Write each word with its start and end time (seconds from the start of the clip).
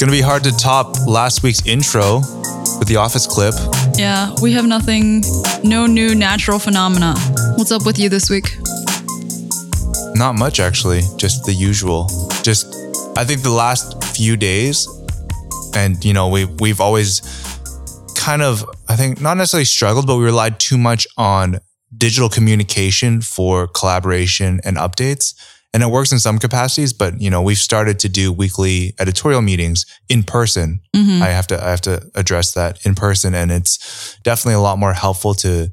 gonna 0.00 0.10
be 0.10 0.22
hard 0.22 0.42
to 0.42 0.50
top 0.56 0.96
last 1.06 1.42
week's 1.42 1.66
intro 1.66 2.20
with 2.78 2.88
the 2.88 2.96
office 2.96 3.26
clip. 3.26 3.54
Yeah, 3.98 4.34
we 4.40 4.50
have 4.52 4.66
nothing, 4.66 5.22
no 5.62 5.84
new 5.84 6.14
natural 6.14 6.58
phenomena. 6.58 7.14
What's 7.56 7.70
up 7.70 7.84
with 7.84 7.98
you 7.98 8.08
this 8.08 8.30
week? 8.30 8.56
Not 10.14 10.36
much 10.36 10.58
actually, 10.58 11.02
just 11.18 11.44
the 11.44 11.52
usual. 11.52 12.06
Just 12.42 12.74
I 13.18 13.24
think 13.24 13.42
the 13.42 13.50
last 13.50 14.02
few 14.16 14.38
days, 14.38 14.88
and 15.76 16.02
you 16.02 16.14
know, 16.14 16.28
we 16.28 16.46
we've 16.46 16.80
always 16.80 17.20
kind 18.16 18.40
of 18.40 18.64
I 18.88 18.96
think 18.96 19.20
not 19.20 19.36
necessarily 19.36 19.66
struggled, 19.66 20.06
but 20.06 20.16
we 20.16 20.24
relied 20.24 20.58
too 20.58 20.78
much 20.78 21.06
on 21.18 21.60
digital 21.94 22.30
communication 22.30 23.20
for 23.20 23.66
collaboration 23.66 24.60
and 24.64 24.78
updates. 24.78 25.34
And 25.72 25.84
it 25.84 25.86
works 25.86 26.10
in 26.10 26.18
some 26.18 26.38
capacities, 26.38 26.92
but 26.92 27.20
you 27.20 27.30
know, 27.30 27.42
we've 27.42 27.58
started 27.58 28.00
to 28.00 28.08
do 28.08 28.32
weekly 28.32 28.94
editorial 28.98 29.40
meetings 29.40 29.86
in 30.08 30.24
person. 30.24 30.80
Mm-hmm. 30.94 31.22
I 31.22 31.28
have 31.28 31.46
to 31.48 31.64
I 31.64 31.70
have 31.70 31.80
to 31.82 32.10
address 32.14 32.52
that 32.54 32.84
in 32.84 32.94
person 32.94 33.34
and 33.34 33.52
it's 33.52 34.18
definitely 34.24 34.54
a 34.54 34.60
lot 34.60 34.78
more 34.78 34.92
helpful 34.92 35.34
to 35.34 35.70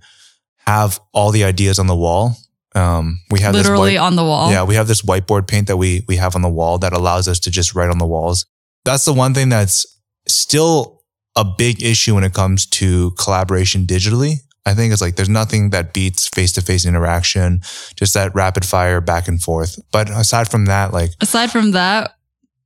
have 0.67 0.99
all 1.13 1.31
the 1.31 1.43
ideas 1.43 1.79
on 1.79 1.87
the 1.87 1.95
wall. 1.95 2.37
Um, 2.75 3.21
we 3.31 3.39
have 3.39 3.55
Literally 3.55 3.93
this 3.93 3.99
white, 3.99 4.05
on 4.05 4.15
the 4.15 4.23
wall. 4.23 4.51
yeah, 4.51 4.63
we 4.63 4.75
have 4.75 4.87
this 4.87 5.01
whiteboard 5.01 5.47
paint 5.47 5.67
that 5.67 5.77
we 5.77 6.03
we 6.07 6.17
have 6.17 6.35
on 6.35 6.43
the 6.43 6.49
wall 6.49 6.77
that 6.79 6.93
allows 6.93 7.27
us 7.27 7.39
to 7.39 7.49
just 7.49 7.73
write 7.73 7.89
on 7.89 7.97
the 7.97 8.05
walls. 8.05 8.45
That's 8.85 9.05
the 9.05 9.13
one 9.13 9.33
thing 9.33 9.49
that's 9.49 9.85
still 10.27 11.01
a 11.35 11.43
big 11.43 11.81
issue 11.81 12.15
when 12.15 12.23
it 12.23 12.33
comes 12.33 12.65
to 12.65 13.11
collaboration 13.11 13.85
digitally. 13.85 14.41
I 14.67 14.73
think 14.75 14.91
it's 14.91 15.01
like 15.01 15.15
there's 15.15 15.29
nothing 15.29 15.69
that 15.71 15.93
beats 15.93 16.27
face 16.27 16.51
to 16.53 16.61
face 16.61 16.85
interaction, 16.85 17.61
just 17.95 18.13
that 18.15 18.35
rapid 18.35 18.65
fire 18.65 18.99
back 19.01 19.27
and 19.27 19.41
forth. 19.41 19.79
But 19.91 20.09
aside 20.09 20.49
from 20.51 20.65
that, 20.65 20.91
like 20.93 21.11
Aside 21.21 21.51
from 21.51 21.71
that, 21.71 22.11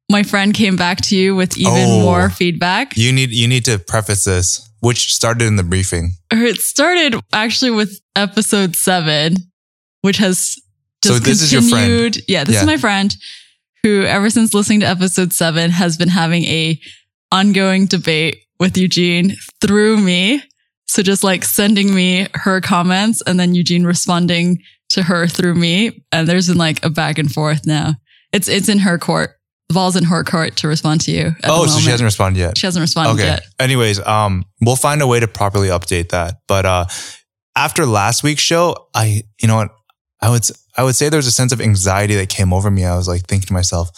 my 0.10 0.24
friend 0.24 0.54
came 0.54 0.76
back 0.76 1.00
to 1.08 1.16
you 1.16 1.36
with 1.36 1.58
even 1.58 1.72
Oh. 1.74 2.02
more 2.02 2.30
feedback. 2.30 2.98
you 2.98 3.12
need 3.14 3.30
you 3.32 3.48
need 3.48 3.66
to 3.66 3.78
preface 3.80 4.24
this, 4.24 4.68
which 4.82 5.14
started 5.14 5.46
in 5.46 5.56
the 5.58 5.64
briefing. 5.64 6.14
It 6.32 6.60
started 6.60 7.16
actually 7.32 7.72
with 7.72 8.00
episode 8.16 8.76
seven, 8.76 9.36
which 10.02 10.18
has 10.18 10.56
So 11.06 11.12
just 11.14 11.24
this 11.24 11.42
is 11.42 11.54
your 11.54 11.62
friend. 11.62 11.86
continued. 11.86 12.24
Yeah, 12.28 12.44
this 12.44 12.56
Yeah. 12.56 12.62
is 12.62 12.68
my 12.68 12.78
friend 12.78 13.16
who, 13.84 14.04
ever 14.04 14.30
since 14.30 14.54
listening 14.54 14.80
to 14.82 14.88
episode 14.88 15.34
seven, 15.34 15.72
has 15.72 15.98
been 15.98 16.10
having 16.10 16.44
a 16.46 16.80
ongoing 17.32 17.86
debate 17.86 18.38
with 18.60 18.78
Eugene 18.78 19.36
through 19.62 19.98
me. 19.98 20.44
So 20.92 21.02
just 21.02 21.24
like 21.24 21.46
sending 21.46 21.94
me 21.96 22.28
her 22.34 22.60
comments 22.60 23.22
and 23.26 23.40
then 23.40 23.56
Eugene 23.56 23.86
responding 23.86 24.62
to 24.90 25.04
her 25.04 25.26
through 25.26 25.56
me. 25.56 26.04
And 26.12 26.28
there's 26.28 26.50
been 26.50 26.58
like 26.58 26.84
a 26.86 26.90
back 26.90 27.18
and 27.18 27.32
forth 27.32 27.66
now. 27.66 27.94
It's 28.34 28.50
it's 28.50 28.68
in 28.68 28.80
her 28.80 28.98
court. 28.98 29.32
The 29.70 29.74
ball's 29.76 29.96
in 29.96 30.04
her 30.04 30.26
court 30.26 30.58
to 30.58 30.68
respond 30.68 31.00
to 31.02 31.12
you. 31.12 31.28
at 31.28 31.42
the 31.44 31.48
Oh, 31.50 31.66
so 31.66 31.80
she 31.80 31.90
hasn't 31.90 32.06
responded 32.06 32.40
yet. 32.40 32.58
She 32.58 32.68
hasn't 32.68 32.82
responded 32.82 33.14
Okay. 33.22 33.24
yet. 33.30 33.44
Anyways, 33.58 34.06
um, 34.06 34.44
we'll 34.60 34.76
find 34.76 35.02
a 35.02 35.08
way 35.08 35.22
to 35.22 35.30
properly 35.30 35.70
update 35.70 36.10
that. 36.10 36.40
But 36.46 36.66
uh, 36.66 36.86
after 37.56 37.86
last 37.86 38.22
week's 38.22 38.42
show, 38.42 38.90
I, 38.94 39.22
you 39.42 39.48
know 39.48 39.56
what, 39.56 39.70
I 40.22 40.30
would, 40.30 40.44
I 40.76 40.84
would 40.84 40.96
say 40.96 41.08
there's 41.08 41.26
a 41.28 41.32
sense 41.32 41.54
of 41.54 41.62
anxiety 41.62 42.16
that 42.16 42.28
came 42.28 42.52
over 42.52 42.70
me. 42.70 42.84
I 42.84 42.98
was 42.98 43.08
like 43.08 43.28
thinking 43.28 43.48
to 43.48 43.54
myself, 43.54 43.90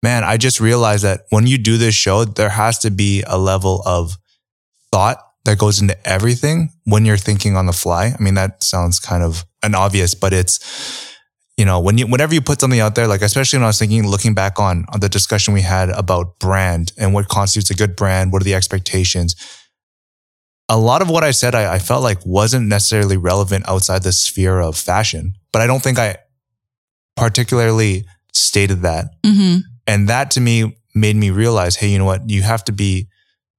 man, 0.00 0.22
I 0.22 0.36
just 0.36 0.60
realized 0.60 1.02
that 1.02 1.22
when 1.30 1.48
you 1.48 1.58
do 1.58 1.76
this 1.76 1.96
show, 1.96 2.24
there 2.24 2.50
has 2.50 2.78
to 2.80 2.92
be 2.92 3.24
a 3.26 3.36
level 3.36 3.82
of 3.84 4.16
thought 4.92 5.18
that 5.46 5.58
goes 5.58 5.80
into 5.80 5.96
everything 6.06 6.70
when 6.84 7.04
you're 7.04 7.16
thinking 7.16 7.56
on 7.56 7.66
the 7.66 7.72
fly. 7.72 8.14
I 8.18 8.22
mean, 8.22 8.34
that 8.34 8.62
sounds 8.62 9.00
kind 9.00 9.22
of 9.22 9.44
an 9.62 9.74
obvious, 9.74 10.14
but 10.14 10.32
it's, 10.32 10.60
you 11.56 11.64
know, 11.64 11.80
when 11.80 11.96
you, 11.98 12.06
whenever 12.06 12.34
you 12.34 12.40
put 12.42 12.60
something 12.60 12.80
out 12.80 12.94
there, 12.94 13.06
like 13.06 13.22
especially 13.22 13.58
when 13.58 13.64
I 13.64 13.68
was 13.68 13.78
thinking, 13.78 14.06
looking 14.06 14.34
back 14.34 14.60
on, 14.60 14.84
on 14.92 15.00
the 15.00 15.08
discussion 15.08 15.54
we 15.54 15.62
had 15.62 15.88
about 15.88 16.38
brand 16.38 16.92
and 16.98 17.14
what 17.14 17.28
constitutes 17.28 17.70
a 17.70 17.74
good 17.74 17.96
brand, 17.96 18.32
what 18.32 18.42
are 18.42 18.44
the 18.44 18.54
expectations? 18.54 19.34
A 20.68 20.76
lot 20.76 21.00
of 21.00 21.08
what 21.08 21.24
I 21.24 21.30
said, 21.30 21.54
I, 21.54 21.74
I 21.74 21.78
felt 21.78 22.02
like 22.02 22.18
wasn't 22.26 22.66
necessarily 22.68 23.16
relevant 23.16 23.68
outside 23.68 24.02
the 24.02 24.12
sphere 24.12 24.60
of 24.60 24.76
fashion, 24.76 25.34
but 25.52 25.62
I 25.62 25.66
don't 25.66 25.82
think 25.82 25.98
I 25.98 26.18
particularly 27.16 28.04
stated 28.32 28.82
that. 28.82 29.06
hmm 29.24 29.58
And 29.86 30.08
that 30.08 30.30
to 30.32 30.40
me 30.40 30.76
made 30.94 31.16
me 31.16 31.30
realize, 31.30 31.76
hey, 31.76 31.88
you 31.88 31.98
know 31.98 32.04
what? 32.04 32.28
You 32.28 32.42
have 32.42 32.64
to 32.64 32.72
be 32.72 33.08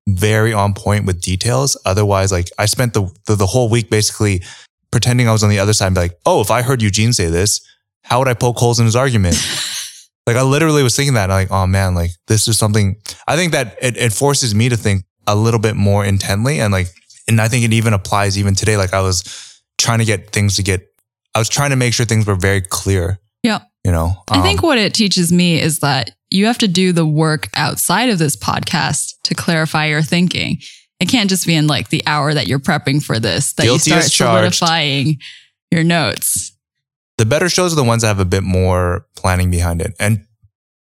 very 0.07 0.53
on 0.53 0.73
point 0.73 1.06
with 1.06 1.22
details. 1.22 1.78
Otherwise, 1.85 2.31
like 2.31 2.50
I 2.57 2.66
spent 2.66 2.94
the, 2.94 3.12
the, 3.25 3.35
the 3.35 3.45
whole 3.45 3.69
week 3.69 3.90
basically 3.90 4.41
pretending 4.90 5.28
I 5.28 5.34
was 5.34 5.44
on 5.44 5.50
the 5.50 5.59
other 5.59 5.73
side 5.73 5.88
and 5.88 5.95
be 5.95 6.01
like, 6.01 6.18
oh, 6.25 6.41
if 6.41 6.50
I 6.50 6.62
heard 6.62 6.81
Eugene 6.81 7.13
say 7.13 7.28
this, 7.28 7.62
how 8.03 8.19
would 8.19 8.28
I 8.28 8.34
poke 8.34 8.57
holes 8.57 8.79
in 8.79 8.85
his 8.85 8.95
argument? 8.95 9.35
like 10.25 10.38
I 10.38 10.41
literally 10.44 10.81
was 10.81 10.95
thinking 10.95 11.16
that 11.16 11.29
and 11.29 11.34
like, 11.34 11.51
oh 11.51 11.68
man, 11.68 11.94
like 11.94 12.12
this 12.28 12.47
is 12.47 12.57
something 12.57 12.95
I 13.28 13.35
think 13.35 13.51
that 13.51 13.78
it, 13.81 13.97
it 13.97 14.13
forces 14.13 14.56
me 14.56 14.69
to 14.69 14.78
think 14.78 15.03
a 15.28 15.35
little 15.35 15.59
bit 15.59 15.75
more 15.75 16.06
intently. 16.06 16.62
And 16.62 16.72
like, 16.72 16.88
and 17.28 17.41
I 17.41 17.50
think 17.50 17.66
it 17.66 17.74
even 17.74 17.94
applies 17.94 18.38
even 18.38 18.56
today. 18.56 18.78
Like 18.78 18.94
I 18.94 19.01
was 19.01 19.62
trying 19.78 20.00
to 20.00 20.06
get 20.06 20.31
things 20.31 20.56
to 20.56 20.63
get, 20.63 20.88
I 21.35 21.39
was 21.39 21.50
trying 21.50 21.72
to 21.72 21.75
make 21.75 21.94
sure 21.94 22.06
things 22.06 22.25
were 22.25 22.35
very 22.35 22.62
clear. 22.62 23.19
Yeah. 23.44 23.59
You 23.84 23.91
know, 23.91 24.13
I 24.29 24.41
think 24.41 24.63
Um, 24.63 24.68
what 24.68 24.78
it 24.78 24.94
teaches 24.94 25.31
me 25.31 25.62
is 25.62 25.79
that 25.79 26.12
you 26.29 26.45
have 26.45 26.57
to 26.59 26.67
do 26.67 26.91
the 26.91 27.05
work 27.05 27.49
outside 27.55 28.09
of 28.09 28.19
this 28.19 28.35
podcast 28.35 29.13
to 29.23 29.33
clarify 29.35 29.85
your 29.88 30.01
thinking. 30.01 30.57
It 30.99 31.07
can't 31.09 31.29
just 31.29 31.45
be 31.45 31.55
in 31.55 31.67
like 31.67 31.89
the 31.89 32.03
hour 32.07 32.33
that 32.33 32.47
you're 32.47 32.59
prepping 32.59 33.03
for 33.03 33.19
this 33.19 33.53
that 33.53 33.63
Guilty 33.63 33.91
you 33.91 34.01
start 34.01 34.11
solidifying 34.51 35.17
your 35.71 35.83
notes. 35.83 36.53
the 37.17 37.25
better 37.25 37.49
shows 37.49 37.73
are 37.73 37.75
the 37.75 37.83
ones 37.83 38.01
that 38.01 38.09
have 38.09 38.19
a 38.19 38.25
bit 38.25 38.43
more 38.43 39.05
planning 39.15 39.49
behind 39.51 39.81
it. 39.81 39.93
And, 39.99 40.25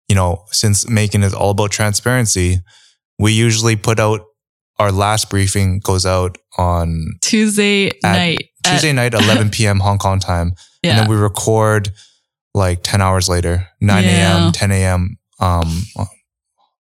you 0.09 0.15
know, 0.15 0.45
since 0.51 0.89
making 0.89 1.23
is 1.23 1.35
all 1.35 1.51
about 1.51 1.71
transparency, 1.71 2.59
we 3.19 3.33
usually 3.33 3.77
put 3.77 3.99
out 4.01 4.21
our 4.79 4.93
last 4.93 5.31
briefing 5.31 5.81
goes 5.81 6.05
out 6.07 6.37
on 6.59 7.15
Tuesday 7.23 7.91
night. 8.03 8.39
at- 8.65 8.73
Tuesday 8.73 8.93
night, 8.93 9.15
11 9.23 9.51
p.m. 9.51 9.81
Hong 9.81 9.97
Kong 9.99 10.19
time. 10.21 10.53
And 10.83 10.99
then 10.99 11.09
we 11.09 11.17
record 11.17 11.91
like 12.55 12.81
10 12.83 13.01
hours 13.03 13.29
later, 13.29 13.67
9 13.81 14.05
Yeah. 14.05 14.45
a.m., 14.47 14.53
10 14.53 14.73
a.m., 14.73 15.17
um, 15.41 15.83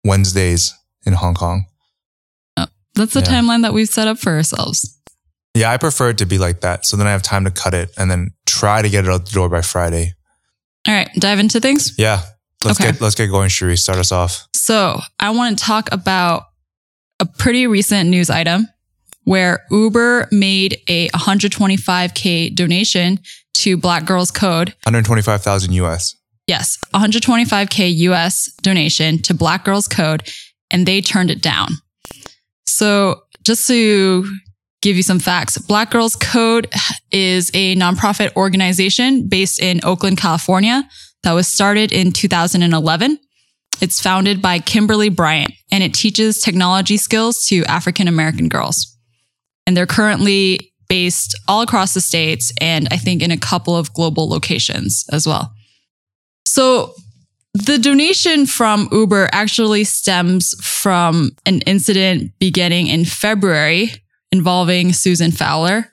Wednesdays 0.04 0.74
in 1.06 1.14
Hong 1.14 1.34
Kong. 1.34 1.66
Oh, 2.58 2.66
That's 2.96 3.14
the 3.14 3.22
yeah. 3.22 3.26
timeline 3.42 3.62
that 3.64 3.74
we've 3.74 3.88
set 3.90 4.08
up 4.08 4.18
for 4.20 4.34
ourselves. 4.34 5.00
Yeah, 5.56 5.72
I 5.72 5.78
prefer 5.78 6.10
it 6.10 6.18
to 6.20 6.26
be 6.26 6.38
like 6.38 6.62
that. 6.62 6.86
So 6.86 6.98
then 6.98 7.06
I 7.08 7.12
have 7.12 7.22
time 7.22 7.46
to 7.46 7.52
cut 7.52 7.74
it 7.74 7.92
and 7.98 8.10
then 8.10 8.32
try 8.46 8.82
to 8.82 8.90
get 8.90 9.06
it 9.06 9.10
out 9.12 9.26
the 9.26 9.32
door 9.32 9.50
by 9.50 9.62
Friday. 9.62 10.14
All 10.88 10.94
right, 10.94 11.10
dive 11.16 11.40
into 11.40 11.60
things. 11.60 11.94
Yeah. 11.98 12.22
Let's 12.64 12.80
Okay. 12.80 12.92
get, 12.94 13.02
let's 13.02 13.16
get 13.16 13.28
going, 13.28 13.50
Cherie. 13.50 13.78
Start 13.78 14.00
us 14.00 14.12
off. 14.12 14.48
So 14.56 15.00
I 15.20 15.30
want 15.32 15.58
to 15.58 15.64
talk 15.64 15.90
about 15.92 16.44
a 17.20 17.26
pretty 17.26 17.68
recent 17.68 18.10
news 18.10 18.30
item 18.30 18.68
where 19.26 19.64
Uber 19.70 20.28
made 20.32 20.80
a 20.88 21.10
125K 21.10 22.56
donation 22.56 23.20
to 23.56 23.78
Black 23.78 24.06
Girls 24.06 24.32
Code 24.32 24.70
125,000 24.84 25.72
US. 25.74 26.16
Yes, 26.48 26.78
125K 26.94 27.96
US 28.10 28.52
donation 28.62 29.22
to 29.24 29.34
Black 29.34 29.64
Girls 29.64 29.88
Code, 29.88 30.30
and 30.70 30.86
they 30.86 31.02
turned 31.02 31.32
it 31.32 31.42
down. 31.42 31.70
So, 32.66 33.24
just 33.44 33.68
to 33.68 34.26
give 34.82 34.98
you 34.98 35.04
some 35.04 35.20
facts, 35.20 35.58
Black 35.58 35.92
Girls 35.92 36.16
Code 36.16 36.68
is 37.12 37.50
a 37.54 37.76
nonprofit 37.76 38.36
organization 38.36 39.28
based 39.28 39.62
in 39.62 39.80
Oakland, 39.84 40.18
California, 40.18 40.84
that 41.24 41.32
was 41.32 41.48
started 41.48 41.92
in 41.92 42.12
2011. 42.12 43.18
It's 43.82 44.02
founded 44.02 44.42
by 44.42 44.60
Kimberly 44.60 45.10
Bryant, 45.10 45.54
and 45.72 45.84
it 45.84 45.94
teaches 45.94 46.42
technology 46.42 46.98
skills 46.98 47.46
to 47.48 47.64
African 47.66 48.08
American 48.08 48.50
girls. 48.50 48.98
And 49.66 49.76
they're 49.76 49.88
currently 49.88 50.74
based 50.90 51.40
all 51.48 51.62
across 51.62 51.94
the 51.94 52.02
states 52.02 52.52
and 52.60 52.88
I 52.92 52.98
think 52.98 53.22
in 53.24 53.32
a 53.32 53.38
couple 53.38 53.76
of 53.76 53.94
global 53.94 54.30
locations 54.30 55.06
as 55.12 55.26
well. 55.26 55.54
So 56.46 56.94
the 57.54 57.78
donation 57.78 58.46
from 58.46 58.90
Uber 58.92 59.30
actually 59.32 59.84
stems 59.84 60.54
from 60.66 61.32
an 61.46 61.62
incident 61.62 62.32
beginning 62.40 62.88
in 62.88 63.06
February 63.06 63.92
involving 64.32 64.94
Susan 64.94 65.32
Fowler. 65.32 65.90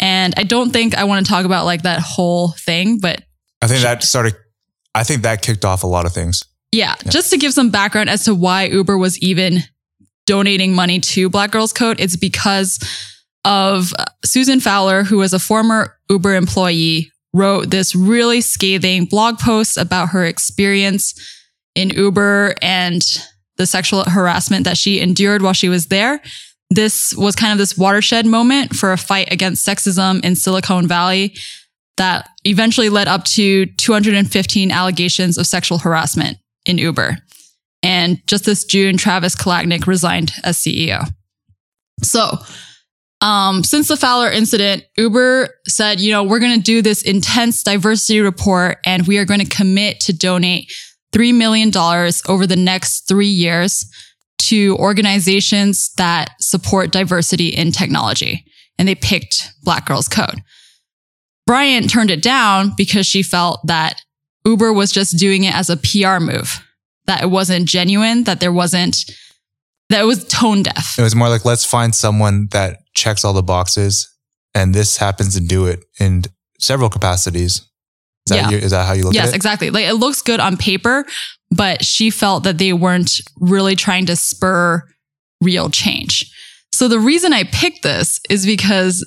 And 0.00 0.34
I 0.36 0.42
don't 0.44 0.72
think 0.72 0.96
I 0.96 1.04
want 1.04 1.24
to 1.24 1.30
talk 1.30 1.44
about 1.44 1.64
like 1.66 1.82
that 1.82 2.00
whole 2.00 2.48
thing, 2.52 2.98
but 3.00 3.22
I 3.62 3.66
think 3.66 3.82
that 3.82 4.02
started, 4.02 4.34
I 4.94 5.04
think 5.04 5.22
that 5.22 5.42
kicked 5.42 5.64
off 5.64 5.84
a 5.84 5.86
lot 5.86 6.06
of 6.06 6.12
things. 6.12 6.42
yeah, 6.72 6.96
just 7.08 7.30
to 7.30 7.36
give 7.38 7.52
some 7.52 7.70
background 7.70 8.10
as 8.10 8.24
to 8.24 8.34
why 8.34 8.64
Uber 8.64 8.98
was 8.98 9.18
even 9.20 9.60
donating 10.26 10.74
money 10.74 10.98
to 11.00 11.28
Black 11.28 11.50
Girls 11.50 11.72
Code, 11.72 12.00
it's 12.00 12.16
because 12.16 12.78
of 13.44 13.92
Susan 14.24 14.58
Fowler, 14.58 15.04
who 15.04 15.18
was 15.18 15.32
a 15.32 15.38
former 15.38 15.96
Uber 16.10 16.34
employee, 16.34 17.12
wrote 17.34 17.70
this 17.70 17.94
really 17.94 18.40
scathing 18.40 19.04
blog 19.04 19.38
post 19.38 19.76
about 19.76 20.10
her 20.10 20.24
experience 20.24 21.12
in 21.74 21.90
Uber 21.90 22.54
and 22.62 23.02
the 23.56 23.66
sexual 23.66 24.04
harassment 24.04 24.64
that 24.64 24.78
she 24.78 25.00
endured 25.00 25.42
while 25.42 25.52
she 25.52 25.68
was 25.68 25.88
there. 25.88 26.22
This 26.70 27.14
was 27.14 27.36
kind 27.36 27.52
of 27.52 27.58
this 27.58 27.76
watershed 27.76 28.24
moment 28.24 28.74
for 28.74 28.92
a 28.92 28.96
fight 28.96 29.32
against 29.32 29.66
sexism 29.66 30.24
in 30.24 30.36
Silicon 30.36 30.88
Valley 30.88 31.34
that 31.96 32.28
eventually 32.44 32.88
led 32.88 33.08
up 33.08 33.24
to 33.24 33.66
215 33.66 34.70
allegations 34.70 35.36
of 35.36 35.46
sexual 35.46 35.78
harassment 35.78 36.38
in 36.66 36.78
Uber. 36.78 37.18
And 37.82 38.26
just 38.26 38.44
this 38.44 38.64
June, 38.64 38.96
Travis 38.96 39.36
Kalanick 39.36 39.86
resigned 39.86 40.32
as 40.42 40.56
CEO. 40.56 41.06
So, 42.02 42.38
um, 43.24 43.64
since 43.64 43.88
the 43.88 43.96
Fowler 43.96 44.30
incident, 44.30 44.84
Uber 44.98 45.48
said, 45.66 45.98
you 45.98 46.12
know, 46.12 46.22
we're 46.22 46.38
going 46.38 46.58
to 46.58 46.62
do 46.62 46.82
this 46.82 47.00
intense 47.00 47.62
diversity 47.62 48.20
report 48.20 48.76
and 48.84 49.06
we 49.06 49.16
are 49.16 49.24
going 49.24 49.40
to 49.40 49.48
commit 49.48 49.98
to 50.00 50.12
donate 50.12 50.70
$3 51.14 51.34
million 51.34 51.72
over 52.28 52.46
the 52.46 52.54
next 52.54 53.08
three 53.08 53.26
years 53.26 53.90
to 54.40 54.76
organizations 54.76 55.90
that 55.96 56.32
support 56.38 56.92
diversity 56.92 57.48
in 57.48 57.72
technology. 57.72 58.44
And 58.78 58.86
they 58.86 58.94
picked 58.94 59.52
Black 59.62 59.86
Girls 59.86 60.06
Code. 60.06 60.42
Bryant 61.46 61.88
turned 61.88 62.10
it 62.10 62.22
down 62.22 62.72
because 62.76 63.06
she 63.06 63.22
felt 63.22 63.60
that 63.66 64.02
Uber 64.44 64.70
was 64.70 64.92
just 64.92 65.18
doing 65.18 65.44
it 65.44 65.54
as 65.54 65.70
a 65.70 65.78
PR 65.78 66.22
move, 66.22 66.62
that 67.06 67.22
it 67.22 67.30
wasn't 67.30 67.68
genuine, 67.68 68.24
that 68.24 68.40
there 68.40 68.52
wasn't, 68.52 68.98
that 69.90 70.02
was 70.02 70.24
tone 70.26 70.62
deaf. 70.62 70.98
It 70.98 71.02
was 71.02 71.14
more 71.14 71.28
like, 71.28 71.44
let's 71.44 71.64
find 71.64 71.94
someone 71.94 72.48
that 72.52 72.78
checks 72.94 73.24
all 73.24 73.32
the 73.32 73.42
boxes. 73.42 74.10
And 74.54 74.74
this 74.74 74.96
happens 74.96 75.34
to 75.34 75.40
do 75.40 75.66
it 75.66 75.84
in 76.00 76.22
several 76.60 76.88
capacities. 76.88 77.56
Is 77.56 77.64
that, 78.28 78.36
Yeah. 78.36 78.50
you, 78.50 78.56
is 78.58 78.70
that 78.70 78.86
how 78.86 78.92
you 78.94 79.04
look 79.04 79.14
Yes, 79.14 79.24
at 79.24 79.26
it? 79.26 79.28
Yes, 79.30 79.34
exactly. 79.36 79.70
Like 79.70 79.84
it 79.86 79.94
looks 79.94 80.22
good 80.22 80.40
on 80.40 80.56
paper, 80.56 81.04
but 81.50 81.84
she 81.84 82.10
felt 82.10 82.44
that 82.44 82.58
they 82.58 82.72
weren't 82.72 83.10
really 83.40 83.76
trying 83.76 84.06
to 84.06 84.16
spur 84.16 84.82
real 85.42 85.68
change. 85.70 86.30
So 86.72 86.88
the 86.88 86.98
reason 86.98 87.32
I 87.32 87.44
picked 87.44 87.82
this 87.82 88.20
is 88.30 88.46
because 88.46 89.06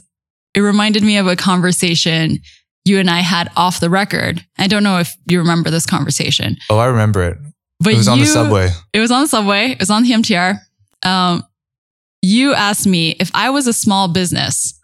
it 0.53 0.61
reminded 0.61 1.01
me 1.03 1.17
of 1.17 1.27
a 1.27 1.35
conversation 1.35 2.39
you 2.85 2.99
and 2.99 3.09
I 3.09 3.19
had 3.19 3.49
off 3.57 3.79
the 3.81 3.89
record. 3.89 4.45
I 4.57 4.67
don't 4.67 4.83
know 4.83 4.99
if 4.99 5.13
you 5.29 5.39
remember 5.39 5.69
this 5.69 5.85
conversation, 5.85 6.55
Oh, 6.69 6.77
I 6.77 6.85
remember 6.85 7.21
it. 7.23 7.37
but 7.81 7.93
it 7.93 7.97
was 7.97 8.07
on 8.07 8.19
the 8.19 8.25
subway. 8.25 8.69
It 8.93 8.99
was 8.99 9.11
on 9.11 9.23
the 9.23 9.27
subway. 9.27 9.71
It 9.71 9.79
was 9.79 9.89
on 9.89 10.03
the 10.03 10.11
MTR. 10.11 10.59
Um, 11.07 11.43
you 12.21 12.53
asked 12.53 12.87
me 12.87 13.15
if 13.19 13.31
I 13.33 13.49
was 13.49 13.67
a 13.67 13.73
small 13.73 14.07
business 14.07 14.79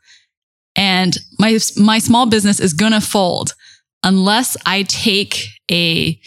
and 0.75 1.17
my 1.39 1.59
my 1.77 1.99
small 1.99 2.25
business 2.25 2.59
is 2.59 2.73
gonna 2.73 3.01
fold 3.01 3.53
unless 4.03 4.55
I 4.65 4.83
take 4.83 5.47
a 5.69 6.19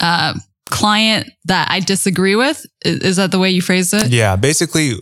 uh, 0.00 0.34
client 0.70 1.30
that 1.44 1.68
I 1.70 1.80
disagree 1.80 2.36
with. 2.36 2.64
Is, 2.84 3.00
is 3.00 3.16
that 3.16 3.30
the 3.30 3.38
way 3.38 3.50
you 3.50 3.62
phrased 3.62 3.94
it? 3.94 4.08
Yeah. 4.08 4.36
Basically, 4.36 4.94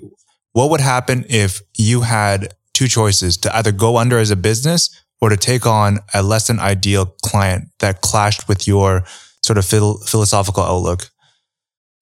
what 0.52 0.70
would 0.70 0.80
happen 0.80 1.24
if 1.28 1.60
you 1.76 2.02
had 2.02 2.54
two 2.72 2.88
choices 2.88 3.36
to 3.38 3.56
either 3.56 3.72
go 3.72 3.96
under 3.96 4.18
as 4.18 4.30
a 4.30 4.36
business 4.36 4.90
or 5.20 5.30
to 5.30 5.36
take 5.36 5.66
on 5.66 5.98
a 6.14 6.22
less 6.22 6.46
than 6.46 6.60
ideal 6.60 7.06
client 7.24 7.68
that 7.80 8.00
clashed 8.00 8.48
with 8.48 8.66
your 8.66 9.04
sort 9.42 9.58
of 9.58 9.64
phil- 9.64 9.98
philosophical 10.06 10.62
outlook? 10.62 11.10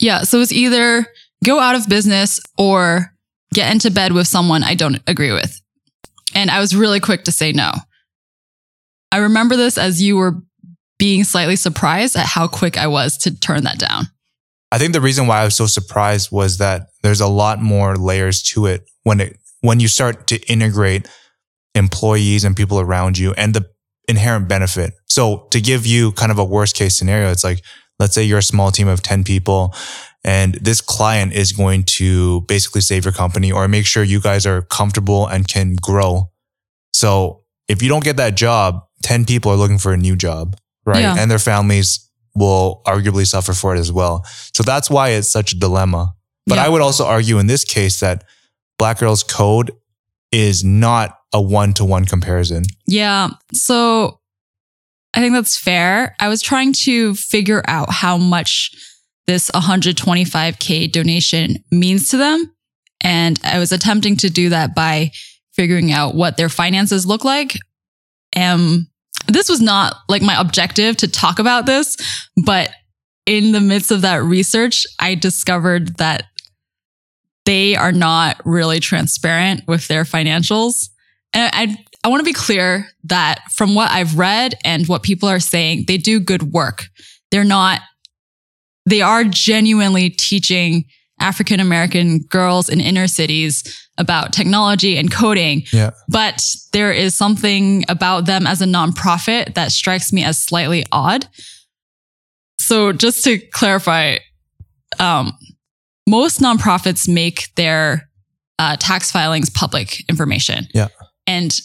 Yeah. 0.01 0.23
So 0.23 0.41
it's 0.41 0.53
either 0.53 1.07
go 1.45 1.61
out 1.61 1.77
of 1.77 1.89
business 1.89 2.41
or 2.59 3.13
get 3.53 3.71
into 3.73 3.91
bed 3.91 4.13
with 4.13 4.27
someone 4.27 4.63
I 4.63 4.75
don't 4.75 5.01
agree 5.07 5.33
with. 5.33 5.61
And 6.35 6.51
I 6.51 6.59
was 6.59 6.75
really 6.75 7.01
quick 7.01 7.25
to 7.25 7.33
say 7.33 7.53
no. 7.53 7.73
I 9.13 9.19
remember 9.19 9.57
this 9.57 9.79
as 9.79 10.03
you 10.03 10.17
were 10.17 10.43
being 10.99 11.25
slightly 11.25 11.57
surprised 11.57 12.17
at 12.17 12.27
how 12.27 12.49
quick 12.49 12.77
I 12.77 12.87
was 12.87 13.17
to 13.19 13.39
turn 13.39 13.65
that 13.65 13.79
down. 13.79 14.07
I 14.73 14.79
think 14.79 14.93
the 14.93 15.01
reason 15.01 15.27
why 15.27 15.41
I 15.41 15.45
was 15.45 15.55
so 15.55 15.67
surprised 15.67 16.33
was 16.33 16.59
that 16.59 16.89
there's 17.03 17.21
a 17.21 17.29
lot 17.29 17.61
more 17.61 17.97
layers 17.97 18.43
to 18.43 18.67
it 18.67 18.85
when 19.05 19.21
it 19.21 19.39
when 19.61 19.81
you 19.81 19.89
start 19.89 20.27
to 20.27 20.41
integrate 20.51 21.09
employees 21.75 22.45
and 22.45 22.57
people 22.57 22.81
around 22.81 23.17
you 23.17 23.33
and 23.35 23.55
the 23.55 23.67
inherent 24.09 24.49
benefit. 24.49 24.95
So 25.09 25.47
to 25.53 25.61
give 25.61 25.87
you 25.87 26.13
kind 26.13 26.33
of 26.33 26.39
a 26.39 26.45
worst 26.45 26.77
case 26.77 26.99
scenario, 26.99 27.31
it's 27.31 27.45
like 27.45 27.63
let's 27.99 28.15
say 28.15 28.25
you're 28.25 28.39
a 28.39 28.43
small 28.43 28.71
team 28.71 28.89
of 28.89 29.01
10 29.01 29.23
people 29.23 29.75
and 30.25 30.55
this 30.55 30.81
client 30.81 31.33
is 31.35 31.53
going 31.53 31.85
to 31.85 32.41
basically 32.43 32.81
save 32.81 33.05
your 33.05 33.13
company 33.13 33.53
or 33.53 33.69
make 33.69 33.87
sure 33.87 34.03
you 34.03 34.21
guys 34.21 34.47
are 34.47 34.63
comfortable 34.63 35.27
and 35.27 35.47
can 35.47 35.77
grow. 35.77 36.31
So 36.95 37.43
if 37.69 37.83
you 37.83 37.89
don't 37.89 38.05
get 38.05 38.17
that 38.17 38.35
job, 38.35 38.85
10 39.03 39.27
people 39.27 39.53
are 39.53 39.57
looking 39.57 39.79
for 39.79 39.93
a 39.93 39.97
new 39.97 40.17
job, 40.17 40.57
right? 40.87 41.01
Yeah. 41.01 41.17
And 41.19 41.31
their 41.31 41.39
families 41.39 42.11
will 42.35 42.83
arguably 42.87 43.27
suffer 43.27 43.53
for 43.53 43.75
it 43.77 43.79
as 43.79 43.93
well. 43.93 44.25
So 44.55 44.63
that's 44.63 44.89
why 44.91 45.11
it's 45.11 45.29
such 45.29 45.53
a 45.53 45.59
dilemma. 45.59 46.15
But 46.47 46.57
Yeah. 46.57 46.65
I 46.65 46.69
would 46.69 46.81
also 46.83 47.05
argue 47.05 47.39
in 47.39 47.47
this 47.47 47.65
case 47.65 48.01
that 48.01 48.25
Black 48.79 48.99
Girls 48.99 49.23
Code 49.23 49.73
is 50.33 50.65
not 50.65 51.19
a 51.33 51.41
one 51.41 51.75
to 51.75 51.85
one 51.85 52.05
comparison. 52.07 52.65
Yeah. 52.87 53.31
So 53.53 54.21
I 55.15 55.21
think 55.21 55.33
that's 55.35 55.57
fair. 55.57 56.17
I 56.19 56.29
was 56.29 56.43
trying 56.43 56.73
to 56.85 57.15
figure 57.15 57.63
out 57.69 57.91
how 57.93 58.17
much 58.17 58.71
this 59.27 59.51
125K 59.51 60.91
donation 60.91 61.57
means 61.71 62.09
to 62.09 62.17
them. 62.17 62.55
And 63.01 63.39
I 63.45 63.59
was 63.59 63.73
attempting 63.73 64.17
to 64.19 64.31
do 64.31 64.51
that 64.51 64.75
by 64.75 65.11
figuring 65.53 65.93
out 65.93 66.15
what 66.15 66.37
their 66.37 66.49
finances 66.49 67.07
look 67.07 67.25
like. 67.25 67.57
Um, 68.37 68.89
this 69.29 69.49
was 69.49 69.61
not 69.61 69.97
like 70.09 70.23
my 70.23 70.39
objective 70.39 70.97
to 70.99 71.09
talk 71.09 71.39
about 71.39 71.67
this, 71.67 71.97
but 72.45 72.71
in 73.27 73.53
the 73.53 73.61
midst 73.61 73.91
of 73.91 74.03
that 74.03 74.23
research, 74.23 74.87
I 74.99 75.15
discovered 75.15 75.97
that 75.97 76.25
they 77.45 77.77
are 77.77 77.93
not 77.93 78.41
really 78.45 78.81
transparent 78.81 79.63
with 79.67 79.89
their 79.89 80.05
financials. 80.05 80.89
And 81.33 81.51
I, 81.55 81.77
I 82.03 82.09
want 82.09 82.21
to 82.21 82.25
be 82.25 82.33
clear 82.33 82.87
that 83.05 83.41
from 83.53 83.75
what 83.75 83.91
I've 83.91 84.19
read 84.19 84.55
and 84.65 84.87
what 84.87 85.03
people 85.03 85.29
are 85.29 85.41
saying, 85.41 85.85
they 85.87 85.99
do 85.99 86.21
good 86.21 86.53
work. 86.53 86.87
They're 87.31 87.45
not, 87.45 87.81
they 88.87 89.01
are 89.01 89.25
genuinely 89.25 90.11
teaching 90.11 90.85
African 91.21 91.61
American 91.61 92.21
girls 92.29 92.69
in 92.69 92.81
inner 92.81 93.07
cities 93.07 93.63
about 93.99 94.33
technology 94.33 94.97
and 94.97 95.11
coding. 95.13 95.63
Yeah. 95.73 95.91
But 96.09 96.45
there 96.73 96.93
is 96.93 97.15
something 97.15 97.85
about 97.89 98.27
them 98.27 98.47
as 98.47 98.61
a 98.61 98.67
nonprofit 98.67 99.55
that 99.55 99.71
strikes 99.71 100.13
me 100.13 100.25
as 100.25 100.39
slightly 100.39 100.85
odd. 100.91 101.29
So 102.59 102.93
just 102.93 103.23
to 103.25 103.39
clarify, 103.39 104.19
um, 104.99 105.33
most 106.09 106.41
nonprofits 106.41 107.09
make 107.09 107.55
their 107.55 108.09
uh, 108.59 108.77
tax 108.79 109.11
filings 109.11 109.51
public 109.51 110.09
information. 110.09 110.67
Yeah. 110.75 110.89
And 111.27 111.57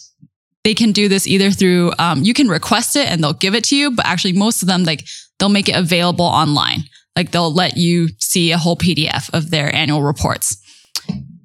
they 0.62 0.74
can 0.74 0.92
do 0.92 1.08
this 1.08 1.26
either 1.26 1.50
through, 1.50 1.92
um, 1.98 2.22
you 2.22 2.34
can 2.34 2.48
request 2.48 2.96
it 2.96 3.08
and 3.08 3.22
they'll 3.22 3.32
give 3.32 3.54
it 3.54 3.64
to 3.64 3.76
you, 3.76 3.90
but 3.90 4.06
actually 4.06 4.34
most 4.34 4.62
of 4.62 4.68
them, 4.68 4.84
like 4.84 5.06
they'll 5.38 5.48
make 5.48 5.68
it 5.68 5.76
available 5.76 6.24
online. 6.24 6.84
Like 7.16 7.30
they'll 7.32 7.52
let 7.52 7.76
you 7.76 8.08
see 8.18 8.52
a 8.52 8.58
whole 8.58 8.76
PDF 8.76 9.30
of 9.34 9.50
their 9.50 9.74
annual 9.74 10.02
reports. 10.02 10.56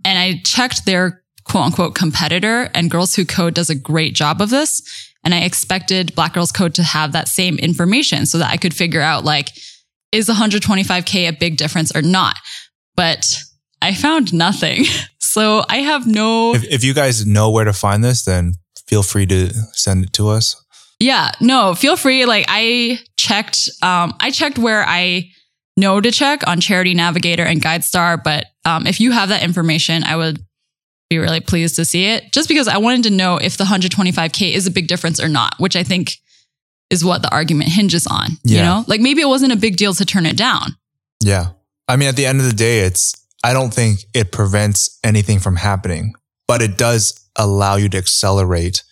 And 0.03 0.19
I 0.19 0.41
checked 0.45 0.85
their 0.85 1.23
quote 1.43 1.65
unquote 1.65 1.95
competitor 1.95 2.69
and 2.73 2.89
Girls 2.91 3.15
Who 3.15 3.25
Code 3.25 3.53
does 3.55 3.69
a 3.69 3.75
great 3.75 4.13
job 4.15 4.41
of 4.41 4.49
this. 4.49 4.81
And 5.23 5.33
I 5.33 5.39
expected 5.41 6.13
Black 6.15 6.33
Girls 6.33 6.51
Code 6.51 6.75
to 6.75 6.83
have 6.83 7.11
that 7.13 7.27
same 7.27 7.57
information 7.57 8.25
so 8.27 8.37
that 8.37 8.51
I 8.51 8.57
could 8.57 8.73
figure 8.75 9.01
out 9.01 9.23
like, 9.25 9.49
is 10.11 10.29
125K 10.29 11.27
a 11.27 11.31
big 11.33 11.57
difference 11.57 11.95
or 11.95 12.01
not? 12.03 12.35
But 12.95 13.25
I 13.81 13.93
found 13.93 14.33
nothing. 14.33 14.85
So 15.19 15.65
I 15.67 15.79
have 15.79 16.07
no, 16.07 16.53
If, 16.55 16.63
if 16.63 16.83
you 16.85 16.93
guys 16.93 17.25
know 17.25 17.51
where 17.51 17.65
to 17.65 17.73
find 17.73 18.01
this, 18.01 18.23
then 18.23 18.53
feel 18.87 19.03
free 19.03 19.25
to 19.25 19.49
send 19.73 20.05
it 20.05 20.13
to 20.13 20.29
us. 20.29 20.55
yeah, 20.97 21.31
no, 21.41 21.75
feel 21.75 21.97
free. 21.97 22.23
Like 22.23 22.45
I 22.47 22.99
checked, 23.17 23.67
um, 23.81 24.13
I 24.21 24.31
checked 24.31 24.57
where 24.57 24.85
I 24.87 25.25
know 25.77 25.99
to 26.01 26.11
check 26.11 26.47
on 26.47 26.61
Charity 26.61 26.93
Navigator 26.93 27.43
and 27.43 27.61
GuideStar. 27.61 28.23
But 28.23 28.45
um, 28.63 28.87
if 28.87 28.99
you 28.99 29.11
have 29.11 29.29
that 29.29 29.43
information, 29.43 30.03
I 30.03 30.15
would 30.15 30.43
be 31.09 31.17
really 31.17 31.39
pleased 31.39 31.75
to 31.75 31.85
see 31.85 32.05
it 32.05 32.31
just 32.31 32.49
because 32.49 32.67
I 32.67 32.77
wanted 32.77 33.03
to 33.03 33.09
know 33.11 33.37
if 33.37 33.57
the 33.57 33.63
125K 33.63 34.53
is 34.53 34.65
a 34.65 34.71
big 34.71 34.87
difference 34.87 35.21
or 35.21 35.29
not, 35.29 35.55
which 35.59 35.75
I 35.75 35.83
think 35.83 36.17
is 36.89 37.03
what 37.03 37.21
the 37.21 37.31
argument 37.31 37.69
hinges 37.69 38.07
on. 38.07 38.29
You 38.43 38.57
know, 38.57 38.83
like 38.87 39.01
maybe 39.01 39.21
it 39.21 39.27
wasn't 39.27 39.53
a 39.53 39.57
big 39.57 39.77
deal 39.77 39.93
to 39.93 40.05
turn 40.05 40.25
it 40.25 40.37
down. 40.37 40.75
Yeah. 41.23 41.49
I 41.87 41.95
mean, 41.95 42.09
at 42.09 42.15
the 42.15 42.25
end 42.25 42.39
of 42.39 42.45
the 42.45 42.53
day, 42.53 42.79
it's, 42.79 43.13
I 43.43 43.53
don't 43.53 43.73
think 43.73 43.99
it 44.13 44.31
prevents 44.31 44.99
anything 45.03 45.39
from 45.39 45.55
happening, 45.55 46.15
but 46.47 46.61
it 46.61 46.77
does 46.77 47.27
allow 47.35 47.75
you 47.75 47.89
to 47.89 47.97
accelerate 47.97 48.83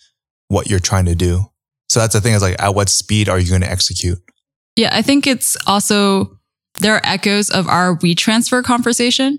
what 0.48 0.68
you're 0.68 0.80
trying 0.80 1.06
to 1.06 1.14
do. 1.14 1.46
So 1.88 2.00
that's 2.00 2.14
the 2.14 2.20
thing 2.20 2.34
is 2.34 2.42
like, 2.42 2.60
at 2.60 2.74
what 2.74 2.88
speed 2.88 3.28
are 3.28 3.38
you 3.38 3.48
going 3.48 3.62
to 3.62 3.70
execute? 3.70 4.18
Yeah, 4.76 4.90
I 4.92 5.02
think 5.02 5.26
it's 5.26 5.56
also 5.66 6.38
there 6.80 6.94
are 6.94 7.00
echoes 7.04 7.50
of 7.50 7.68
our 7.68 7.96
WeTransfer 7.96 8.62
conversation, 8.64 9.38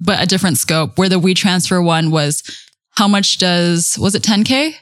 but 0.00 0.22
a 0.22 0.26
different 0.26 0.58
scope. 0.58 0.98
Where 0.98 1.08
the 1.08 1.20
WeTransfer 1.20 1.84
one 1.84 2.10
was, 2.10 2.42
how 2.90 3.08
much 3.08 3.38
does 3.38 3.96
was 3.98 4.14
it 4.14 4.22
10k? 4.22 4.74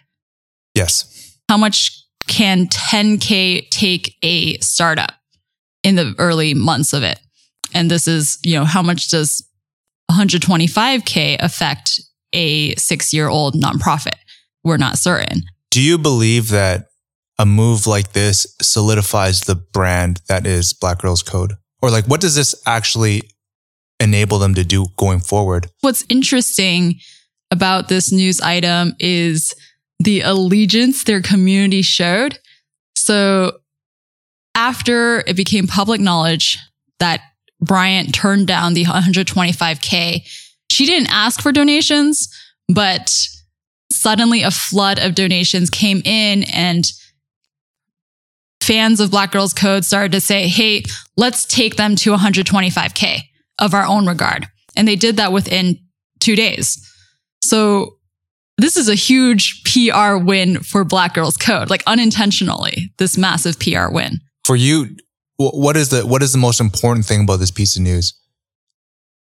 Yes. 0.75 1.39
How 1.49 1.57
much 1.57 1.93
can 2.27 2.67
10k 2.67 3.69
take 3.71 4.17
a 4.23 4.59
startup 4.59 5.13
in 5.83 5.95
the 5.97 6.15
early 6.19 6.55
months 6.55 6.93
of 6.93 7.03
it? 7.03 7.21
And 7.75 7.91
this 7.91 8.09
is, 8.09 8.39
you 8.43 8.55
know, 8.55 8.65
how 8.65 8.83
much 8.83 9.11
does 9.11 9.47
125k 10.11 11.37
affect 11.41 12.01
a 12.33 12.75
six 12.77 13.13
year 13.13 13.29
old 13.29 13.55
nonprofit? 13.55 14.17
We're 14.65 14.77
not 14.77 14.99
certain. 14.99 15.43
Do 15.71 15.83
you 15.83 15.99
believe 15.99 16.49
that 16.49 16.87
a 17.39 17.47
move 17.47 17.87
like 17.87 18.13
this 18.13 18.47
solidifies 18.61 19.43
the 19.43 19.55
brand 19.55 20.21
that 20.29 20.47
is 20.47 20.73
Black 20.73 21.01
Girls 21.01 21.23
Code? 21.23 21.55
Or 21.83 21.91
like, 21.91 22.07
what 22.07 22.21
does 22.21 22.35
this 22.35 22.55
actually 22.67 23.23
enable 24.01 24.39
them 24.39 24.55
to 24.55 24.65
do 24.65 24.87
going 24.97 25.21
forward? 25.21 25.69
What's 25.81 26.05
interesting 26.09 27.01
about 27.51 27.89
this 27.89 28.11
news 28.13 28.41
item 28.41 28.95
is 28.99 29.55
the 29.99 30.21
allegiance 30.23 31.05
their 31.05 31.23
community 31.23 31.83
showed. 31.83 32.39
So 32.97 33.59
after 34.55 35.23
it 35.27 35.37
became 35.37 35.67
public 35.67 36.01
knowledge 36.01 36.59
that 36.99 37.21
Bryant 37.61 38.15
turned 38.15 38.47
down 38.47 38.75
the 38.75 38.85
125K, 38.85 40.27
she 40.71 40.87
didn't 40.87 41.11
ask 41.11 41.41
for 41.41 41.53
donations, 41.53 42.29
but 42.69 43.29
suddenly 43.93 44.43
a 44.43 44.51
flood 44.51 44.99
of 44.99 45.15
donations 45.15 45.71
came 45.71 46.03
in 46.05 46.45
and 46.53 46.85
fans 48.67 48.99
of 48.99 49.11
Black 49.11 49.31
Girls 49.31 49.55
Code 49.55 49.85
started 49.85 50.13
to 50.13 50.21
say, 50.21 50.49
Hey, 50.49 50.83
let's 51.17 51.45
take 51.45 51.77
them 51.77 51.95
to 51.97 52.13
125K 52.15 53.21
of 53.59 53.73
our 53.73 53.87
own 53.87 54.07
regard. 54.07 54.49
And 54.77 54.87
they 54.87 54.97
did 54.97 55.17
that 55.17 55.33
within 55.33 55.79
two 56.19 56.37
days. 56.37 56.83
So 57.43 57.99
this 58.59 58.77
is 58.77 58.89
a 58.89 58.95
huge 58.95 59.63
PR 59.65 60.17
win 60.17 60.61
for 60.63 60.85
Black 60.85 61.15
Girls 61.15 61.37
Code, 61.37 61.71
like 61.71 61.83
unintentionally, 61.87 62.93
this 62.99 63.17
massive 63.17 63.59
PR 63.59 63.89
win. 63.91 64.21
For 64.45 64.57
you, 64.57 64.97
what 65.37 65.77
is 65.77 65.91
the 65.91 66.07
what 66.07 66.23
is 66.23 66.33
the 66.33 66.39
most 66.39 66.61
important 66.61 67.07
thing 67.07 67.23
about 67.23 67.37
this 67.37 67.51
piece 67.51 67.77
of 67.77 67.83
news? 67.83 68.19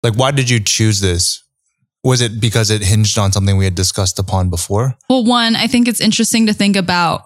Like, 0.01 0.15
why 0.15 0.31
did 0.31 0.49
you 0.49 0.59
choose 0.59 1.01
this? 1.01 1.43
Was 2.03 2.21
it 2.21 2.39
because 2.39 2.71
it 2.71 2.81
hinged 2.81 3.17
on 3.17 3.33
something 3.33 3.57
we 3.57 3.65
had 3.65 3.75
discussed 3.75 4.17
upon 4.17 4.49
before? 4.49 4.95
Well, 5.09 5.25
one, 5.25 5.57
I 5.57 5.67
think 5.67 5.89
it's 5.89 5.99
interesting 5.99 6.47
to 6.47 6.53
think 6.53 6.77
about 6.77 7.23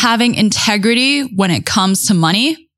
having 0.00 0.34
integrity 0.34 1.20
when 1.36 1.50
it 1.50 1.66
comes 1.66 2.06
to 2.06 2.14
money, 2.14 2.70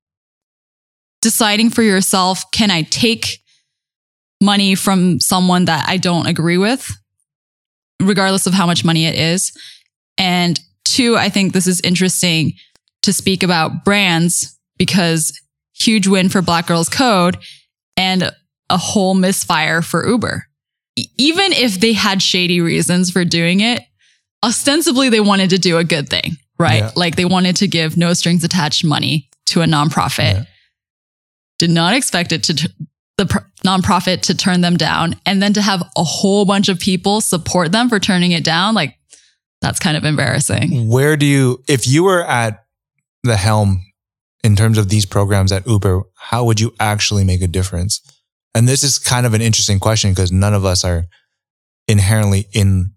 deciding 1.21 1.71
for 1.71 1.83
yourself, 1.83 2.43
can 2.51 2.69
I 2.69 2.83
take 2.83 3.39
money 4.41 4.75
from 4.75 5.21
someone 5.21 5.67
that 5.67 5.89
I 5.89 5.99
don't 5.99 6.27
agree 6.27 6.59
with, 6.59 6.91
regardless 8.01 8.49
of 8.49 8.55
how 8.55 8.67
much 8.67 8.85
money 8.85 9.07
it 9.07 9.15
is? 9.15 9.57
And 10.19 10.59
two, 10.85 11.17
I 11.17 11.29
think 11.29 11.53
this 11.53 11.69
is 11.69 11.81
interesting 11.83 12.55
to 13.03 13.13
speak 13.13 13.45
about 13.45 13.85
brands 13.85 14.59
because 14.77 15.41
huge 15.75 16.09
win 16.09 16.29
for 16.29 16.43
Black 16.43 16.67
Girls 16.67 16.89
Code 16.89 17.39
and 17.97 18.33
a 18.69 18.77
whole 18.77 19.15
misfire 19.15 19.81
for 19.81 20.09
Uber. 20.09 20.45
Even 21.19 21.53
if 21.53 21.79
they 21.79 21.93
had 21.93 22.21
shady 22.21 22.61
reasons 22.61 23.13
for 23.13 23.25
doing 23.25 23.61
it, 23.61 23.81
ostensibly 24.45 25.09
they 25.09 25.21
wanted 25.21 25.51
to 25.51 25.59
do 25.59 25.79
a 25.79 25.85
good 25.85 26.09
thing 26.09 26.37
right? 26.63 26.83
Yeah. 26.83 26.91
Like 26.97 27.17
they 27.17 27.25
wanted 27.25 27.57
to 27.57 27.69
give 27.69 27.97
no 27.97 28.15
strings 28.15 28.45
attached 28.45 28.85
money 28.85 29.29
to 29.47 29.63
a 29.63 29.67
nonprofit. 29.67 30.35
Yeah. 30.35 30.45
Did 31.59 31.71
not 31.71 31.95
expect 31.95 32.33
it 32.33 32.45
to 32.45 32.55
t- 32.55 32.69
the 33.19 33.27
pr- 33.27 33.39
nonprofit 33.65 34.23
to 34.23 34.35
turn 34.35 34.63
them 34.63 34.77
down 34.77 35.17
and 35.27 35.43
then 35.43 35.53
to 35.53 35.63
have 35.63 35.83
a 35.97 36.03
whole 36.03 36.45
bunch 36.45 36.69
of 36.69 36.79
people 36.79 37.21
support 37.21 37.73
them 37.73 37.89
for 37.89 38.01
turning 38.01 38.33
it 38.33 38.45
down 38.45 38.75
like 38.75 38.97
that's 39.61 39.79
kind 39.79 39.97
of 39.97 40.05
embarrassing. 40.05 40.89
Where 40.89 41.17
do 41.17 41.27
you 41.27 41.63
if 41.69 41.87
you 41.87 42.05
were 42.05 42.25
at 42.25 42.65
the 43.23 43.37
helm 43.37 43.85
in 44.43 44.57
terms 44.57 44.79
of 44.79 44.89
these 44.89 45.07
programs 45.07 45.53
at 45.53 45.67
Uber, 45.67 46.03
how 46.17 46.45
would 46.45 46.61
you 46.61 46.75
actually 46.81 47.25
make 47.25 47.43
a 47.43 47.47
difference? 47.47 48.01
And 48.55 48.69
this 48.69 48.83
is 48.83 48.99
kind 48.99 49.25
of 49.25 49.35
an 49.35 49.41
interesting 49.41 49.79
question 49.79 50.11
because 50.11 50.33
none 50.33 50.53
of 50.55 50.65
us 50.65 50.85
are 50.85 51.07
inherently 51.87 52.49
in 52.53 52.93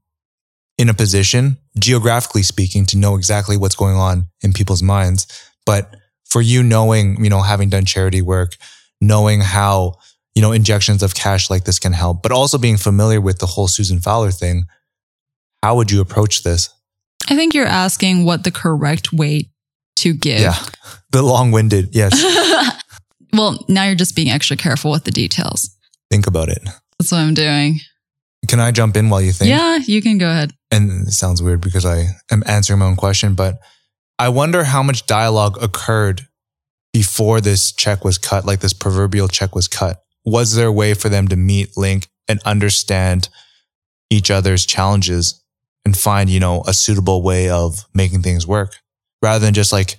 in 0.77 0.89
a 0.89 0.94
position, 0.94 1.58
geographically 1.79 2.44
speaking, 2.44 2.86
to 2.88 2.98
know 2.98 3.15
exactly 3.15 3.58
what's 3.58 3.75
going 3.75 3.96
on 3.96 4.27
in 4.41 4.53
people's 4.53 4.84
minds. 4.84 5.27
But 5.65 5.96
for 6.25 6.41
you 6.41 6.63
knowing, 6.63 7.24
you 7.24 7.29
know, 7.29 7.41
having 7.41 7.70
done 7.70 7.86
charity 7.86 8.22
work, 8.22 8.55
knowing 9.00 9.41
how, 9.41 9.96
you 10.34 10.41
know, 10.41 10.51
injections 10.51 11.01
of 11.01 11.15
cash 11.15 11.50
like 11.50 11.63
this 11.63 11.79
can 11.79 11.94
help, 11.94 12.22
but 12.22 12.32
also 12.32 12.58
being 12.58 12.77
familiar 12.77 13.22
with 13.22 13.39
the 13.39 13.46
whole 13.46 13.67
Susan 13.67 14.00
Fowler 14.00 14.32
thing, 14.32 14.65
how 15.63 15.75
would 15.75 15.91
you 15.91 16.01
approach 16.01 16.44
this? 16.44 16.70
I 17.29 17.36
think 17.36 17.53
you're 17.53 17.65
asking 17.65 18.25
what 18.25 18.44
the 18.44 18.51
correct 18.51 19.13
way 19.13 19.50
to 19.98 20.13
give. 20.13 20.39
Yeah. 20.39 20.55
The 21.12 21.22
long 21.22 21.51
winded, 21.51 21.96
yes. 21.96 22.12
well, 23.34 23.63
now 23.70 23.86
you're 23.86 23.96
just 23.96 24.17
being 24.17 24.29
extra 24.29 24.58
careful 24.58 24.91
with 24.91 25.05
the 25.05 25.12
details. 25.12 25.74
Think 26.12 26.27
about 26.27 26.50
it. 26.50 26.62
That's 27.00 27.13
what 27.13 27.20
I'm 27.20 27.34
doing. 27.34 27.79
Can 28.50 28.60
I 28.60 28.72
jump 28.72 28.98
in 28.98 29.10
while 29.10 29.22
you 29.22 29.32
think? 29.32 29.50
Yeah, 29.50 29.77
you 29.77 30.01
can 30.01 30.17
go 30.17 30.29
ahead. 30.29 30.51
And 30.72 31.07
it 31.07 31.12
sounds 31.12 31.41
weird 31.41 31.62
because 31.62 31.86
I 31.86 32.07
am 32.31 32.43
answering 32.45 32.79
my 32.79 32.86
own 32.86 32.95
question, 32.95 33.34
but 33.36 33.60
I 34.17 34.29
wonder 34.29 34.63
how 34.63 34.81
much 34.81 35.05
dialogue 35.05 35.62
occurred 35.62 36.27
before 36.93 37.41
this 37.41 37.72
check 37.72 38.03
was 38.05 38.17
cut, 38.17 38.45
like 38.45 38.62
this 38.62 38.74
proverbial 38.74 39.27
check 39.27 39.53
was 39.53 39.67
cut. 39.67 40.01
Was 40.25 40.55
there 40.55 40.67
a 40.67 40.72
way 40.72 40.93
for 40.93 41.10
them 41.10 41.27
to 41.27 41.36
meet, 41.36 41.77
link, 41.77 42.07
and 42.27 42.39
understand 42.43 43.29
each 44.10 44.31
other's 44.31 44.65
challenges 44.65 45.43
and 45.84 45.95
find, 45.95 46.29
you 46.29 46.39
know, 46.39 46.63
a 46.67 46.74
suitable 46.74 47.22
way 47.22 47.50
of 47.50 47.86
making 47.93 48.22
things 48.22 48.48
work 48.48 48.77
rather 49.22 49.43
than 49.43 49.53
just 49.53 49.72
like 49.72 49.98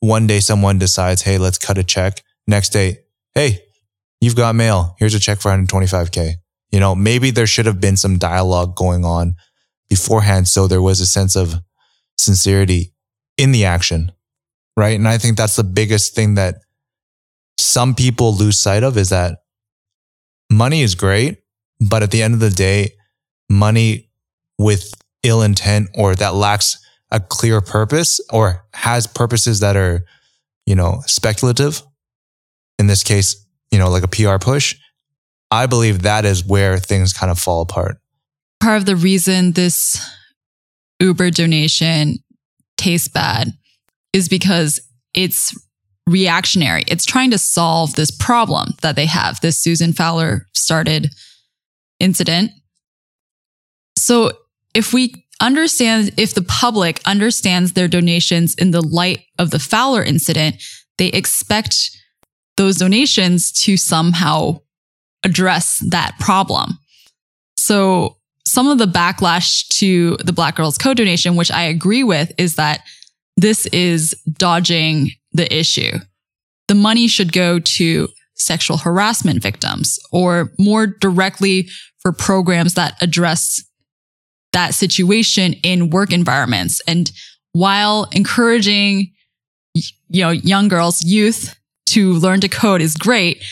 one 0.00 0.26
day 0.26 0.40
someone 0.40 0.78
decides, 0.78 1.22
Hey, 1.22 1.38
let's 1.38 1.58
cut 1.58 1.78
a 1.78 1.84
check. 1.84 2.22
Next 2.46 2.70
day, 2.70 2.98
Hey, 3.34 3.60
you've 4.20 4.36
got 4.36 4.54
mail. 4.54 4.94
Here's 4.98 5.14
a 5.14 5.20
check 5.20 5.40
for 5.40 5.50
125K. 5.50 6.34
You 6.70 6.80
know, 6.80 6.94
maybe 6.94 7.30
there 7.30 7.46
should 7.46 7.66
have 7.66 7.80
been 7.80 7.96
some 7.96 8.18
dialogue 8.18 8.76
going 8.76 9.04
on 9.04 9.34
beforehand. 9.88 10.48
So 10.48 10.66
there 10.66 10.82
was 10.82 11.00
a 11.00 11.06
sense 11.06 11.36
of 11.36 11.54
sincerity 12.18 12.92
in 13.36 13.52
the 13.52 13.64
action. 13.64 14.12
Right. 14.76 14.96
And 14.96 15.08
I 15.08 15.18
think 15.18 15.36
that's 15.36 15.56
the 15.56 15.64
biggest 15.64 16.14
thing 16.14 16.34
that 16.34 16.56
some 17.58 17.94
people 17.94 18.34
lose 18.34 18.58
sight 18.58 18.82
of 18.82 18.98
is 18.98 19.08
that 19.08 19.38
money 20.50 20.82
is 20.82 20.94
great, 20.94 21.38
but 21.80 22.02
at 22.02 22.10
the 22.10 22.22
end 22.22 22.34
of 22.34 22.40
the 22.40 22.50
day, 22.50 22.92
money 23.48 24.10
with 24.58 24.92
ill 25.22 25.42
intent 25.42 25.88
or 25.94 26.14
that 26.14 26.34
lacks 26.34 26.78
a 27.10 27.20
clear 27.20 27.60
purpose 27.60 28.20
or 28.30 28.64
has 28.74 29.06
purposes 29.06 29.60
that 29.60 29.76
are, 29.76 30.04
you 30.66 30.74
know, 30.74 31.02
speculative. 31.06 31.82
In 32.78 32.86
this 32.86 33.02
case, 33.02 33.46
you 33.70 33.78
know, 33.78 33.88
like 33.88 34.02
a 34.02 34.08
PR 34.08 34.36
push 34.38 34.74
I 35.50 35.66
believe 35.66 36.02
that 36.02 36.24
is 36.24 36.44
where 36.44 36.78
things 36.78 37.12
kind 37.12 37.30
of 37.30 37.38
fall 37.38 37.62
apart. 37.62 37.98
Part 38.60 38.78
of 38.78 38.86
the 38.86 38.96
reason 38.96 39.52
this 39.52 39.98
Uber 41.00 41.30
donation 41.30 42.16
tastes 42.76 43.08
bad 43.08 43.52
is 44.12 44.28
because 44.28 44.80
it's 45.14 45.54
reactionary. 46.06 46.84
It's 46.86 47.04
trying 47.04 47.30
to 47.32 47.38
solve 47.38 47.94
this 47.94 48.10
problem 48.10 48.74
that 48.82 48.96
they 48.96 49.06
have, 49.06 49.40
this 49.40 49.58
Susan 49.62 49.92
Fowler 49.92 50.46
started 50.54 51.10
incident. 52.00 52.50
So 53.98 54.32
if 54.74 54.92
we 54.92 55.26
understand, 55.40 56.12
if 56.16 56.34
the 56.34 56.42
public 56.42 57.00
understands 57.06 57.72
their 57.72 57.88
donations 57.88 58.54
in 58.54 58.70
the 58.70 58.82
light 58.82 59.24
of 59.38 59.50
the 59.50 59.58
Fowler 59.58 60.02
incident, 60.02 60.62
they 60.98 61.08
expect 61.08 61.90
those 62.56 62.76
donations 62.76 63.52
to 63.52 63.76
somehow 63.76 64.60
address 65.24 65.82
that 65.90 66.16
problem. 66.18 66.78
So 67.58 68.15
some 68.56 68.68
of 68.68 68.78
the 68.78 68.86
backlash 68.86 69.68
to 69.68 70.16
the 70.24 70.32
Black 70.32 70.56
Girls 70.56 70.78
Code 70.78 70.96
donation, 70.96 71.36
which 71.36 71.50
I 71.50 71.64
agree 71.64 72.02
with, 72.02 72.32
is 72.38 72.54
that 72.54 72.80
this 73.36 73.66
is 73.66 74.14
dodging 74.32 75.10
the 75.32 75.54
issue. 75.54 75.98
The 76.66 76.74
money 76.74 77.06
should 77.06 77.34
go 77.34 77.58
to 77.58 78.08
sexual 78.34 78.78
harassment 78.78 79.42
victims 79.42 79.98
or 80.10 80.54
more 80.58 80.86
directly 80.86 81.68
for 81.98 82.12
programs 82.12 82.72
that 82.74 82.94
address 83.02 83.62
that 84.54 84.72
situation 84.72 85.52
in 85.62 85.90
work 85.90 86.10
environments. 86.10 86.80
And 86.88 87.12
while 87.52 88.08
encouraging, 88.12 89.12
you 89.74 90.22
know, 90.22 90.30
young 90.30 90.68
girls, 90.68 91.04
youth 91.04 91.54
to 91.90 92.14
learn 92.14 92.40
to 92.40 92.48
code 92.48 92.80
is 92.80 92.96
great, 92.96 93.44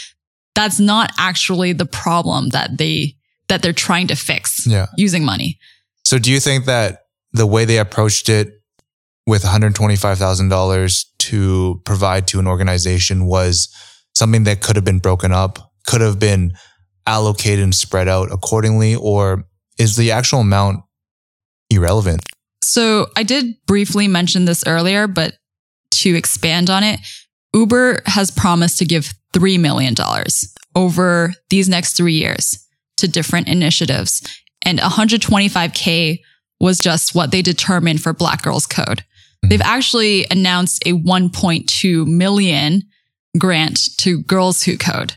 that's 0.55 0.81
not 0.81 1.13
actually 1.19 1.75
the 1.75 1.85
problem 1.85 2.49
that 2.51 2.79
they 2.79 3.17
that 3.49 3.63
they're 3.63 3.73
trying 3.73 4.07
to 4.09 4.17
fix 4.17 4.67
yeah. 4.67 4.87
using 4.97 5.25
money. 5.25 5.59
So 6.05 6.19
do 6.19 6.31
you 6.31 6.41
think 6.41 6.67
that 6.67 7.07
the 7.33 7.47
way 7.47 7.65
they 7.65 7.79
approached 7.79 8.29
it 8.29 8.61
with 9.27 9.43
$125,000 9.43 11.05
to 11.19 11.83
provide 11.85 12.27
to 12.29 12.39
an 12.39 12.47
organization 12.47 13.27
was 13.27 13.69
something 14.15 14.45
that 14.45 14.61
could 14.61 14.77
have 14.77 14.85
been 14.85 14.99
broken 14.99 15.33
up, 15.33 15.73
could 15.87 16.01
have 16.01 16.19
been 16.19 16.53
allocated 17.07 17.63
and 17.63 17.75
spread 17.75 18.09
out 18.09 18.31
accordingly, 18.31 18.95
or 18.95 19.45
is 19.79 19.97
the 19.97 20.11
actual 20.11 20.41
amount 20.41 20.85
irrelevant? 21.71 22.23
So 22.63 23.09
I 23.17 23.23
did 23.23 23.57
briefly 23.67 24.09
mention 24.09 24.45
this 24.45 24.65
earlier, 24.67 25.07
but 25.07 25.35
to 25.91 26.15
expand 26.15 26.71
on 26.71 26.83
it, 26.83 27.01
Uber 27.53 28.03
has 28.07 28.31
promised 28.31 28.79
to 28.79 28.85
give 28.85 29.13
$3 29.33 29.61
million 29.61 29.95
over 30.75 31.33
these 31.51 31.69
next 31.69 31.97
three 31.97 32.15
years 32.15 32.64
to 32.99 33.09
different 33.09 33.49
initiatives. 33.49 34.23
And 34.63 34.79
125K 34.79 36.21
was 36.61 36.81
just 36.81 37.15
what 37.15 37.31
they 37.31 37.43
determined 37.43 38.01
for 38.03 38.13
Black 38.13 38.43
Girls 38.43 38.67
Code. 38.67 38.99
Mm-hmm. 38.99 39.49
They've 39.49 39.61
actually 39.61 40.27
announced 40.31 40.83
a 40.87 40.93
1.2 40.93 42.07
million 42.07 42.83
grant 43.39 43.79
to 43.99 44.23
Girls 44.23 44.63
Who 44.63 44.79
Code, 44.79 45.15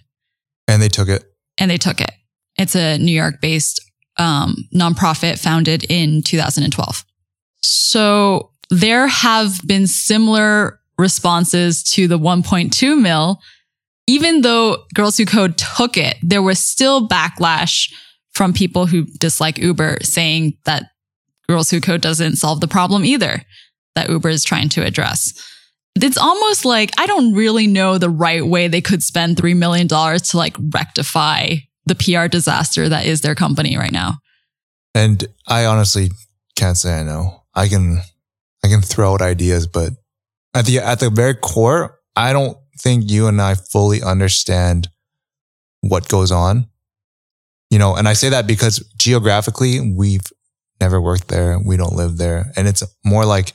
And 0.68 0.82
they 0.82 0.90
took 0.90 1.08
it. 1.08 1.24
and 1.60 1.70
they 1.70 1.78
took 1.78 2.02
it. 2.02 2.12
It's 2.58 2.76
a 2.76 2.98
New 2.98 3.12
York 3.16 3.40
based 3.42 3.80
um, 4.18 4.56
nonprofit 4.74 5.38
founded 5.40 5.86
in 5.90 6.24
2012. 6.24 7.06
So 7.62 8.52
there 8.72 9.08
have 9.08 9.62
been 9.66 9.86
similar 9.88 10.80
responses 10.98 11.84
to 11.84 12.08
the 12.08 12.18
1.2 12.18 13.00
mil. 13.00 13.40
Even 14.08 14.42
though 14.42 14.86
Girls 14.94 15.18
Who 15.18 15.26
Code 15.26 15.58
took 15.58 15.98
it, 15.98 16.16
there 16.22 16.42
was 16.42 16.60
still 16.60 17.08
backlash 17.08 17.92
from 18.34 18.54
people 18.54 18.86
who 18.86 19.06
dislike 19.20 19.58
Uber 19.58 19.98
saying 20.02 20.58
that 20.66 20.92
Girls 21.50 21.70
Who 21.70 21.82
Code 21.82 22.02
doesn't 22.02 22.38
solve 22.38 22.62
the 22.62 22.68
problem 22.68 23.04
either 23.04 23.44
that 23.96 24.10
Uber 24.10 24.30
is 24.30 24.44
trying 24.44 24.70
to 24.70 24.86
address. 24.86 25.34
It's 25.96 26.18
almost 26.18 26.64
like 26.64 26.92
I 27.00 27.08
don't 27.08 27.34
really 27.34 27.68
know 27.68 27.98
the 27.98 28.10
right 28.10 28.46
way 28.46 28.68
they 28.68 28.82
could 28.82 29.02
spend 29.02 29.38
$3 29.38 29.58
million 29.58 29.88
to 29.88 30.38
like 30.38 30.56
rectify 30.72 31.56
the 31.88 31.96
PR 31.96 32.28
disaster 32.28 32.88
that 32.88 33.06
is 33.06 33.22
their 33.22 33.36
company 33.36 33.78
right 33.78 33.92
now. 33.92 34.20
And 34.94 35.26
I 35.48 35.66
honestly 35.66 36.12
can't 36.56 36.78
say 36.78 37.00
I 37.00 37.04
know. 37.04 37.44
I 37.56 37.68
can, 37.68 38.02
I 38.64 38.68
can 38.68 38.82
throw 38.82 39.14
out 39.14 39.22
ideas, 39.22 39.66
but 39.66 39.94
at 40.54 40.66
the, 40.66 40.80
at 40.80 41.00
the 41.00 41.10
very 41.10 41.34
core, 41.34 41.98
I 42.16 42.34
don't 42.34 42.58
think 42.80 43.10
you 43.10 43.28
and 43.28 43.42
I 43.42 43.56
fully 43.56 44.02
understand 44.02 44.90
what 45.82 46.08
goes 46.08 46.32
on. 46.32 46.68
You 47.70 47.80
know, 47.80 47.96
and 47.96 48.08
I 48.08 48.14
say 48.14 48.30
that 48.30 48.48
because 48.48 48.80
geographically, 48.98 49.94
we've 49.94 50.32
never 50.80 51.02
worked 51.02 51.28
there. 51.28 51.60
We 51.60 51.76
don't 51.76 51.96
live 51.96 52.18
there. 52.18 52.52
And 52.56 52.68
it's 52.68 52.84
more 53.04 53.26
like 53.26 53.54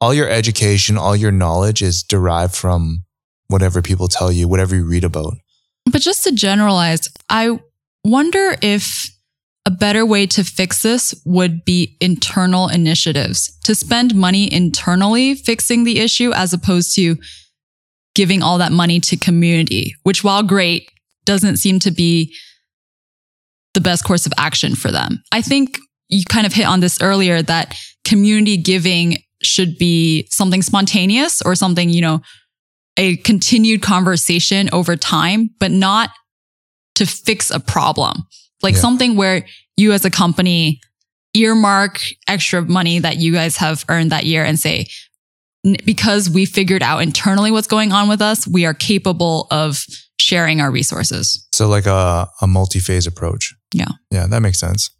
all 0.00 0.14
your 0.14 0.28
education, 0.28 0.96
all 0.96 1.16
your 1.16 1.32
knowledge 1.32 1.82
is 1.82 2.02
derived 2.02 2.54
from 2.54 3.04
whatever 3.48 3.82
people 3.82 4.08
tell 4.08 4.30
you, 4.30 4.46
whatever 4.46 4.76
you 4.76 4.84
read 4.84 5.04
about. 5.04 5.34
But 5.90 6.00
just 6.02 6.22
to 6.24 6.32
generalize, 6.32 7.08
I 7.28 7.58
wonder 8.04 8.56
if 8.62 9.10
a 9.66 9.70
better 9.70 10.06
way 10.06 10.26
to 10.26 10.44
fix 10.44 10.82
this 10.82 11.14
would 11.24 11.64
be 11.64 11.96
internal 12.00 12.68
initiatives 12.68 13.58
to 13.64 13.74
spend 13.74 14.14
money 14.14 14.50
internally 14.52 15.34
fixing 15.34 15.84
the 15.84 15.98
issue 15.98 16.32
as 16.32 16.52
opposed 16.52 16.94
to 16.96 17.16
giving 18.20 18.42
all 18.42 18.58
that 18.58 18.70
money 18.70 19.00
to 19.00 19.16
community, 19.16 19.94
which 20.02 20.22
while 20.22 20.42
great 20.42 20.90
doesn't 21.24 21.56
seem 21.56 21.78
to 21.78 21.90
be 21.90 22.36
the 23.72 23.80
best 23.80 24.04
course 24.04 24.26
of 24.26 24.32
action 24.36 24.74
for 24.74 24.90
them. 24.90 25.22
I 25.32 25.40
think 25.40 25.78
you 26.10 26.22
kind 26.28 26.46
of 26.46 26.52
hit 26.52 26.66
on 26.66 26.80
this 26.80 27.00
earlier 27.00 27.40
that 27.40 27.74
community 28.04 28.58
giving 28.58 29.16
should 29.42 29.78
be 29.78 30.26
something 30.30 30.60
spontaneous 30.60 31.40
or 31.40 31.54
something, 31.54 31.88
you 31.88 32.02
know, 32.02 32.20
a 32.98 33.16
continued 33.16 33.80
conversation 33.80 34.68
over 34.70 34.96
time, 34.96 35.48
but 35.58 35.70
not 35.70 36.10
to 36.96 37.06
fix 37.06 37.50
a 37.50 37.58
problem. 37.58 38.26
Like 38.62 38.74
Yeah. 38.74 38.80
something 38.82 39.16
where 39.16 39.46
you 39.78 39.92
as 39.92 40.04
a 40.04 40.10
company 40.10 40.78
earmark 41.32 42.02
extra 42.28 42.60
money 42.60 42.98
that 42.98 43.16
you 43.16 43.32
guys 43.32 43.56
have 43.56 43.86
earned 43.88 44.12
that 44.12 44.26
year 44.26 44.44
and 44.44 44.58
say, 44.60 44.78
"N- 44.80 44.84
because 45.84 46.30
we 46.30 46.44
figured 46.44 46.82
out 46.82 46.98
internally 46.98 47.50
what's 47.50 47.66
going 47.66 47.92
on 47.92 48.08
with 48.08 48.22
us, 48.22 48.46
we 48.46 48.64
are 48.64 48.74
capable 48.74 49.46
of 49.50 49.84
sharing 50.18 50.60
our 50.60 50.70
resources. 50.70 51.46
So 51.52 51.68
like 51.68 51.86
a, 51.86 52.28
a 52.40 52.46
multi-phase 52.46 53.06
approach. 53.06 53.54
Yeah. 53.74 53.88
Yeah, 54.10 54.26
that 54.26 54.40
makes 54.40 54.58
sense. 54.58 54.90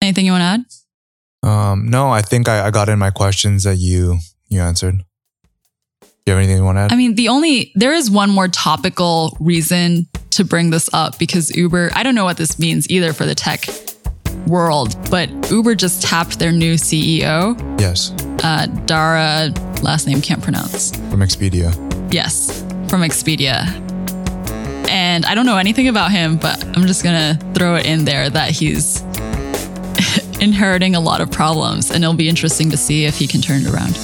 Anything 0.00 0.26
you 0.26 0.32
want 0.32 0.42
to 0.42 0.46
add? 0.46 1.50
Um, 1.50 1.88
no, 1.88 2.10
I 2.10 2.22
think 2.22 2.48
I, 2.48 2.66
I 2.66 2.70
got 2.70 2.88
in 2.88 2.98
my 2.98 3.10
questions 3.10 3.64
that 3.64 3.76
you 3.76 4.18
you 4.48 4.60
answered. 4.60 5.02
Do 6.00 6.06
you 6.26 6.32
have 6.32 6.38
anything 6.38 6.58
you 6.58 6.64
want 6.64 6.76
to 6.76 6.80
add? 6.80 6.92
I 6.92 6.96
mean, 6.96 7.14
the 7.14 7.28
only, 7.28 7.72
there 7.74 7.92
is 7.92 8.10
one 8.10 8.30
more 8.30 8.48
topical 8.48 9.36
reason 9.40 10.06
to 10.30 10.44
bring 10.44 10.70
this 10.70 10.90
up 10.92 11.18
because 11.18 11.54
Uber, 11.56 11.90
I 11.94 12.02
don't 12.02 12.14
know 12.14 12.24
what 12.24 12.36
this 12.36 12.58
means 12.58 12.88
either 12.90 13.12
for 13.12 13.24
the 13.24 13.34
tech 13.34 13.66
world, 14.46 14.96
but 15.10 15.30
Uber 15.50 15.74
just 15.74 16.02
tapped 16.02 16.38
their 16.38 16.52
new 16.52 16.74
CEO, 16.74 17.58
yes, 17.80 18.12
uh, 18.44 18.66
Dara, 18.86 19.50
last 19.82 20.06
name 20.06 20.20
can't 20.20 20.42
pronounce. 20.42 20.90
from 21.10 21.20
Expedia. 21.20 21.72
Yes, 22.12 22.62
from 22.88 23.02
Expedia. 23.02 23.66
And 24.88 25.26
I 25.26 25.34
don't 25.34 25.44
know 25.46 25.58
anything 25.58 25.88
about 25.88 26.10
him, 26.10 26.36
but 26.38 26.64
I'm 26.76 26.86
just 26.86 27.02
going 27.02 27.36
to 27.36 27.44
throw 27.54 27.76
it 27.76 27.86
in 27.86 28.04
there 28.04 28.30
that 28.30 28.50
he's 28.50 29.02
inheriting 30.40 30.94
a 30.94 31.00
lot 31.00 31.20
of 31.20 31.30
problems. 31.30 31.90
And 31.90 32.02
it'll 32.02 32.14
be 32.14 32.28
interesting 32.28 32.70
to 32.70 32.76
see 32.76 33.04
if 33.04 33.18
he 33.18 33.26
can 33.26 33.40
turn 33.40 33.62
it 33.66 33.72
around. 33.72 33.98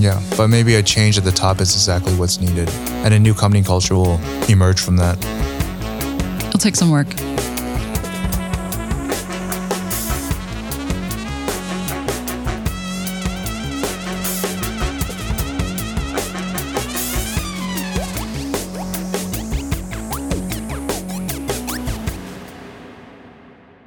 Yeah, 0.00 0.20
but 0.36 0.48
maybe 0.48 0.74
a 0.74 0.82
change 0.82 1.16
at 1.18 1.24
the 1.24 1.30
top 1.30 1.60
is 1.60 1.72
exactly 1.74 2.14
what's 2.16 2.40
needed, 2.40 2.68
and 3.04 3.14
a 3.14 3.18
new 3.18 3.32
company 3.32 3.62
culture 3.62 3.94
will 3.94 4.18
emerge 4.48 4.80
from 4.80 4.96
that. 4.96 5.16
It'll 6.48 6.58
take 6.58 6.74
some 6.74 6.90
work. 6.90 7.06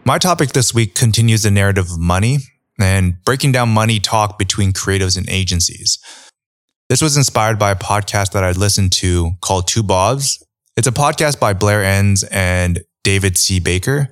My 0.08 0.18
topic 0.18 0.54
this 0.54 0.74
week 0.74 0.96
continues 0.96 1.44
the 1.44 1.52
narrative 1.52 1.92
of 1.92 2.00
money 2.00 2.38
and 2.80 3.22
breaking 3.26 3.52
down 3.52 3.68
money 3.68 4.00
talk 4.00 4.40
between 4.40 4.72
creatives 4.72 5.18
and 5.18 5.30
agencies. 5.30 6.00
This 6.88 7.02
was 7.02 7.18
inspired 7.18 7.60
by 7.60 7.72
a 7.72 7.76
podcast 7.76 8.32
that 8.32 8.42
I 8.42 8.52
listened 8.52 8.94
to 8.94 9.32
called 9.42 9.68
Two 9.68 9.84
Bobs. 9.84 10.42
It's 10.78 10.88
a 10.88 10.94
podcast 10.94 11.42
by 11.42 11.52
Blair 11.52 11.84
Enns 11.84 12.24
and 12.32 12.86
David 13.04 13.38
C. 13.38 13.60
Baker. 13.60 14.08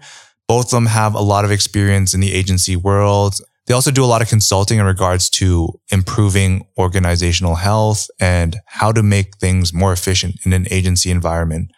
Both 0.50 0.66
of 0.66 0.72
them 0.72 0.88
have 0.88 1.16
a 1.16 1.22
lot 1.22 1.46
of 1.46 1.52
experience 1.52 2.14
in 2.14 2.20
the 2.20 2.34
agency 2.34 2.76
world. 2.76 3.36
They 3.68 3.74
also 3.74 3.90
do 3.90 4.04
a 4.04 4.06
lot 4.06 4.22
of 4.22 4.28
consulting 4.28 4.80
in 4.80 4.86
regards 4.86 5.30
to 5.30 5.80
improving 5.94 6.68
organizational 6.78 7.56
health 7.56 8.08
and 8.20 8.58
how 8.66 8.92
to 8.92 9.02
make 9.02 9.38
things 9.38 9.74
more 9.74 9.94
efficient 9.94 10.46
in 10.46 10.52
an 10.52 10.68
agency 10.72 11.10
environment. 11.10 11.72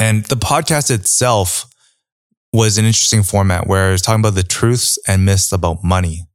And 0.00 0.24
the 0.24 0.34
podcast 0.34 0.90
itself 0.90 1.67
was 2.52 2.78
an 2.78 2.84
interesting 2.84 3.22
format 3.22 3.66
where 3.66 3.88
it 3.88 3.92
was 3.92 4.02
talking 4.02 4.20
about 4.20 4.34
the 4.34 4.42
truths 4.42 4.98
and 5.06 5.24
myths 5.24 5.52
about 5.52 5.84
money. 5.84 6.26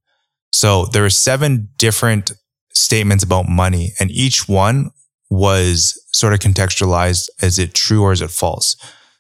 So 0.52 0.86
there 0.86 1.02
were 1.02 1.10
seven 1.10 1.70
different 1.78 2.32
statements 2.74 3.24
about 3.24 3.48
money, 3.48 3.94
and 4.00 4.12
each 4.12 4.48
one 4.48 4.92
was 5.30 6.00
sort 6.12 6.34
of 6.34 6.40
contextualized. 6.40 7.30
Is 7.42 7.58
it 7.58 7.74
true 7.74 8.04
or 8.04 8.12
is 8.12 8.22
it 8.22 8.30
false? 8.30 8.76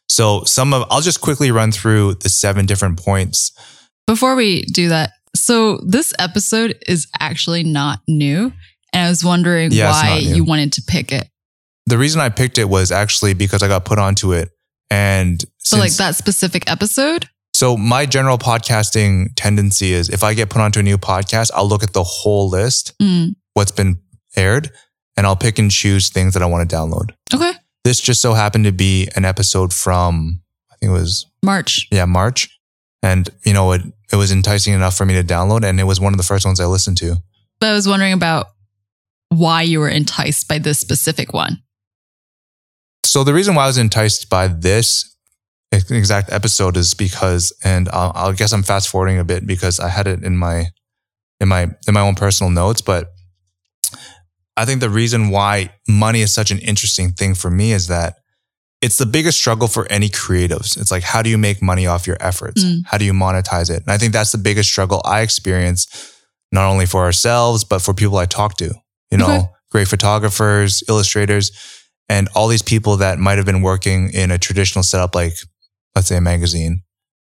So 0.07 0.43
some 0.43 0.73
of, 0.73 0.85
I'll 0.91 1.01
just 1.01 1.21
quickly 1.21 1.49
run 1.49 1.71
through 1.71 2.15
the 2.15 2.29
seven 2.29 2.65
different 2.65 2.99
points. 2.99 3.51
Before 4.05 4.35
we 4.35 4.63
do 4.63 4.89
that, 4.89 5.11
so 5.35 5.77
this 5.87 6.13
episode 6.19 6.77
is 6.87 7.07
actually 7.19 7.63
not 7.63 7.99
new. 8.07 8.53
And 8.91 9.07
I 9.07 9.09
was 9.09 9.23
wondering 9.23 9.71
Yeah, 9.71 9.89
why 9.89 10.17
you 10.19 10.43
wanted 10.43 10.73
to 10.73 10.83
pick 10.87 11.11
it. 11.11 11.27
The 11.87 11.97
reason 11.97 12.21
I 12.21 12.29
picked 12.29 12.59
it 12.59 12.69
was 12.69 12.91
actually 12.91 13.33
because 13.33 13.63
I 13.63 13.67
got 13.67 13.85
put 13.85 13.97
onto 13.97 14.33
it. 14.33 14.49
And 14.93 15.43
So, 15.57 15.77
like 15.77 15.93
that 15.93 16.15
specific 16.15 16.69
episode? 16.69 17.27
So 17.55 17.75
my 17.77 18.05
general 18.05 18.37
podcasting 18.37 19.29
tendency 19.35 19.93
is 19.93 20.09
if 20.09 20.23
I 20.23 20.33
get 20.35 20.49
put 20.49 20.61
onto 20.61 20.79
a 20.79 20.83
new 20.83 20.97
podcast, 20.99 21.49
I'll 21.55 21.67
look 21.67 21.83
at 21.83 21.93
the 21.93 22.03
whole 22.03 22.47
list, 22.49 22.93
Mm. 23.01 23.35
what's 23.53 23.71
been 23.71 23.97
aired, 24.35 24.69
and 25.17 25.25
I'll 25.25 25.35
pick 25.35 25.57
and 25.59 25.71
choose 25.71 26.09
things 26.09 26.33
that 26.35 26.43
I 26.43 26.45
want 26.45 26.67
to 26.69 26.75
download. 26.75 27.11
Okay. 27.33 27.53
This 27.83 27.99
just 27.99 28.21
so 28.21 28.33
happened 28.33 28.65
to 28.65 28.71
be 28.71 29.09
an 29.15 29.25
episode 29.25 29.73
from 29.73 30.41
I 30.71 30.75
think 30.77 30.91
it 30.91 30.93
was 30.93 31.25
March. 31.43 31.87
yeah 31.91 32.05
March, 32.05 32.49
and 33.01 33.29
you 33.45 33.53
know 33.53 33.71
it 33.71 33.81
it 34.11 34.15
was 34.15 34.31
enticing 34.31 34.73
enough 34.75 34.95
for 34.95 35.05
me 35.05 35.15
to 35.15 35.23
download, 35.23 35.63
and 35.65 35.79
it 35.79 35.85
was 35.85 35.99
one 35.99 36.13
of 36.13 36.17
the 36.17 36.23
first 36.31 36.45
ones 36.45 36.59
I 36.59 36.65
listened 36.65 36.97
to. 36.97 37.17
But 37.59 37.69
I 37.69 37.73
was 37.73 37.87
wondering 37.87 38.13
about 38.13 38.47
why 39.29 39.63
you 39.63 39.79
were 39.79 39.89
enticed 39.89 40.47
by 40.47 40.59
this 40.59 40.79
specific 40.79 41.33
one. 41.33 41.61
So 43.03 43.23
the 43.23 43.33
reason 43.33 43.55
why 43.55 43.63
I 43.65 43.67
was 43.67 43.77
enticed 43.77 44.29
by 44.29 44.47
this 44.47 45.15
exact 45.71 46.31
episode 46.31 46.77
is 46.77 46.93
because, 46.93 47.53
and 47.63 47.89
I'll, 47.89 48.11
I'll 48.15 48.33
guess 48.33 48.53
I'm 48.53 48.63
fast 48.63 48.89
forwarding 48.89 49.19
a 49.19 49.23
bit 49.23 49.45
because 49.45 49.79
I 49.79 49.89
had 49.89 50.07
it 50.07 50.23
in 50.23 50.37
my 50.37 50.67
in 51.39 51.47
my 51.49 51.63
in 51.87 51.93
my 51.93 51.99
own 52.01 52.15
personal 52.15 52.49
notes, 52.51 52.81
but 52.81 53.09
I 54.55 54.65
think 54.65 54.81
the 54.81 54.89
reason 54.89 55.29
why 55.29 55.73
money 55.87 56.21
is 56.21 56.33
such 56.33 56.51
an 56.51 56.59
interesting 56.59 57.11
thing 57.11 57.33
for 57.33 57.49
me 57.49 57.71
is 57.71 57.87
that 57.87 58.15
it's 58.81 58.97
the 58.97 59.05
biggest 59.05 59.37
struggle 59.39 59.67
for 59.67 59.87
any 59.89 60.09
creatives. 60.09 60.79
It's 60.79 60.91
like, 60.91 61.03
how 61.03 61.21
do 61.21 61.29
you 61.29 61.37
make 61.37 61.61
money 61.61 61.87
off 61.87 62.05
your 62.05 62.17
efforts? 62.19 62.63
Mm. 62.63 62.81
How 62.85 62.97
do 62.97 63.05
you 63.05 63.13
monetize 63.13 63.69
it? 63.69 63.81
And 63.81 63.89
I 63.89 63.97
think 63.97 64.13
that's 64.13 64.31
the 64.31 64.37
biggest 64.37 64.69
struggle 64.69 65.01
I 65.05 65.21
experience, 65.21 65.87
not 66.51 66.69
only 66.69 66.85
for 66.85 67.03
ourselves, 67.03 67.63
but 67.63 67.81
for 67.81 67.93
people 67.93 68.17
I 68.17 68.25
talk 68.25 68.57
to, 68.57 68.73
you 69.09 69.17
know, 69.17 69.25
Okay. 69.25 69.45
great 69.71 69.87
photographers, 69.87 70.83
illustrators, 70.87 71.51
and 72.09 72.27
all 72.35 72.47
these 72.47 72.61
people 72.61 72.97
that 72.97 73.19
might 73.19 73.37
have 73.37 73.45
been 73.45 73.61
working 73.61 74.09
in 74.13 74.31
a 74.31 74.37
traditional 74.37 74.83
setup, 74.83 75.15
like 75.15 75.33
let's 75.95 76.07
say 76.07 76.17
a 76.17 76.21
magazine. 76.21 76.83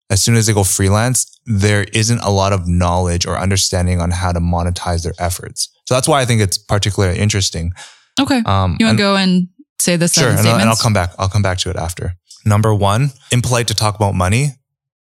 As 0.10 0.24
soon 0.24 0.36
as 0.36 0.48
they 0.48 0.54
go 0.54 0.64
freelance, 0.64 1.40
there 1.46 1.84
isn't 1.94 2.20
a 2.20 2.32
lot 2.32 2.52
of 2.52 2.68
knowledge 2.68 3.26
or 3.28 3.38
understanding 3.38 4.02
on 4.02 4.12
how 4.12 4.32
to 4.32 4.40
monetize 4.40 5.04
their 5.04 5.14
efforts. 5.20 5.70
So 5.86 5.94
that's 5.94 6.08
why 6.08 6.22
I 6.22 6.26
think 6.26 6.42
it's 6.42 6.58
particularly 6.58 7.20
interesting. 7.20 7.72
Okay. 8.20 8.42
Um, 8.46 8.78
You 8.80 8.88
want 8.88 8.98
to 8.98 9.04
go 9.04 9.16
and 9.16 9.50
say 9.80 9.96
this? 9.96 10.14
Sure, 10.14 10.30
and 10.30 10.40
I'll, 10.40 10.60
and 10.60 10.70
I'll 10.70 10.76
come 10.76 10.94
back. 10.94 11.12
I'll 11.20 11.30
come 11.30 11.42
back 11.42 11.60
to 11.60 11.70
it 11.70 11.76
after. 11.76 12.16
Number 12.46 12.74
one, 12.74 13.12
impolite 13.32 13.68
to 13.68 13.76
talk 13.76 13.96
about 13.96 14.16
money. 14.16 14.52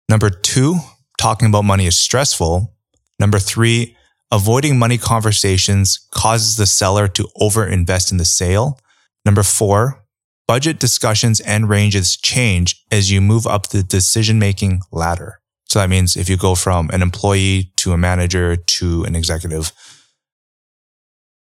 Number 0.08 0.30
two, 0.30 0.76
talking 1.18 1.48
about 1.48 1.62
money 1.62 1.86
is 1.86 1.96
stressful. 2.00 2.74
Number 3.18 3.38
three, 3.38 3.96
avoiding 4.32 4.78
money 4.78 4.98
conversations 4.98 6.06
causes 6.12 6.56
the 6.56 6.66
seller 6.66 7.08
to 7.08 7.28
overinvest 7.40 8.10
in 8.10 8.18
the 8.18 8.24
sale. 8.24 8.78
Number 9.24 9.42
four, 9.42 10.04
budget 10.46 10.78
discussions 10.78 11.40
and 11.40 11.68
ranges 11.68 12.16
change 12.16 12.84
as 12.90 13.10
you 13.10 13.20
move 13.20 13.46
up 13.46 13.68
the 13.68 13.82
decision 13.82 14.38
making 14.38 14.80
ladder. 14.90 15.40
So 15.68 15.78
that 15.78 15.90
means 15.90 16.16
if 16.16 16.30
you 16.30 16.36
go 16.36 16.54
from 16.54 16.88
an 16.90 17.02
employee 17.02 17.72
to 17.76 17.92
a 17.92 17.98
manager 17.98 18.56
to 18.56 19.04
an 19.04 19.14
executive. 19.14 19.72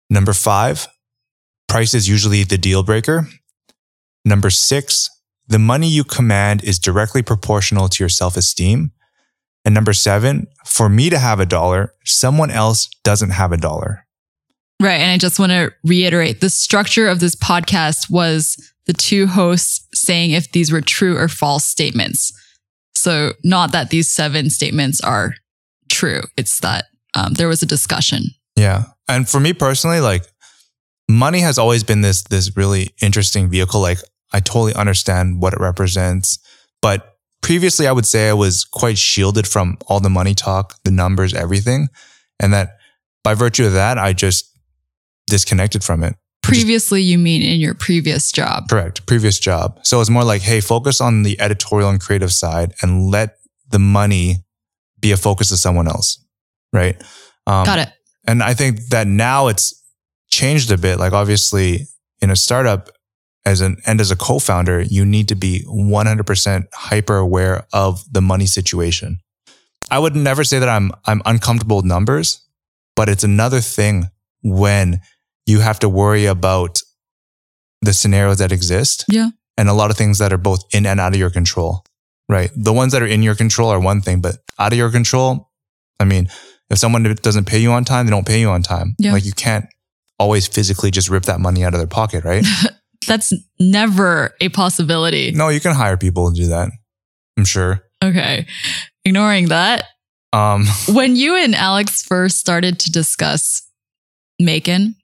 Number 0.10 0.34
five, 0.34 0.88
price 1.68 1.94
is 1.94 2.10
usually 2.10 2.44
the 2.44 2.58
deal 2.58 2.84
breaker. 2.84 3.28
Number 4.24 4.50
six, 4.50 5.10
the 5.48 5.60
money 5.60 5.88
you 5.88 6.04
command 6.04 6.64
is 6.64 6.80
directly 6.80 7.22
proportional 7.22 7.88
to 7.90 8.04
your 8.04 8.10
self 8.10 8.36
esteem. 8.36 8.92
And 9.64 9.74
number 9.74 9.94
seven, 9.94 10.48
for 10.66 10.90
me 10.90 11.10
to 11.10 11.20
have 11.20 11.40
a 11.40 11.46
dollar, 11.46 11.94
someone 12.04 12.50
else 12.52 12.90
doesn't 13.04 13.32
have 13.32 13.52
a 13.52 13.58
dollar. 13.58 14.05
Right. 14.82 15.00
And 15.00 15.12
I 15.12 15.18
just 15.18 15.40
want 15.40 15.52
to 15.52 15.72
reiterate 15.84 16.42
the 16.42 16.50
structure 16.50 17.08
of 17.08 17.20
this 17.20 17.36
podcast 17.36 18.10
was 18.10 18.58
the 18.86 18.94
two 18.94 19.28
hosts 19.28 19.88
saying 19.94 20.32
if 20.32 20.52
these 20.52 20.72
were 20.72 20.82
true 20.82 21.18
or 21.18 21.28
false 21.28 21.66
statements. 21.66 22.34
So, 22.96 23.34
not 23.44 23.72
that 23.72 23.90
these 23.90 24.14
seven 24.14 24.50
statements 24.50 25.02
are 25.02 25.36
true, 25.90 26.22
it's 26.38 26.60
that 26.62 26.86
um, 27.14 27.34
there 27.34 27.48
was 27.48 27.62
a 27.62 27.66
discussion. 27.66 28.24
Yeah. 28.56 28.86
And 29.08 29.28
for 29.28 29.40
me 29.40 29.54
personally, 29.54 30.00
like 30.00 30.24
money 31.10 31.40
has 31.40 31.58
always 31.58 31.84
been 31.84 32.02
this, 32.02 32.24
this 32.24 32.56
really 32.56 32.94
interesting 33.02 33.50
vehicle. 33.50 33.82
Like 33.82 34.00
I 34.34 34.40
totally 34.40 34.74
understand 34.74 35.42
what 35.42 35.54
it 35.54 35.60
represents. 35.60 36.40
But 36.82 37.18
previously 37.42 37.88
I 37.88 37.92
would 37.92 38.06
say 38.06 38.30
I 38.30 38.34
was 38.34 38.66
quite 38.66 38.98
shielded 38.98 39.48
from 39.48 39.78
all 39.88 40.00
the 40.00 40.10
money 40.10 40.34
talk, 40.34 40.76
the 40.84 40.92
numbers, 40.92 41.34
everything. 41.34 41.88
And 42.40 42.54
that 42.54 42.78
by 43.24 43.34
virtue 43.34 43.66
of 43.66 43.74
that, 43.74 43.98
I 43.98 44.14
just 44.14 44.55
disconnected 45.28 45.84
from 45.84 46.04
it. 46.04 46.16
Previously, 46.44 47.02
you 47.02 47.18
mean 47.18 47.42
in 47.42 47.60
your 47.60 47.74
previous 47.74 48.32
job? 48.32 48.70
Correct. 48.70 49.06
Previous 49.08 49.40
job. 49.40 49.80
So 49.84 50.00
it's 50.00 50.12
more 50.12 50.24
like, 50.24 50.44
hey, 50.44 50.62
focus 50.62 51.02
on 51.02 51.24
the 51.24 51.40
editorial 51.42 51.90
and 51.90 52.00
creative 52.00 52.32
side 52.32 52.74
and 52.82 53.10
let 53.10 53.38
the 53.70 53.80
money 53.80 54.38
be 55.00 55.12
a 55.12 55.18
focus 55.18 55.52
of 55.52 55.58
someone 55.58 55.88
else. 55.88 56.24
Right. 56.72 57.02
Um, 57.48 57.66
Got 57.66 57.80
it. 57.80 57.90
and 58.28 58.44
I 58.44 58.54
think 58.54 58.88
that 58.90 59.08
now 59.08 59.48
it's 59.48 59.82
changed 60.30 60.72
a 60.72 60.78
bit. 60.78 61.00
Like 61.00 61.14
obviously 61.14 61.88
in 62.22 62.30
a 62.30 62.36
startup 62.36 62.90
as 63.46 63.62
an, 63.62 63.78
and 63.86 64.00
as 64.02 64.12
a 64.12 64.16
co-founder, 64.16 64.82
you 64.82 65.06
need 65.06 65.28
to 65.30 65.36
be 65.36 65.64
100% 65.68 66.64
hyper 66.74 67.18
aware 67.18 67.66
of 67.74 68.04
the 68.12 68.22
money 68.22 68.46
situation. 68.46 69.20
I 69.90 70.00
would 70.00 70.16
never 70.16 70.44
say 70.44 70.60
that 70.60 70.70
I'm, 70.70 70.92
I'm 71.06 71.22
uncomfortable 71.26 71.78
with 71.78 71.86
numbers, 71.86 72.44
but 72.96 73.10
it's 73.10 73.24
another 73.24 73.62
thing 73.62 74.10
when 74.44 75.02
you 75.46 75.60
have 75.60 75.80
to 75.80 75.90
worry 75.90 76.26
about 76.26 76.80
the 77.82 77.94
scenarios 77.94 78.40
that 78.40 78.52
exist. 78.52 79.06
Yeah. 79.10 79.30
And 79.58 79.70
a 79.70 79.74
lot 79.74 79.92
of 79.92 79.98
things 79.98 80.18
that 80.18 80.34
are 80.34 80.38
both 80.38 80.64
in 80.74 80.86
and 80.86 81.00
out 81.00 81.14
of 81.14 81.20
your 81.20 81.30
control, 81.30 81.84
right? 82.28 82.52
The 82.56 82.74
ones 82.74 82.92
that 82.94 83.02
are 83.02 83.08
in 83.08 83.24
your 83.24 83.36
control 83.36 83.70
are 83.70 83.80
one 83.80 84.02
thing, 84.02 84.22
but 84.22 84.38
out 84.60 84.72
of 84.74 84.78
your 84.78 84.92
control, 84.92 85.50
I 86.00 86.04
mean, 86.06 86.28
if 86.70 86.78
someone 86.80 87.04
doesn't 87.22 87.46
pay 87.46 87.60
you 87.60 87.72
on 87.72 87.86
time, 87.86 88.06
they 88.06 88.10
don't 88.12 88.26
pay 88.28 88.40
you 88.40 88.50
on 88.50 88.64
time. 88.64 88.96
Yeah. 89.00 89.14
Like 89.14 89.24
you 89.26 89.32
can't 89.34 89.66
always 90.20 90.48
physically 90.48 90.92
just 90.92 91.10
rip 91.10 91.24
that 91.24 91.40
money 91.40 91.64
out 91.64 91.74
of 91.74 91.80
their 91.80 91.88
pocket, 91.88 92.24
right? 92.26 92.46
That's 93.08 93.34
never 93.60 94.34
a 94.42 94.50
possibility. 94.50 95.32
no, 95.32 95.50
you 95.50 95.60
can 95.60 95.76
hire 95.76 95.96
people 95.96 96.32
to 96.32 96.36
do 96.36 96.48
that. 96.48 96.70
I'm 97.38 97.46
sure. 97.46 97.82
Okay. 98.04 98.48
Ignoring 99.06 99.50
that, 99.50 99.86
Um, 100.34 100.66
when 100.90 101.16
you 101.16 101.36
and 101.36 101.54
Alex 101.54 102.02
first 102.02 102.40
started 102.40 102.80
to 102.80 102.92
discuss 102.92 103.62
Macon, 104.40 104.96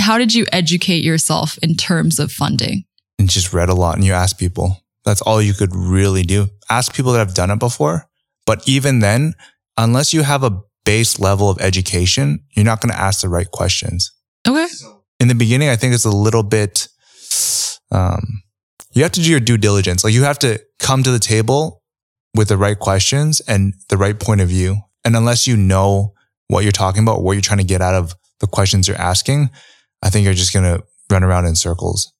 how 0.00 0.18
did 0.18 0.34
you 0.34 0.46
educate 0.52 1.04
yourself 1.04 1.58
in 1.62 1.74
terms 1.74 2.18
of 2.18 2.30
funding? 2.30 2.84
and 3.18 3.28
just 3.28 3.52
read 3.52 3.68
a 3.68 3.74
lot 3.74 3.96
and 3.96 4.04
you 4.04 4.12
ask 4.12 4.38
people. 4.38 4.82
That's 5.04 5.22
all 5.22 5.40
you 5.40 5.54
could 5.54 5.74
really 5.74 6.22
do. 6.22 6.48
Ask 6.68 6.94
people 6.94 7.12
that 7.12 7.18
have 7.18 7.34
done 7.34 7.50
it 7.50 7.58
before. 7.58 8.08
But 8.44 8.66
even 8.68 9.00
then, 9.00 9.34
unless 9.76 10.12
you 10.12 10.22
have 10.22 10.42
a 10.42 10.60
base 10.84 11.18
level 11.18 11.48
of 11.48 11.60
education, 11.60 12.44
you're 12.54 12.64
not 12.64 12.80
going 12.80 12.92
to 12.92 13.00
ask 13.00 13.20
the 13.20 13.28
right 13.28 13.50
questions. 13.50 14.12
Okay. 14.46 14.68
in 15.18 15.26
the 15.26 15.34
beginning, 15.34 15.68
I 15.68 15.76
think 15.76 15.92
it's 15.92 16.04
a 16.04 16.10
little 16.10 16.44
bit, 16.44 16.86
um, 17.90 18.42
you 18.92 19.02
have 19.02 19.10
to 19.12 19.20
do 19.20 19.28
your 19.28 19.40
due 19.40 19.58
diligence. 19.58 20.04
Like 20.04 20.14
you 20.14 20.22
have 20.22 20.38
to 20.40 20.60
come 20.78 21.02
to 21.02 21.10
the 21.10 21.18
table 21.18 21.82
with 22.34 22.48
the 22.48 22.56
right 22.56 22.78
questions 22.78 23.40
and 23.40 23.74
the 23.88 23.96
right 23.96 24.18
point 24.18 24.40
of 24.40 24.48
view. 24.48 24.76
And 25.04 25.16
unless 25.16 25.46
you 25.46 25.56
know 25.56 26.12
what 26.46 26.62
you're 26.62 26.72
talking 26.72 27.02
about, 27.02 27.22
what 27.22 27.32
you're 27.32 27.42
trying 27.42 27.58
to 27.58 27.64
get 27.64 27.82
out 27.82 27.94
of 27.94 28.14
the 28.38 28.46
questions 28.46 28.86
you're 28.86 29.00
asking, 29.00 29.50
I 30.06 30.10
think 30.10 30.24
you're 30.24 30.34
just 30.34 30.52
going 30.52 30.64
to 30.64 30.84
run 31.10 31.24
around 31.24 31.46
in 31.46 31.56
circles. 31.56 32.12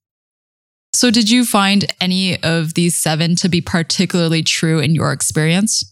So, 0.92 1.12
did 1.12 1.30
you 1.30 1.44
find 1.44 1.84
any 2.00 2.42
of 2.42 2.74
these 2.74 2.96
seven 2.96 3.36
to 3.36 3.48
be 3.48 3.60
particularly 3.60 4.42
true 4.42 4.80
in 4.80 4.94
your 4.94 5.12
experience? 5.12 5.84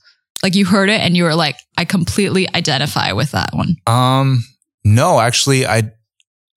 Like 0.43 0.57
you 0.57 0.67
heard 0.67 0.91
it 0.91 1.01
and 1.01 1.17
you 1.17 1.23
were 1.23 1.37
like, 1.37 1.57
I 1.79 1.85
completely 1.85 2.53
identify 2.53 3.13
with 3.13 3.31
that 3.31 3.51
one. 3.53 3.77
Um, 3.87 4.43
no, 4.85 5.21
actually, 5.21 5.67
I, 5.67 5.93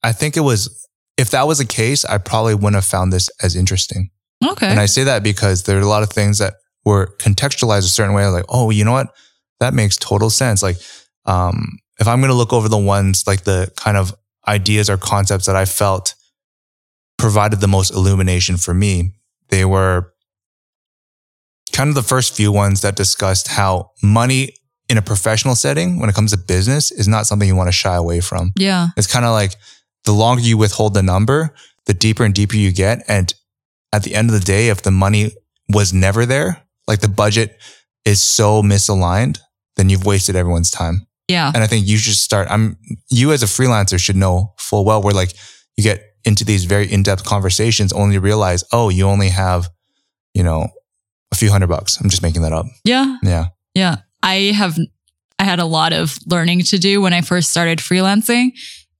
I 0.04 0.12
think 0.12 0.38
it 0.38 0.42
was, 0.42 0.88
if 1.18 1.30
that 1.32 1.48
was 1.48 1.60
the 1.60 1.66
case, 1.66 2.04
I 2.04 2.18
probably 2.18 2.56
wouldn't 2.56 2.76
have 2.76 2.86
found 2.86 3.14
this 3.14 3.30
as 3.44 3.56
interesting. 3.56 4.10
Okay. 4.46 4.68
And 4.68 4.80
I 4.80 4.88
say 4.88 5.04
that 5.04 5.24
because 5.24 5.64
there 5.64 5.78
are 5.78 5.82
a 5.82 5.88
lot 5.88 6.04
of 6.04 6.10
things 6.10 6.40
that 6.40 6.56
were 6.84 7.16
contextualized 7.20 7.80
a 7.80 7.84
certain 7.84 8.14
way. 8.16 8.26
Like, 8.28 8.46
oh, 8.50 8.72
you 8.72 8.84
know 8.84 8.92
what? 8.92 9.14
That 9.60 9.74
makes 9.74 9.98
total 9.98 10.30
sense. 10.30 10.64
Like, 10.64 10.78
um, 11.26 11.78
if 12.00 12.08
I'm 12.08 12.22
going 12.22 12.32
to 12.32 12.36
look 12.36 12.54
over 12.54 12.70
the 12.70 12.78
ones, 12.78 13.24
like 13.28 13.44
the 13.44 13.72
kind 13.76 13.98
of 13.98 14.14
ideas 14.48 14.90
or 14.90 14.98
concepts 14.98 15.46
that 15.46 15.56
I 15.56 15.66
felt 15.66 16.16
provided 17.18 17.60
the 17.60 17.68
most 17.68 17.94
illumination 17.94 18.58
for 18.58 18.74
me, 18.74 19.14
they 19.50 19.66
were 19.66 20.14
kind 21.74 21.90
of 21.90 21.96
the 21.96 22.04
first 22.04 22.36
few 22.36 22.52
ones 22.52 22.82
that 22.82 22.96
discussed 22.96 23.48
how 23.50 23.92
money 24.02 24.54
in 24.90 24.98
a 24.98 25.02
professional 25.02 25.56
setting, 25.56 26.00
when 26.00 26.10
it 26.10 26.16
comes 26.16 26.32
to 26.32 26.38
business, 26.38 26.92
is 26.92 27.08
not 27.08 27.28
something 27.28 27.48
you 27.48 27.56
want 27.56 27.68
to 27.68 27.74
shy 27.74 27.96
away 27.96 28.22
from. 28.22 28.52
yeah. 28.56 28.88
It's 28.96 29.08
kind 29.08 29.26
of 29.26 29.32
like 29.32 29.54
the 30.06 30.14
longer 30.14 30.42
you 30.42 30.58
withhold 30.58 30.94
the 30.94 31.04
number, 31.04 31.54
the 31.86 31.94
deeper 31.94 32.24
and 32.24 32.34
deeper 32.34 32.56
you 32.56 32.72
get. 32.72 33.04
And 33.08 33.34
at 33.92 34.04
the 34.04 34.16
end 34.16 34.30
of 34.30 34.34
the 34.34 34.46
day, 34.46 34.70
if 34.70 34.82
the 34.82 34.92
money 34.92 35.32
was 35.70 35.94
never 35.94 36.26
there, 36.26 36.64
like 36.88 37.02
the 37.02 37.10
budget 37.10 37.60
is 38.06 38.22
so 38.22 38.62
misaligned, 38.62 39.40
then 39.76 39.90
you've 39.90 40.06
wasted 40.06 40.36
everyone's 40.36 40.72
time. 40.72 41.08
Yeah. 41.28 41.52
And 41.54 41.64
I 41.64 41.68
think 41.68 41.88
you 41.88 41.98
should 41.98 42.16
start. 42.16 42.48
I'm 42.50 42.78
you 43.10 43.32
as 43.32 43.44
a 43.44 43.48
freelancer 43.48 44.00
should 44.00 44.16
know 44.16 44.54
full 44.58 44.86
well 44.86 45.02
where 45.02 45.14
like 45.14 45.34
you 45.76 45.84
get 45.84 46.02
into 46.24 46.44
these 46.44 46.66
very 46.66 46.92
in-depth 46.92 47.24
conversations 47.24 47.94
only 47.94 48.18
realize, 48.18 48.64
oh, 48.72 48.90
you 48.90 49.06
only 49.06 49.30
have, 49.30 49.70
you 50.34 50.44
know, 50.44 50.68
a 51.32 51.36
few 51.36 51.52
hundred 51.52 51.68
bucks. 51.68 52.00
I'm 52.00 52.10
just 52.10 52.22
making 52.22 52.42
that 52.42 52.54
up. 52.54 52.66
Yeah. 52.84 53.18
Yeah. 53.24 53.48
Yeah. 53.74 53.98
I 54.24 54.52
have, 54.56 54.78
I 55.40 55.44
had 55.44 55.60
a 55.60 55.66
lot 55.66 55.94
of 55.94 56.18
learning 56.26 56.64
to 56.64 56.78
do 56.78 57.02
when 57.02 57.14
I 57.14 57.22
first 57.22 57.50
started 57.50 57.80
freelancing. 57.80 58.52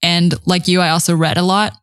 And 0.04 0.36
like 0.46 0.68
you, 0.68 0.80
I 0.82 0.90
also 0.90 1.16
read 1.16 1.38
a 1.38 1.42
lot, 1.42 1.74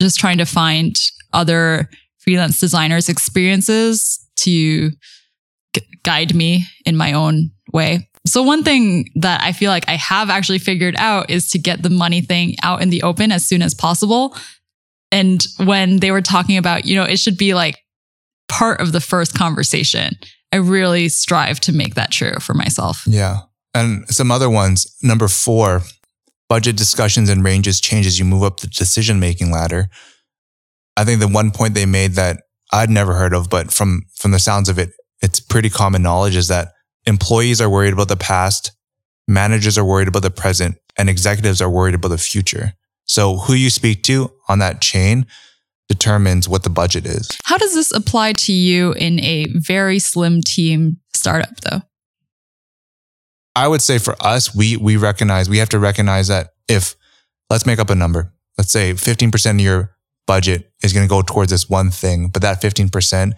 just 0.00 0.20
trying 0.20 0.38
to 0.38 0.44
find 0.44 0.94
other 1.32 1.88
freelance 2.18 2.60
designers' 2.60 3.08
experiences 3.08 4.24
to 4.36 4.90
gu- 5.72 5.80
guide 6.02 6.34
me 6.34 6.66
in 6.84 6.96
my 6.96 7.12
own 7.12 7.50
way. 7.72 8.08
So, 8.26 8.42
one 8.42 8.62
thing 8.62 9.10
that 9.16 9.42
I 9.42 9.52
feel 9.52 9.70
like 9.70 9.88
I 9.88 9.96
have 9.96 10.28
actually 10.28 10.58
figured 10.58 10.94
out 10.98 11.30
is 11.30 11.50
to 11.50 11.58
get 11.58 11.82
the 11.82 11.90
money 11.90 12.20
thing 12.20 12.56
out 12.62 12.82
in 12.82 12.90
the 12.90 13.02
open 13.02 13.32
as 13.32 13.46
soon 13.46 13.62
as 13.62 13.74
possible. 13.74 14.36
And 15.10 15.44
when 15.56 15.98
they 15.98 16.10
were 16.10 16.22
talking 16.22 16.56
about, 16.56 16.84
you 16.84 16.94
know, 16.94 17.04
it 17.04 17.18
should 17.18 17.36
be 17.36 17.54
like 17.54 17.78
part 18.48 18.80
of 18.80 18.92
the 18.92 19.00
first 19.00 19.34
conversation. 19.34 20.12
I 20.52 20.56
really 20.56 21.08
strive 21.08 21.60
to 21.60 21.72
make 21.72 21.94
that 21.94 22.10
true 22.10 22.34
for 22.40 22.54
myself. 22.54 23.04
Yeah. 23.06 23.40
And 23.74 24.06
some 24.08 24.30
other 24.30 24.50
ones. 24.50 24.96
Number 25.02 25.28
four, 25.28 25.82
budget 26.48 26.76
discussions 26.76 27.30
and 27.30 27.44
ranges 27.44 27.80
change 27.80 28.06
as 28.06 28.18
you 28.18 28.24
move 28.24 28.42
up 28.42 28.60
the 28.60 28.66
decision 28.66 29.20
making 29.20 29.50
ladder. 29.50 29.88
I 30.96 31.04
think 31.04 31.20
the 31.20 31.28
one 31.28 31.52
point 31.52 31.74
they 31.74 31.86
made 31.86 32.12
that 32.12 32.42
I'd 32.72 32.90
never 32.90 33.14
heard 33.14 33.32
of, 33.32 33.48
but 33.48 33.72
from, 33.72 34.02
from 34.14 34.32
the 34.32 34.38
sounds 34.38 34.68
of 34.68 34.78
it, 34.78 34.90
it's 35.22 35.40
pretty 35.40 35.70
common 35.70 36.02
knowledge 36.02 36.36
is 36.36 36.48
that 36.48 36.72
employees 37.06 37.60
are 37.60 37.70
worried 37.70 37.92
about 37.92 38.08
the 38.08 38.16
past, 38.16 38.72
managers 39.26 39.78
are 39.78 39.84
worried 39.84 40.08
about 40.08 40.22
the 40.22 40.30
present, 40.30 40.76
and 40.96 41.08
executives 41.08 41.60
are 41.60 41.70
worried 41.70 41.94
about 41.94 42.08
the 42.08 42.18
future. 42.18 42.74
So 43.04 43.38
who 43.38 43.54
you 43.54 43.70
speak 43.70 44.02
to 44.04 44.30
on 44.48 44.58
that 44.60 44.80
chain 44.80 45.26
determines 45.88 46.48
what 46.48 46.62
the 46.62 46.70
budget 46.70 47.04
is. 47.04 47.28
How 47.44 47.58
does 47.58 47.74
this 47.74 47.92
apply 47.92 48.34
to 48.34 48.52
you 48.52 48.92
in 48.92 49.18
a 49.20 49.46
very 49.54 49.98
slim 49.98 50.40
team 50.40 50.98
startup 51.12 51.60
though? 51.62 51.80
I 53.56 53.66
would 53.66 53.82
say 53.82 53.98
for 53.98 54.14
us, 54.20 54.54
we 54.54 54.76
we 54.76 54.96
recognize 54.96 55.50
we 55.50 55.58
have 55.58 55.68
to 55.70 55.80
recognize 55.80 56.28
that 56.28 56.50
if 56.68 56.94
let's 57.50 57.66
make 57.66 57.80
up 57.80 57.90
a 57.90 57.96
number, 57.96 58.32
let's 58.56 58.70
say 58.70 58.92
15% 58.92 59.50
of 59.50 59.60
your 59.60 59.96
budget 60.26 60.70
is 60.84 60.92
going 60.92 61.04
to 61.04 61.10
go 61.10 61.22
towards 61.22 61.50
this 61.50 61.68
one 61.68 61.90
thing, 61.90 62.28
but 62.28 62.42
that 62.42 62.62
15% 62.62 63.32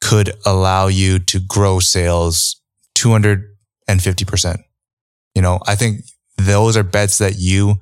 could 0.00 0.32
allow 0.44 0.88
you 0.88 1.20
to 1.20 1.38
grow 1.38 1.78
sales 1.78 2.60
250%. 3.02 4.58
You 5.34 5.42
know, 5.42 5.60
I 5.66 5.74
think 5.74 6.00
those 6.36 6.76
are 6.76 6.82
bets 6.82 7.18
that 7.18 7.34
you 7.36 7.76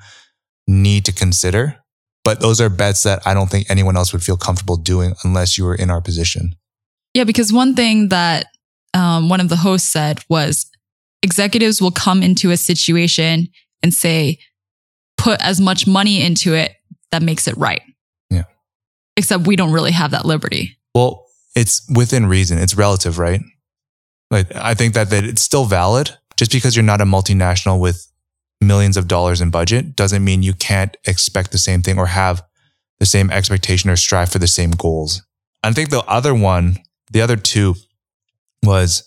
need 0.67 1.05
to 1.07 1.13
consider, 1.13 1.77
but 2.25 2.41
those 2.41 2.61
are 2.61 2.69
bets 2.69 3.03
that 3.03 3.27
I 3.27 3.35
don't 3.35 3.51
think 3.51 3.69
anyone 3.69 3.97
else 3.97 4.13
would 4.13 4.23
feel 4.23 4.37
comfortable 4.37 4.77
doing 4.77 5.15
unless 5.25 5.59
you 5.59 5.65
were 5.65 5.75
in 5.75 5.91
our 5.91 6.01
position. 6.01 6.55
Yeah, 7.15 7.25
because 7.25 7.53
one 7.53 7.75
thing 7.75 8.09
that 8.09 8.47
um, 8.95 9.29
one 9.29 9.41
of 9.41 9.49
the 9.49 9.57
hosts 9.57 9.91
said 9.91 10.25
was 10.29 10.71
executives 11.23 11.83
will 11.83 11.91
come 11.91 12.23
into 12.23 12.51
a 12.51 12.57
situation 12.57 13.49
and 13.83 13.93
say, 13.93 14.39
put 15.19 15.41
as 15.43 15.61
much 15.61 15.87
money 15.87 16.23
into 16.23 16.55
it 16.55 16.73
that 17.11 17.23
makes 17.23 17.47
it 17.47 17.57
right. 17.57 17.83
Yeah. 18.31 18.45
Except 19.17 19.47
we 19.47 19.57
don't 19.57 19.73
really 19.73 19.93
have 19.93 20.13
that 20.13 20.25
liberty. 20.25 20.79
Well, 20.95 21.27
it's 21.55 21.87
within 21.95 22.27
reason. 22.27 22.59
It's 22.59 22.75
relative, 22.75 23.19
right? 23.19 23.41
Like 24.31 24.55
I 24.55 24.75
think 24.75 24.95
that, 24.95 25.11
that 25.11 25.25
it's 25.25 25.43
still 25.43 25.65
valid. 25.65 26.17
Just 26.37 26.53
because 26.53 26.75
you're 26.75 26.83
not 26.83 27.01
a 27.01 27.05
multinational 27.05 27.81
with 27.81 28.07
millions 28.61 28.97
of 28.97 29.09
dollars 29.09 29.41
in 29.41 29.51
budget 29.51 29.97
doesn't 29.97 30.25
mean 30.25 30.43
you 30.43 30.55
can't 30.55 30.97
expect 31.07 31.53
the 31.53 31.59
same 31.59 31.83
thing 31.83 31.99
or 31.99 32.07
have 32.07 32.43
the 32.99 33.07
same 33.07 33.31
expectation 33.31 33.91
or 33.91 33.97
strive 33.97 34.31
for 34.31 34.39
the 34.39 34.47
same 34.47 34.71
goals. 34.71 35.23
I 35.63 35.73
think 35.73 35.91
the 35.91 36.05
other 36.05 36.35
one, 36.35 36.79
the 37.11 37.21
other 37.21 37.37
two 37.37 37.75
was 38.63 39.05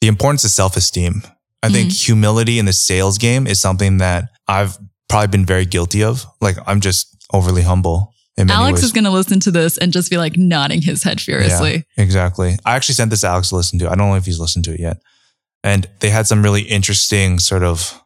the 0.00 0.08
importance 0.08 0.44
of 0.44 0.50
self-esteem. 0.50 1.22
I 1.62 1.70
think 1.70 1.88
mm-hmm. 1.88 2.12
humility 2.12 2.58
in 2.58 2.66
the 2.66 2.72
sales 2.72 3.18
game 3.18 3.46
is 3.46 3.60
something 3.60 3.98
that 3.98 4.28
I've 4.46 4.76
probably 5.08 5.28
been 5.28 5.46
very 5.46 5.64
guilty 5.64 6.04
of. 6.04 6.26
Like 6.40 6.56
I'm 6.66 6.80
just 6.80 7.16
overly 7.32 7.62
humble. 7.62 8.13
Alex 8.38 8.78
ways. 8.78 8.84
is 8.84 8.92
going 8.92 9.04
to 9.04 9.10
listen 9.10 9.40
to 9.40 9.50
this 9.50 9.78
and 9.78 9.92
just 9.92 10.10
be 10.10 10.18
like 10.18 10.36
nodding 10.36 10.82
his 10.82 11.02
head 11.02 11.20
furiously. 11.20 11.84
Yeah, 11.96 12.02
exactly. 12.02 12.56
I 12.64 12.74
actually 12.74 12.96
sent 12.96 13.10
this 13.10 13.20
to 13.20 13.28
Alex 13.28 13.50
to 13.50 13.56
listen 13.56 13.78
to. 13.80 13.86
I 13.86 13.94
don't 13.94 14.08
know 14.08 14.16
if 14.16 14.26
he's 14.26 14.40
listened 14.40 14.64
to 14.66 14.74
it 14.74 14.80
yet. 14.80 14.98
And 15.62 15.88
they 16.00 16.10
had 16.10 16.26
some 16.26 16.42
really 16.42 16.62
interesting 16.62 17.38
sort 17.38 17.62
of, 17.62 18.02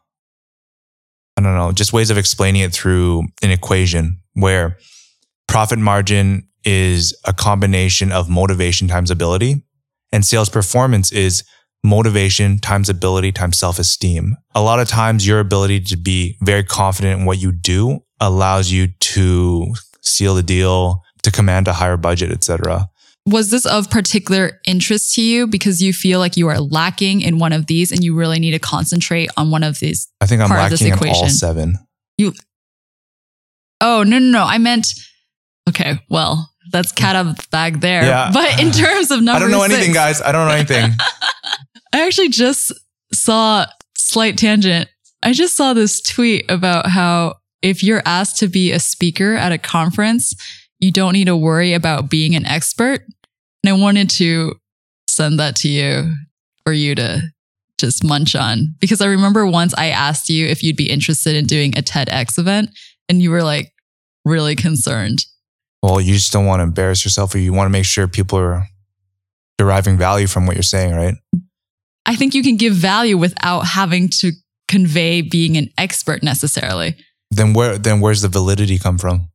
I 1.35 1.41
don't 1.41 1.55
know, 1.55 1.71
just 1.71 1.93
ways 1.93 2.09
of 2.09 2.17
explaining 2.17 2.61
it 2.61 2.71
through 2.71 3.23
an 3.41 3.51
equation 3.51 4.19
where 4.33 4.77
profit 5.47 5.79
margin 5.79 6.47
is 6.63 7.17
a 7.25 7.33
combination 7.33 8.11
of 8.11 8.29
motivation 8.29 8.87
times 8.87 9.09
ability 9.11 9.63
and 10.11 10.25
sales 10.25 10.49
performance 10.49 11.11
is 11.11 11.43
motivation 11.83 12.59
times 12.59 12.89
ability 12.89 13.31
times 13.31 13.57
self-esteem. 13.57 14.35
A 14.53 14.61
lot 14.61 14.79
of 14.79 14.87
times 14.87 15.25
your 15.25 15.39
ability 15.39 15.81
to 15.81 15.97
be 15.97 16.37
very 16.41 16.63
confident 16.63 17.21
in 17.21 17.25
what 17.25 17.41
you 17.41 17.51
do 17.51 17.99
allows 18.19 18.71
you 18.71 18.87
to 18.99 19.73
seal 20.09 20.35
the 20.35 20.43
deal, 20.43 21.03
to 21.23 21.31
command 21.31 21.67
a 21.67 21.73
higher 21.73 21.97
budget, 21.97 22.31
etc. 22.31 22.89
Was 23.25 23.51
this 23.51 23.65
of 23.65 23.89
particular 23.89 24.59
interest 24.65 25.13
to 25.15 25.21
you 25.21 25.45
because 25.45 25.81
you 25.81 25.93
feel 25.93 26.19
like 26.19 26.37
you 26.37 26.47
are 26.47 26.59
lacking 26.59 27.21
in 27.21 27.37
one 27.37 27.53
of 27.53 27.67
these 27.67 27.91
and 27.91 28.03
you 28.03 28.15
really 28.15 28.39
need 28.39 28.51
to 28.51 28.59
concentrate 28.59 29.29
on 29.37 29.51
one 29.51 29.63
of 29.63 29.79
these? 29.79 30.07
I 30.21 30.25
think 30.25 30.41
I'm 30.41 30.49
lacking 30.49 30.87
in 30.87 31.09
all 31.09 31.29
seven. 31.29 31.77
Oh, 33.81 34.03
no, 34.03 34.19
no, 34.19 34.31
no. 34.31 34.43
I 34.43 34.57
meant, 34.57 34.87
okay, 35.67 35.99
well, 36.09 36.49
that's 36.71 36.91
cat 36.91 37.15
out 37.15 37.27
of 37.27 37.35
the 37.37 37.47
bag 37.51 37.81
there. 37.81 38.03
Yeah. 38.03 38.31
But 38.33 38.59
in 38.59 38.71
terms 38.71 39.11
of 39.11 39.21
number 39.21 39.37
I 39.37 39.39
don't 39.39 39.51
know 39.51 39.63
anything, 39.63 39.93
guys. 39.93 40.21
I 40.21 40.31
don't 40.31 40.47
know 40.47 40.53
anything. 40.53 40.91
I 41.93 42.05
actually 42.05 42.29
just 42.29 42.73
saw 43.13 43.65
slight 43.97 44.37
tangent. 44.37 44.89
I 45.23 45.33
just 45.33 45.55
saw 45.55 45.73
this 45.73 46.01
tweet 46.01 46.49
about 46.49 46.87
how 46.87 47.35
if 47.61 47.83
you're 47.83 48.01
asked 48.05 48.37
to 48.37 48.47
be 48.47 48.71
a 48.71 48.79
speaker 48.79 49.35
at 49.35 49.51
a 49.51 49.57
conference, 49.57 50.35
you 50.79 50.91
don't 50.91 51.13
need 51.13 51.25
to 51.25 51.35
worry 51.35 51.73
about 51.73 52.09
being 52.09 52.35
an 52.35 52.45
expert. 52.45 53.01
And 53.63 53.69
I 53.69 53.73
wanted 53.73 54.09
to 54.11 54.55
send 55.07 55.39
that 55.39 55.55
to 55.57 55.69
you 55.69 56.13
for 56.63 56.71
you 56.71 56.95
to 56.95 57.21
just 57.77 58.03
munch 58.03 58.35
on 58.35 58.75
because 58.79 59.01
I 59.01 59.07
remember 59.07 59.45
once 59.45 59.73
I 59.77 59.87
asked 59.87 60.29
you 60.29 60.47
if 60.47 60.63
you'd 60.63 60.75
be 60.75 60.89
interested 60.89 61.35
in 61.35 61.45
doing 61.45 61.77
a 61.77 61.81
TEDx 61.81 62.37
event 62.37 62.69
and 63.07 63.21
you 63.21 63.31
were 63.31 63.43
like 63.43 63.71
really 64.25 64.55
concerned. 64.55 65.19
well, 65.81 66.01
you 66.01 66.13
just 66.13 66.31
don't 66.31 66.45
want 66.45 66.59
to 66.59 66.63
embarrass 66.63 67.05
yourself 67.05 67.33
or 67.33 67.39
you 67.39 67.53
want 67.53 67.67
to 67.67 67.71
make 67.71 67.85
sure 67.85 68.07
people 68.07 68.37
are 68.37 68.65
deriving 69.57 69.97
value 69.97 70.27
from 70.27 70.45
what 70.45 70.55
you're 70.55 70.63
saying, 70.63 70.93
right? 70.93 71.15
I 72.05 72.15
think 72.15 72.33
you 72.33 72.43
can 72.43 72.57
give 72.57 72.73
value 72.73 73.17
without 73.17 73.61
having 73.61 74.09
to 74.19 74.31
convey 74.67 75.21
being 75.21 75.57
an 75.57 75.69
expert 75.77 76.21
necessarily. 76.21 76.95
Then 77.31 77.53
where 77.53 77.77
then 77.77 77.99
where's 77.99 78.21
the 78.21 78.27
validity 78.27 78.77
come 78.77 78.97
from? 78.97 79.29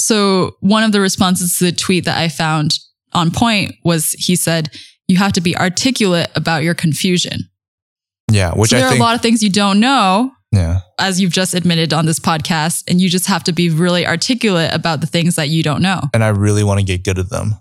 So 0.00 0.56
one 0.60 0.82
of 0.82 0.92
the 0.92 1.00
responses 1.00 1.58
to 1.58 1.64
the 1.64 1.72
tweet 1.72 2.04
that 2.04 2.18
I 2.18 2.28
found 2.28 2.78
on 3.12 3.30
point 3.30 3.74
was 3.84 4.12
he 4.12 4.36
said, 4.36 4.70
you 5.08 5.16
have 5.16 5.32
to 5.32 5.40
be 5.40 5.56
articulate 5.56 6.30
about 6.34 6.62
your 6.62 6.74
confusion. 6.74 7.50
Yeah, 8.30 8.52
which 8.52 8.70
so 8.70 8.76
there 8.76 8.84
I 8.84 8.88
are 8.88 8.90
think 8.90 9.00
a 9.00 9.04
lot 9.04 9.14
of 9.16 9.22
things 9.22 9.42
you 9.42 9.50
don't 9.50 9.80
know, 9.80 10.30
yeah. 10.52 10.80
as 10.98 11.20
you've 11.20 11.32
just 11.32 11.52
admitted 11.52 11.92
on 11.92 12.06
this 12.06 12.20
podcast, 12.20 12.84
and 12.88 13.00
you 13.00 13.08
just 13.08 13.26
have 13.26 13.42
to 13.44 13.52
be 13.52 13.70
really 13.70 14.06
articulate 14.06 14.72
about 14.72 15.00
the 15.00 15.06
things 15.08 15.34
that 15.34 15.48
you 15.48 15.64
don't 15.64 15.82
know. 15.82 16.00
And 16.14 16.22
I 16.22 16.28
really 16.28 16.62
want 16.62 16.78
to 16.78 16.86
get 16.86 17.02
good 17.02 17.18
at 17.18 17.28
them. 17.28 17.54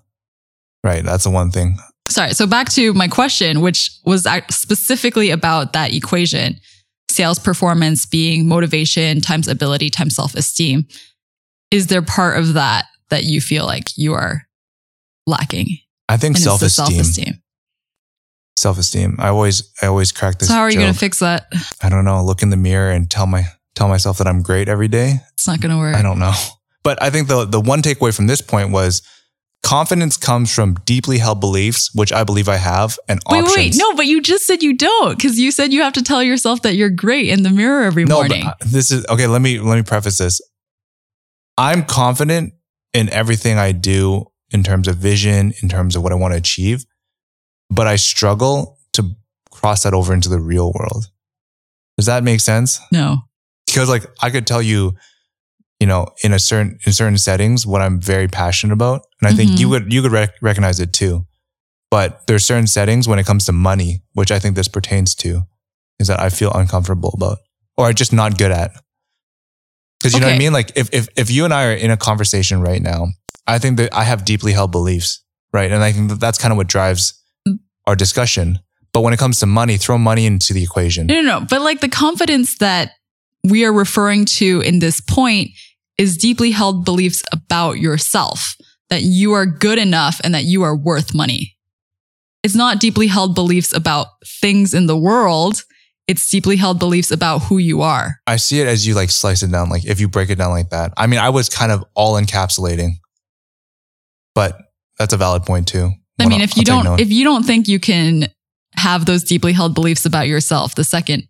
Right, 0.83 1.03
that's 1.03 1.23
the 1.23 1.31
one 1.31 1.49
thing. 1.49 1.77
Sorry. 2.07 2.33
So 2.33 2.47
back 2.47 2.69
to 2.69 2.93
my 2.93 3.07
question, 3.07 3.61
which 3.61 3.91
was 4.05 4.27
specifically 4.49 5.31
about 5.31 5.73
that 5.73 5.93
equation 5.93 6.59
sales 7.09 7.39
performance 7.39 8.05
being 8.05 8.47
motivation 8.47 9.21
times 9.21 9.47
ability 9.47 9.89
times 9.89 10.15
self 10.15 10.35
esteem. 10.35 10.87
Is 11.71 11.87
there 11.87 12.01
part 12.01 12.37
of 12.37 12.53
that 12.53 12.85
that 13.09 13.23
you 13.23 13.41
feel 13.41 13.65
like 13.65 13.97
you 13.97 14.13
are 14.13 14.43
lacking? 15.27 15.67
I 16.07 16.17
think 16.17 16.35
the 16.35 16.41
self-esteem. 16.41 16.85
self-esteem. 16.85 17.41
Self-esteem. 18.57 19.15
I 19.19 19.29
always 19.29 19.71
I 19.81 19.87
always 19.87 20.11
crack 20.11 20.39
this 20.39 20.47
So 20.47 20.55
how 20.55 20.61
are 20.61 20.71
you 20.71 20.79
going 20.79 20.93
to 20.93 20.99
fix 20.99 21.19
that? 21.19 21.51
I 21.81 21.89
don't 21.89 22.05
know, 22.05 22.23
look 22.23 22.41
in 22.41 22.49
the 22.49 22.57
mirror 22.57 22.91
and 22.91 23.09
tell 23.09 23.27
my 23.27 23.43
tell 23.75 23.87
myself 23.87 24.17
that 24.17 24.27
I'm 24.27 24.41
great 24.41 24.67
every 24.67 24.87
day. 24.87 25.19
It's 25.33 25.47
not 25.47 25.61
going 25.61 25.71
to 25.71 25.77
work. 25.77 25.95
I 25.95 26.01
don't 26.01 26.19
know. 26.19 26.33
But 26.83 27.01
I 27.01 27.09
think 27.09 27.27
the 27.27 27.45
the 27.45 27.59
one 27.61 27.81
takeaway 27.81 28.15
from 28.15 28.27
this 28.27 28.41
point 28.41 28.71
was 28.71 29.01
confidence 29.63 30.17
comes 30.17 30.53
from 30.53 30.75
deeply 30.85 31.17
held 31.17 31.39
beliefs, 31.39 31.93
which 31.93 32.11
I 32.13 32.23
believe 32.23 32.47
I 32.47 32.55
have, 32.55 32.97
and 33.07 33.19
Wait, 33.29 33.39
options. 33.43 33.57
wait. 33.57 33.75
No, 33.77 33.93
but 33.95 34.05
you 34.05 34.21
just 34.21 34.45
said 34.47 34.63
you 34.63 34.75
don't 34.75 35.17
because 35.17 35.39
you 35.39 35.51
said 35.51 35.73
you 35.73 35.81
have 35.81 35.93
to 35.93 36.03
tell 36.03 36.23
yourself 36.23 36.61
that 36.63 36.75
you're 36.75 36.89
great 36.89 37.29
in 37.29 37.43
the 37.43 37.49
mirror 37.49 37.83
every 37.83 38.05
no, 38.05 38.15
morning. 38.15 38.43
but 38.45 38.65
uh, 38.65 38.69
this 38.69 38.91
is 38.91 39.05
okay. 39.07 39.27
Let 39.27 39.41
me 39.41 39.59
let 39.59 39.75
me 39.75 39.83
preface 39.83 40.17
this. 40.17 40.41
I'm 41.57 41.83
confident 41.83 42.53
in 42.93 43.09
everything 43.09 43.57
I 43.57 43.71
do 43.73 44.25
in 44.51 44.63
terms 44.63 44.87
of 44.87 44.95
vision, 44.97 45.53
in 45.61 45.69
terms 45.69 45.95
of 45.95 46.03
what 46.03 46.11
I 46.11 46.15
want 46.15 46.33
to 46.33 46.37
achieve, 46.37 46.85
but 47.69 47.85
I 47.85 47.97
struggle 47.97 48.79
to 48.93 49.11
cross 49.51 49.83
that 49.83 49.93
over 49.93 50.13
into 50.13 50.29
the 50.29 50.39
real 50.39 50.71
world. 50.73 51.05
Does 51.97 52.05
that 52.05 52.23
make 52.23 52.39
sense? 52.39 52.79
no. 52.91 53.23
Because 53.67 53.87
like 53.87 54.05
I 54.19 54.31
could 54.31 54.47
tell 54.47 54.63
you, 54.63 54.93
you 55.79 55.87
know, 55.87 56.07
in 56.23 56.33
a 56.33 56.39
certain 56.39 56.77
in 56.85 56.93
certain 56.93 57.17
settings, 57.17 57.65
what 57.65 57.81
I'm 57.81 57.99
very 58.01 58.27
passionate 58.27 58.73
about, 58.73 59.01
and 59.21 59.31
I 59.31 59.33
think 59.35 59.51
Mhm. 59.51 59.59
you 59.59 59.69
would 59.69 59.93
you 59.93 60.01
could 60.01 60.11
rec- 60.11 60.33
recognize 60.41 60.79
it 60.79 60.91
too. 60.93 61.25
But 61.91 62.27
there's 62.27 62.45
certain 62.45 62.67
settings 62.67 63.07
when 63.07 63.17
it 63.19 63.25
comes 63.25 63.45
to 63.45 63.51
money, 63.51 64.03
which 64.13 64.31
I 64.31 64.37
think 64.39 64.55
this 64.55 64.67
pertains 64.67 65.15
to, 65.15 65.45
is 65.99 66.07
that 66.07 66.19
I 66.19 66.29
feel 66.29 66.51
uncomfortable 66.53 67.11
about 67.15 67.39
or 67.77 67.91
just 67.93 68.13
not 68.13 68.37
good 68.37 68.51
at. 68.51 68.71
Because 69.99 70.13
you 70.13 70.19
know 70.19 70.27
what 70.27 70.35
I 70.35 70.37
mean? 70.37 70.53
Like 70.53 70.71
if, 70.75 70.89
if 70.93 71.07
if 71.15 71.29
you 71.31 71.45
and 71.45 71.53
I 71.53 71.65
are 71.65 71.73
in 71.73 71.91
a 71.91 71.97
conversation 71.97 72.61
right 72.61 72.81
now, 72.81 73.07
I 73.47 73.57
think 73.59 73.77
that 73.77 73.93
I 73.93 74.03
have 74.03 74.23
deeply 74.23 74.53
held 74.53 74.71
beliefs, 74.71 75.21
right? 75.51 75.71
And 75.71 75.83
I 75.83 75.91
think 75.91 76.09
that 76.09 76.19
that's 76.19 76.37
kind 76.37 76.51
of 76.51 76.57
what 76.57 76.67
drives 76.67 77.13
Mm. 77.47 77.59
our 77.87 77.95
discussion. 77.95 78.59
But 78.93 79.01
when 79.01 79.13
it 79.13 79.17
comes 79.19 79.39
to 79.39 79.45
money, 79.45 79.77
throw 79.77 79.97
money 79.97 80.25
into 80.25 80.53
the 80.53 80.63
equation. 80.63 81.07
No, 81.07 81.15
no, 81.21 81.39
no. 81.39 81.45
But 81.49 81.61
like 81.61 81.79
the 81.81 81.89
confidence 81.89 82.57
that 82.57 82.91
we 83.43 83.63
are 83.65 83.71
referring 83.73 84.25
to 84.25 84.61
in 84.61 84.79
this 84.79 84.99
point 85.01 85.51
is 85.99 86.17
deeply 86.17 86.49
held 86.51 86.83
beliefs 86.85 87.21
about 87.31 87.73
yourself 87.73 88.55
that 88.89 89.03
you 89.03 89.33
are 89.33 89.45
good 89.45 89.77
enough 89.77 90.19
and 90.23 90.33
that 90.33 90.45
you 90.45 90.63
are 90.63 90.75
worth 90.75 91.13
money. 91.13 91.55
It's 92.41 92.55
not 92.55 92.79
deeply 92.79 93.05
held 93.07 93.35
beliefs 93.35 93.71
about 93.75 94.07
things 94.25 94.73
in 94.73 94.87
the 94.87 94.97
world. 94.97 95.63
It's 96.07 96.27
deeply 96.31 96.55
held 96.55 96.79
beliefs 96.79 97.11
about 97.11 97.43
who 97.43 97.57
you 97.59 97.81
are. 97.83 98.15
I 98.25 98.37
see 98.37 98.61
it 98.61 98.67
as 98.67 98.87
you 98.87 98.95
like 98.95 99.11
slice 99.11 99.43
it 99.43 99.51
down, 99.51 99.69
like 99.69 99.85
if 99.85 99.99
you 99.99 100.07
break 100.07 100.29
it 100.31 100.37
down 100.39 100.49
like 100.51 100.69
that. 100.69 100.91
I 100.97 101.05
mean, 101.05 101.19
I 101.19 101.29
was 101.29 101.49
kind 101.49 101.71
of 101.71 101.83
all 101.93 102.19
encapsulating, 102.19 102.93
but 104.33 104.57
that's 104.97 105.13
a 105.13 105.17
valid 105.17 105.43
point 105.43 105.67
too. 105.67 105.91
I 106.19 106.25
mean, 106.25 106.39
I'll- 106.39 106.43
if 106.45 106.55
you 106.57 106.63
I'll 106.69 106.83
don't, 106.83 106.99
if 106.99 107.09
you 107.11 107.23
don't 107.23 107.45
think 107.45 107.67
you 107.67 107.79
can 107.79 108.27
have 108.75 109.05
those 109.05 109.23
deeply 109.23 109.53
held 109.53 109.73
beliefs 109.75 110.05
about 110.05 110.27
yourself, 110.27 110.75
the 110.75 110.83
second 110.83 111.27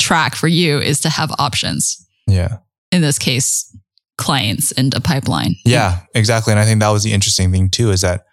track 0.00 0.34
for 0.34 0.48
you 0.48 0.78
is 0.80 1.00
to 1.00 1.10
have 1.10 1.30
options. 1.38 1.96
yeah, 2.26 2.58
In 2.90 3.00
this 3.02 3.18
case, 3.18 3.73
clients 4.16 4.72
and 4.72 4.94
a 4.94 5.00
pipeline. 5.00 5.54
yeah, 5.64 6.00
exactly. 6.14 6.52
And 6.52 6.60
I 6.60 6.64
think 6.64 6.80
that 6.80 6.90
was 6.90 7.02
the 7.02 7.12
interesting 7.12 7.50
thing 7.50 7.68
too, 7.68 7.90
is 7.90 8.02
that 8.02 8.24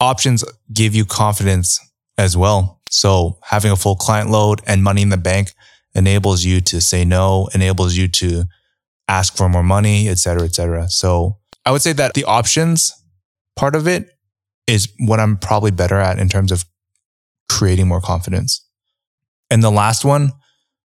options 0.00 0.44
give 0.72 0.94
you 0.94 1.04
confidence 1.04 1.78
as 2.16 2.36
well. 2.36 2.80
So 2.90 3.38
having 3.42 3.70
a 3.70 3.76
full 3.76 3.96
client 3.96 4.30
load 4.30 4.60
and 4.66 4.82
money 4.82 5.02
in 5.02 5.10
the 5.10 5.16
bank 5.16 5.52
enables 5.94 6.44
you 6.44 6.60
to 6.62 6.80
say 6.80 7.04
no, 7.04 7.48
enables 7.54 7.96
you 7.96 8.08
to 8.08 8.44
ask 9.08 9.36
for 9.36 9.48
more 9.48 9.62
money, 9.62 10.08
et 10.08 10.18
cetera, 10.18 10.44
et 10.44 10.54
cetera. 10.54 10.88
So 10.88 11.38
I 11.66 11.72
would 11.72 11.82
say 11.82 11.92
that 11.94 12.14
the 12.14 12.24
options 12.24 12.92
part 13.56 13.74
of 13.74 13.86
it 13.86 14.08
is 14.66 14.88
what 14.98 15.20
I'm 15.20 15.36
probably 15.36 15.70
better 15.70 15.96
at 15.96 16.18
in 16.18 16.28
terms 16.28 16.52
of 16.52 16.64
creating 17.48 17.88
more 17.88 18.00
confidence. 18.00 18.64
And 19.50 19.62
the 19.62 19.70
last 19.70 20.04
one, 20.04 20.30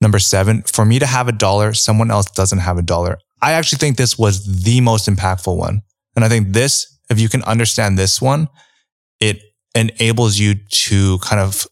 number 0.01 0.19
seven, 0.19 0.63
for 0.63 0.85
me 0.85 0.99
to 0.99 1.07
have 1.07 1.29
a 1.29 1.33
dollar, 1.33 1.75
someone 1.75 2.11
else 2.11 2.27
doesn't 2.31 2.61
have 2.61 2.79
a 2.79 2.83
dollar. 2.83 3.19
I 3.45 3.53
actually 3.53 3.77
think 3.77 3.99
this 3.99 4.17
was 4.19 4.65
the 4.65 4.81
most 4.81 5.07
impactful 5.07 5.55
one. 5.55 5.83
And 6.17 6.25
I 6.25 6.31
think 6.31 6.55
this, 6.55 6.99
if 7.11 7.21
you 7.21 7.29
can 7.29 7.43
understand 7.43 7.99
this 7.99 8.23
one, 8.23 8.49
it 9.21 9.39
enables 9.75 10.39
you 10.39 10.55
to 10.87 11.19
kind 11.19 11.41
of 11.41 11.67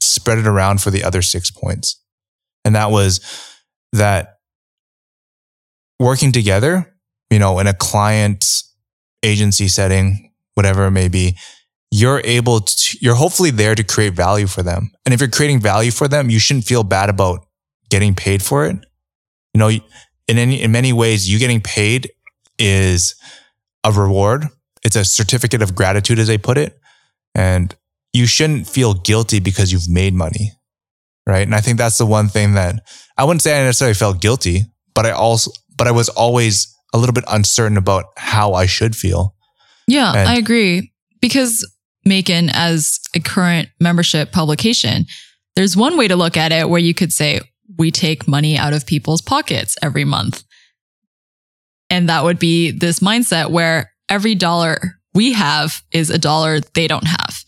spread 0.00 0.38
it 0.38 0.46
around 0.46 0.80
for 0.80 0.90
the 0.90 1.02
other 1.02 1.20
six 1.20 1.50
points. 1.50 2.00
And 2.64 2.76
that 2.76 2.92
was 2.92 3.20
that 3.92 4.36
working 5.98 6.30
together, 6.30 6.94
you 7.30 7.40
know, 7.40 7.58
in 7.58 7.66
a 7.66 7.74
client 7.74 8.44
agency 9.24 9.66
setting, 9.66 10.32
whatever 10.54 10.86
it 10.86 10.92
may 10.92 11.08
be, 11.08 11.36
you're 11.90 12.20
able 12.22 12.60
to, 12.60 12.98
you're 13.00 13.16
hopefully 13.16 13.50
there 13.50 13.74
to 13.74 13.82
create 13.82 14.12
value 14.12 14.46
for 14.46 14.62
them. 14.62 14.92
And 15.04 15.12
if 15.12 15.20
you're 15.20 15.30
creating 15.30 15.60
value 15.60 15.90
for 15.90 16.06
them, 16.06 16.30
you 16.30 16.38
shouldn't 16.38 16.66
feel 16.66 16.84
bad 16.84 17.08
about 17.08 17.44
getting 17.90 18.14
paid 18.14 18.40
for 18.40 18.66
it. 18.66 18.76
You 19.52 19.58
know, 19.58 19.70
in 20.28 20.38
any, 20.38 20.62
in 20.62 20.70
many 20.70 20.92
ways, 20.92 21.28
you 21.28 21.38
getting 21.38 21.60
paid 21.60 22.10
is 22.58 23.14
a 23.84 23.92
reward. 23.92 24.46
It's 24.84 24.96
a 24.96 25.04
certificate 25.04 25.62
of 25.62 25.74
gratitude, 25.74 26.18
as 26.18 26.28
they 26.28 26.38
put 26.38 26.58
it. 26.58 26.78
And 27.34 27.74
you 28.12 28.26
shouldn't 28.26 28.68
feel 28.68 28.94
guilty 28.94 29.40
because 29.40 29.72
you've 29.72 29.88
made 29.88 30.14
money. 30.14 30.52
Right. 31.26 31.42
And 31.46 31.54
I 31.54 31.60
think 31.60 31.76
that's 31.78 31.98
the 31.98 32.06
one 32.06 32.28
thing 32.28 32.54
that 32.54 32.82
I 33.18 33.24
wouldn't 33.24 33.42
say 33.42 33.60
I 33.60 33.64
necessarily 33.64 33.94
felt 33.94 34.20
guilty, 34.20 34.64
but 34.94 35.04
I 35.04 35.10
also, 35.10 35.50
but 35.76 35.86
I 35.86 35.90
was 35.90 36.08
always 36.08 36.74
a 36.94 36.98
little 36.98 37.12
bit 37.12 37.24
uncertain 37.28 37.76
about 37.76 38.06
how 38.16 38.54
I 38.54 38.64
should 38.64 38.96
feel. 38.96 39.34
Yeah, 39.86 40.12
And- 40.14 40.28
I 40.28 40.36
agree. 40.36 40.92
Because 41.20 41.70
Macon, 42.06 42.48
as 42.50 42.98
a 43.14 43.20
current 43.20 43.68
membership 43.80 44.32
publication, 44.32 45.04
there's 45.54 45.76
one 45.76 45.98
way 45.98 46.08
to 46.08 46.16
look 46.16 46.36
at 46.36 46.52
it 46.52 46.70
where 46.70 46.80
you 46.80 46.94
could 46.94 47.12
say, 47.12 47.40
we 47.76 47.90
take 47.90 48.28
money 48.28 48.56
out 48.56 48.72
of 48.72 48.86
people's 48.86 49.20
pockets 49.20 49.76
every 49.82 50.04
month. 50.04 50.44
And 51.90 52.08
that 52.08 52.24
would 52.24 52.38
be 52.38 52.70
this 52.70 53.00
mindset 53.00 53.50
where 53.50 53.92
every 54.08 54.34
dollar 54.34 54.98
we 55.14 55.32
have 55.32 55.82
is 55.92 56.10
a 56.10 56.18
dollar 56.18 56.60
they 56.74 56.86
don't 56.86 57.06
have. 57.06 57.44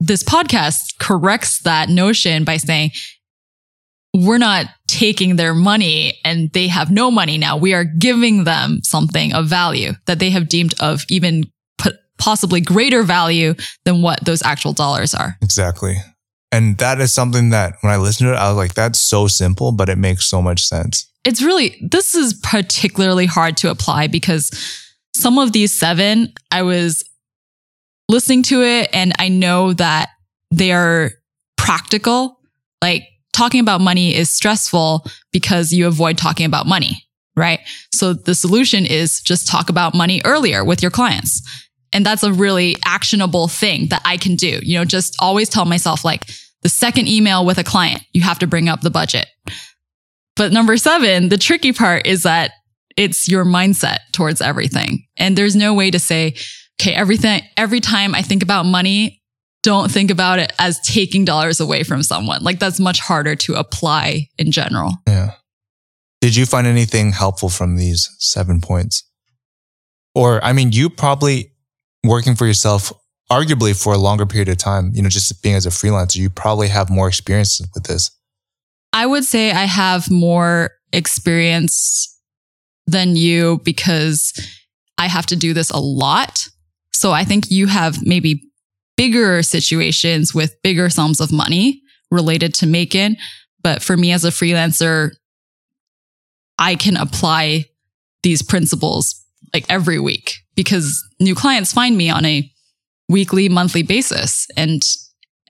This 0.00 0.22
podcast 0.22 0.98
corrects 0.98 1.60
that 1.62 1.88
notion 1.88 2.44
by 2.44 2.56
saying, 2.56 2.90
we're 4.14 4.38
not 4.38 4.66
taking 4.88 5.36
their 5.36 5.54
money 5.54 6.18
and 6.24 6.52
they 6.52 6.68
have 6.68 6.90
no 6.90 7.10
money 7.10 7.38
now. 7.38 7.56
We 7.56 7.72
are 7.72 7.84
giving 7.84 8.44
them 8.44 8.80
something 8.82 9.32
of 9.32 9.46
value 9.46 9.92
that 10.06 10.18
they 10.18 10.30
have 10.30 10.48
deemed 10.48 10.74
of 10.80 11.02
even 11.08 11.44
possibly 12.18 12.60
greater 12.60 13.02
value 13.02 13.54
than 13.84 14.02
what 14.02 14.24
those 14.24 14.42
actual 14.42 14.72
dollars 14.72 15.14
are. 15.14 15.36
Exactly. 15.40 15.96
And 16.52 16.76
that 16.78 17.00
is 17.00 17.12
something 17.12 17.48
that 17.50 17.76
when 17.80 17.92
I 17.92 17.96
listened 17.96 18.28
to 18.28 18.34
it, 18.34 18.36
I 18.36 18.48
was 18.48 18.58
like, 18.58 18.74
that's 18.74 19.00
so 19.00 19.26
simple, 19.26 19.72
but 19.72 19.88
it 19.88 19.96
makes 19.96 20.26
so 20.26 20.42
much 20.42 20.62
sense. 20.62 21.10
It's 21.24 21.42
really, 21.42 21.80
this 21.80 22.14
is 22.14 22.34
particularly 22.34 23.24
hard 23.24 23.56
to 23.58 23.70
apply 23.70 24.08
because 24.08 24.50
some 25.14 25.38
of 25.38 25.52
these 25.52 25.72
seven, 25.72 26.32
I 26.50 26.62
was 26.62 27.04
listening 28.08 28.42
to 28.44 28.62
it 28.62 28.90
and 28.92 29.12
I 29.18 29.28
know 29.28 29.72
that 29.72 30.10
they 30.50 30.72
are 30.72 31.12
practical. 31.56 32.38
Like 32.82 33.04
talking 33.32 33.60
about 33.60 33.80
money 33.80 34.14
is 34.14 34.28
stressful 34.28 35.06
because 35.32 35.72
you 35.72 35.86
avoid 35.86 36.18
talking 36.18 36.44
about 36.44 36.66
money, 36.66 37.06
right? 37.34 37.60
So 37.94 38.12
the 38.12 38.34
solution 38.34 38.84
is 38.84 39.22
just 39.22 39.46
talk 39.46 39.70
about 39.70 39.94
money 39.94 40.20
earlier 40.24 40.64
with 40.64 40.82
your 40.82 40.90
clients. 40.90 41.40
And 41.94 42.04
that's 42.04 42.22
a 42.22 42.32
really 42.32 42.76
actionable 42.84 43.48
thing 43.48 43.88
that 43.88 44.02
I 44.04 44.16
can 44.16 44.34
do. 44.34 44.60
You 44.62 44.78
know, 44.78 44.84
just 44.84 45.16
always 45.18 45.48
tell 45.48 45.64
myself 45.64 46.04
like 46.04 46.26
the 46.62 46.68
second 46.68 47.08
email 47.08 47.44
with 47.44 47.58
a 47.58 47.64
client, 47.64 48.02
you 48.12 48.22
have 48.22 48.38
to 48.40 48.46
bring 48.46 48.68
up 48.68 48.80
the 48.80 48.90
budget. 48.90 49.26
But 50.36 50.52
number 50.52 50.76
seven, 50.76 51.28
the 51.28 51.38
tricky 51.38 51.72
part 51.72 52.06
is 52.06 52.22
that 52.22 52.52
it's 52.96 53.28
your 53.28 53.44
mindset 53.44 53.98
towards 54.12 54.40
everything. 54.40 55.06
And 55.16 55.36
there's 55.36 55.56
no 55.56 55.74
way 55.74 55.90
to 55.90 55.98
say, 55.98 56.34
okay, 56.80 56.94
everything, 56.94 57.42
every 57.56 57.80
time 57.80 58.14
I 58.14 58.22
think 58.22 58.42
about 58.42 58.64
money, 58.64 59.22
don't 59.62 59.90
think 59.90 60.10
about 60.10 60.38
it 60.38 60.52
as 60.58 60.80
taking 60.80 61.24
dollars 61.24 61.60
away 61.60 61.84
from 61.84 62.02
someone. 62.02 62.42
Like 62.42 62.58
that's 62.58 62.80
much 62.80 63.00
harder 63.00 63.36
to 63.36 63.54
apply 63.54 64.28
in 64.38 64.50
general. 64.50 64.92
Yeah. 65.06 65.32
Did 66.20 66.36
you 66.36 66.46
find 66.46 66.66
anything 66.66 67.12
helpful 67.12 67.48
from 67.48 67.76
these 67.76 68.08
seven 68.18 68.60
points? 68.60 69.08
Or, 70.14 70.42
I 70.44 70.52
mean, 70.52 70.72
you 70.72 70.90
probably 70.90 71.52
working 72.04 72.36
for 72.36 72.46
yourself, 72.46 72.92
arguably 73.32 73.80
for 73.80 73.94
a 73.94 73.98
longer 73.98 74.26
period 74.26 74.50
of 74.50 74.58
time, 74.58 74.90
you 74.94 75.02
know, 75.02 75.08
just 75.08 75.42
being 75.42 75.54
as 75.54 75.64
a 75.64 75.70
freelancer, 75.70 76.16
you 76.16 76.28
probably 76.28 76.68
have 76.68 76.90
more 76.90 77.08
experience 77.08 77.62
with 77.74 77.84
this. 77.84 78.10
I 78.92 79.06
would 79.06 79.24
say 79.24 79.52
I 79.52 79.64
have 79.64 80.10
more 80.10 80.72
experience 80.92 82.20
than 82.86 83.16
you 83.16 83.60
because 83.64 84.32
I 84.98 85.08
have 85.08 85.24
to 85.26 85.36
do 85.36 85.54
this 85.54 85.70
a 85.70 85.78
lot. 85.78 86.46
So 86.92 87.12
I 87.12 87.24
think 87.24 87.50
you 87.50 87.68
have 87.68 88.04
maybe 88.04 88.42
bigger 88.98 89.42
situations 89.42 90.34
with 90.34 90.60
bigger 90.62 90.90
sums 90.90 91.18
of 91.18 91.32
money 91.32 91.80
related 92.10 92.52
to 92.54 92.66
Macon. 92.66 93.16
But 93.62 93.82
for 93.82 93.96
me 93.96 94.12
as 94.12 94.26
a 94.26 94.30
freelancer, 94.30 95.12
I 96.58 96.74
can 96.74 96.98
apply 96.98 97.64
these 98.22 98.42
principles 98.42 99.24
like 99.54 99.64
every 99.70 99.98
week 99.98 100.34
because 100.54 101.02
new 101.18 101.34
clients 101.34 101.72
find 101.72 101.96
me 101.96 102.10
on 102.10 102.26
a 102.26 102.51
weekly, 103.12 103.48
monthly 103.48 103.82
basis. 103.82 104.48
And 104.56 104.82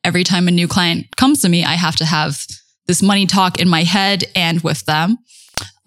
every 0.04 0.24
time 0.24 0.48
a 0.48 0.50
new 0.50 0.68
client 0.68 1.06
comes 1.16 1.40
to 1.42 1.48
me, 1.48 1.64
I 1.64 1.74
have 1.74 1.96
to 1.96 2.04
have 2.04 2.44
this 2.86 3.02
money 3.02 3.26
talk 3.26 3.60
in 3.60 3.68
my 3.68 3.84
head 3.84 4.24
and 4.36 4.60
with 4.62 4.84
them. 4.84 5.16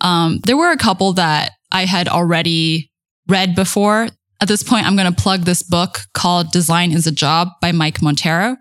Um, 0.02 0.40
there 0.46 0.58
were 0.58 0.72
a 0.72 0.78
couple 0.78 1.14
that 1.14 1.52
I 1.72 1.86
had 1.86 2.08
already 2.08 2.92
read 3.28 3.56
before. 3.56 4.08
At 4.42 4.48
this 4.48 4.64
point, 4.64 4.86
I'm 4.86 4.96
going 4.96 5.14
to 5.14 5.22
plug 5.22 5.42
this 5.42 5.64
book 5.64 6.02
called 6.14 6.52
Design 6.52 6.92
is 6.92 7.08
a 7.08 7.12
Job 7.12 7.50
by 7.62 7.72
Mike 7.72 8.00
Monteiro. 8.00 8.58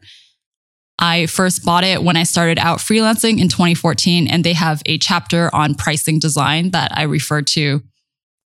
I 0.99 1.27
first 1.27 1.65
bought 1.65 1.85
it 1.85 2.03
when 2.03 2.17
I 2.17 2.23
started 2.23 2.59
out 2.59 2.79
freelancing 2.79 3.41
in 3.41 3.49
2014, 3.49 4.29
and 4.29 4.45
they 4.45 4.53
have 4.53 4.81
a 4.87 4.99
chapter 4.99 5.53
on 5.55 5.75
pricing 5.75 6.21
design 6.21 6.71
that 6.71 6.97
I 6.97 7.03
refer 7.03 7.43
to 7.43 7.83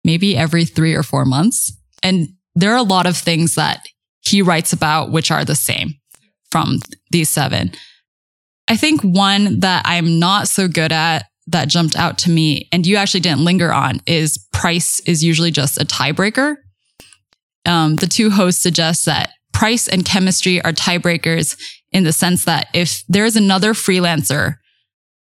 maybe 0.05 0.37
every 0.37 0.64
three 0.64 0.94
or 0.94 1.03
four 1.03 1.25
months. 1.25 1.77
And 2.03 2.29
there 2.55 2.73
are 2.73 2.79
a 2.79 2.83
lot 2.83 3.07
of 3.07 3.16
things 3.16 3.57
that 3.57 3.87
he 4.20 4.42
writes 4.42 4.72
about 4.72 5.11
which 5.11 5.31
are 5.31 5.44
the 5.44 5.54
same 5.54 5.94
from 6.50 6.78
these 7.11 7.28
seven. 7.31 7.72
I 8.68 8.76
think 8.76 9.02
one 9.02 9.61
that 9.61 9.83
I'm 9.85 10.18
not 10.18 10.48
so 10.48 10.68
good 10.68 10.92
at 10.92 11.26
that 11.46 11.68
jumped 11.68 11.96
out 11.96 12.18
to 12.18 12.31
me, 12.31 12.68
and 12.72 12.87
you 12.87 12.96
actually 12.96 13.20
didn't 13.20 13.44
linger 13.44 13.72
on, 13.72 14.00
is 14.07 14.46
price 14.52 15.00
is 15.07 15.24
usually 15.24 15.50
just 15.50 15.81
a 15.81 15.87
tiebreaker. 15.87 16.57
Um, 17.64 17.96
the 17.96 18.07
two 18.07 18.31
hosts 18.31 18.62
suggest 18.62 19.07
that 19.07 19.31
price 19.52 19.88
and 19.88 20.04
chemistry 20.04 20.61
are 20.62 20.72
tiebreakers 20.72 21.59
in 21.90 22.04
the 22.04 22.12
sense 22.12 22.44
that 22.44 22.68
if 22.74 23.02
there 23.09 23.24
is 23.24 23.37
another 23.37 23.72
freelancer 23.72 24.57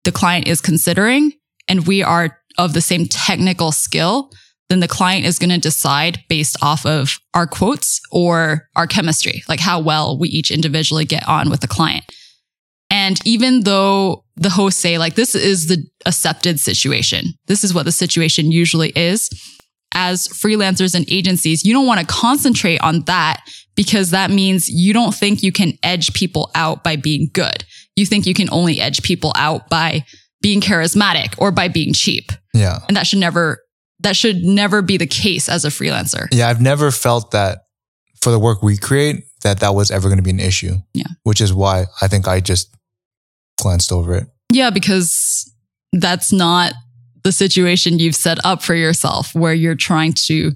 the 0.04 0.12
client 0.12 0.48
is 0.48 0.60
considering 0.60 1.32
and 1.68 1.86
we 1.86 2.02
are 2.02 2.38
of 2.58 2.72
the 2.72 2.80
same 2.80 3.06
technical 3.06 3.72
skill, 3.72 4.30
then 4.72 4.80
the 4.80 4.88
client 4.88 5.26
is 5.26 5.38
going 5.38 5.50
to 5.50 5.58
decide 5.58 6.24
based 6.28 6.56
off 6.62 6.86
of 6.86 7.18
our 7.34 7.46
quotes 7.46 8.00
or 8.10 8.68
our 8.74 8.86
chemistry, 8.86 9.42
like 9.48 9.60
how 9.60 9.78
well 9.78 10.18
we 10.18 10.28
each 10.30 10.50
individually 10.50 11.04
get 11.04 11.28
on 11.28 11.50
with 11.50 11.60
the 11.60 11.68
client. 11.68 12.04
And 12.90 13.18
even 13.26 13.64
though 13.64 14.24
the 14.36 14.50
hosts 14.50 14.80
say 14.80 14.98
like, 14.98 15.14
this 15.14 15.34
is 15.34 15.68
the 15.68 15.86
accepted 16.06 16.58
situation, 16.58 17.34
this 17.46 17.64
is 17.64 17.74
what 17.74 17.84
the 17.84 17.92
situation 17.92 18.50
usually 18.50 18.92
is. 18.96 19.28
As 19.94 20.26
freelancers 20.28 20.94
and 20.94 21.04
agencies, 21.10 21.64
you 21.64 21.74
don't 21.74 21.86
want 21.86 22.00
to 22.00 22.06
concentrate 22.06 22.78
on 22.78 23.02
that 23.02 23.42
because 23.76 24.10
that 24.10 24.30
means 24.30 24.70
you 24.70 24.94
don't 24.94 25.14
think 25.14 25.42
you 25.42 25.52
can 25.52 25.74
edge 25.82 26.14
people 26.14 26.50
out 26.54 26.82
by 26.82 26.96
being 26.96 27.28
good. 27.34 27.64
You 27.94 28.06
think 28.06 28.26
you 28.26 28.32
can 28.32 28.48
only 28.50 28.80
edge 28.80 29.02
people 29.02 29.32
out 29.36 29.68
by 29.68 30.06
being 30.40 30.62
charismatic 30.62 31.34
or 31.36 31.50
by 31.50 31.68
being 31.68 31.92
cheap. 31.92 32.32
Yeah. 32.54 32.78
And 32.88 32.96
that 32.96 33.06
should 33.06 33.18
never, 33.18 33.61
that 34.02 34.16
should 34.16 34.44
never 34.44 34.82
be 34.82 34.96
the 34.96 35.06
case 35.06 35.48
as 35.48 35.64
a 35.64 35.68
freelancer. 35.68 36.26
Yeah. 36.32 36.48
I've 36.48 36.60
never 36.60 36.90
felt 36.90 37.30
that 37.32 37.66
for 38.20 38.30
the 38.30 38.38
work 38.38 38.62
we 38.62 38.76
create, 38.76 39.24
that 39.42 39.60
that 39.60 39.74
was 39.74 39.90
ever 39.90 40.08
going 40.08 40.18
to 40.18 40.22
be 40.22 40.30
an 40.30 40.40
issue. 40.40 40.76
Yeah. 40.94 41.08
Which 41.24 41.40
is 41.40 41.52
why 41.52 41.86
I 42.00 42.08
think 42.08 42.28
I 42.28 42.40
just 42.40 42.74
glanced 43.60 43.90
over 43.90 44.14
it. 44.14 44.28
Yeah, 44.52 44.70
because 44.70 45.52
that's 45.92 46.32
not 46.32 46.74
the 47.24 47.32
situation 47.32 47.98
you've 47.98 48.14
set 48.14 48.38
up 48.44 48.62
for 48.62 48.74
yourself 48.74 49.34
where 49.34 49.54
you're 49.54 49.74
trying 49.74 50.12
to, 50.26 50.52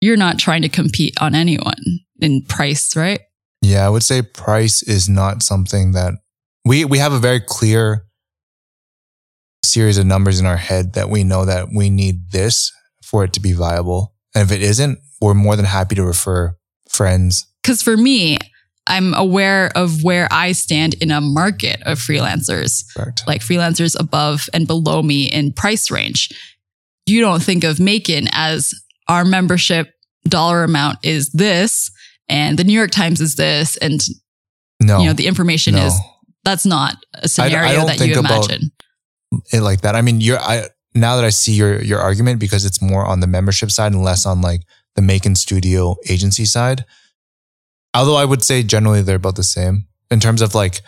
you're 0.00 0.16
not 0.16 0.38
trying 0.38 0.62
to 0.62 0.68
compete 0.68 1.14
on 1.20 1.34
anyone 1.34 2.00
in 2.20 2.42
price, 2.42 2.96
right? 2.96 3.20
Yeah. 3.60 3.86
I 3.86 3.90
would 3.90 4.02
say 4.02 4.22
price 4.22 4.82
is 4.82 5.08
not 5.08 5.42
something 5.42 5.92
that 5.92 6.14
we, 6.64 6.84
we 6.84 6.98
have 6.98 7.12
a 7.12 7.18
very 7.18 7.40
clear 7.40 8.06
series 9.64 9.98
of 9.98 10.06
numbers 10.06 10.40
in 10.40 10.46
our 10.46 10.56
head 10.56 10.94
that 10.94 11.08
we 11.08 11.24
know 11.24 11.44
that 11.44 11.68
we 11.74 11.90
need 11.90 12.30
this 12.30 12.72
for 13.04 13.24
it 13.24 13.32
to 13.34 13.40
be 13.40 13.52
viable. 13.52 14.14
And 14.34 14.48
if 14.48 14.54
it 14.54 14.62
isn't, 14.62 14.98
we're 15.20 15.34
more 15.34 15.56
than 15.56 15.64
happy 15.64 15.94
to 15.94 16.04
refer 16.04 16.56
friends. 16.88 17.46
Because 17.62 17.82
for 17.82 17.96
me, 17.96 18.38
I'm 18.86 19.14
aware 19.14 19.70
of 19.76 20.02
where 20.02 20.26
I 20.30 20.52
stand 20.52 20.94
in 20.94 21.10
a 21.10 21.20
market 21.20 21.80
of 21.82 21.98
freelancers, 21.98 22.82
Correct. 22.96 23.22
like 23.26 23.40
freelancers 23.40 23.98
above 23.98 24.48
and 24.52 24.66
below 24.66 25.02
me 25.02 25.26
in 25.26 25.52
price 25.52 25.90
range. 25.90 26.30
You 27.06 27.20
don't 27.20 27.42
think 27.42 27.62
of 27.64 27.78
Macon 27.78 28.28
as 28.32 28.74
our 29.08 29.24
membership 29.24 29.92
dollar 30.28 30.64
amount 30.64 30.98
is 31.04 31.30
this, 31.30 31.90
and 32.28 32.58
the 32.58 32.64
New 32.64 32.72
York 32.72 32.90
Times 32.90 33.20
is 33.20 33.36
this, 33.36 33.76
and 33.76 34.00
No, 34.80 34.98
you 35.00 35.06
know 35.06 35.12
the 35.12 35.26
information 35.26 35.74
no. 35.74 35.86
is 35.86 35.94
that's 36.44 36.66
not 36.66 36.96
a 37.14 37.28
scenario 37.28 37.74
don't 37.74 37.86
that 37.86 37.98
think 37.98 38.14
you 38.14 38.20
imagine. 38.20 38.72
It 39.52 39.60
like 39.60 39.82
that. 39.82 39.94
I 39.94 40.02
mean, 40.02 40.20
you're 40.20 40.38
I 40.38 40.68
now 40.94 41.16
that 41.16 41.24
I 41.24 41.30
see 41.30 41.52
your 41.52 41.82
your 41.82 42.00
argument 42.00 42.40
because 42.40 42.64
it's 42.64 42.82
more 42.82 43.04
on 43.04 43.20
the 43.20 43.26
membership 43.26 43.70
side 43.70 43.92
and 43.92 44.02
less 44.02 44.26
on 44.26 44.40
like 44.40 44.62
the 44.94 45.02
Macon 45.02 45.34
Studio 45.34 45.96
agency 46.08 46.44
side. 46.44 46.84
Although 47.94 48.16
I 48.16 48.24
would 48.24 48.42
say 48.42 48.62
generally 48.62 49.02
they're 49.02 49.16
about 49.16 49.36
the 49.36 49.42
same 49.42 49.86
in 50.10 50.20
terms 50.20 50.42
of 50.42 50.54
like 50.54 50.80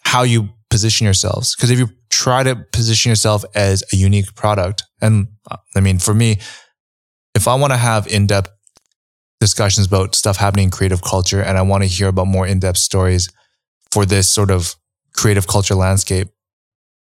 how 0.00 0.22
you 0.22 0.50
position 0.70 1.04
yourselves. 1.04 1.54
Because 1.54 1.70
if 1.70 1.78
you 1.78 1.88
try 2.10 2.42
to 2.42 2.56
position 2.72 3.10
yourself 3.10 3.44
as 3.54 3.84
a 3.92 3.96
unique 3.96 4.34
product, 4.34 4.82
and 5.00 5.28
I 5.76 5.80
mean, 5.80 5.98
for 5.98 6.14
me, 6.14 6.38
if 7.34 7.48
I 7.48 7.54
want 7.54 7.72
to 7.72 7.76
have 7.76 8.06
in 8.06 8.26
depth 8.26 8.50
discussions 9.40 9.86
about 9.86 10.14
stuff 10.14 10.36
happening 10.36 10.64
in 10.64 10.70
creative 10.70 11.02
culture 11.02 11.40
and 11.42 11.58
I 11.58 11.62
want 11.62 11.82
to 11.82 11.88
hear 11.88 12.08
about 12.08 12.26
more 12.26 12.46
in 12.46 12.60
depth 12.60 12.78
stories 12.78 13.28
for 13.90 14.06
this 14.06 14.28
sort 14.28 14.50
of 14.50 14.74
creative 15.12 15.46
culture 15.46 15.74
landscape, 15.74 16.28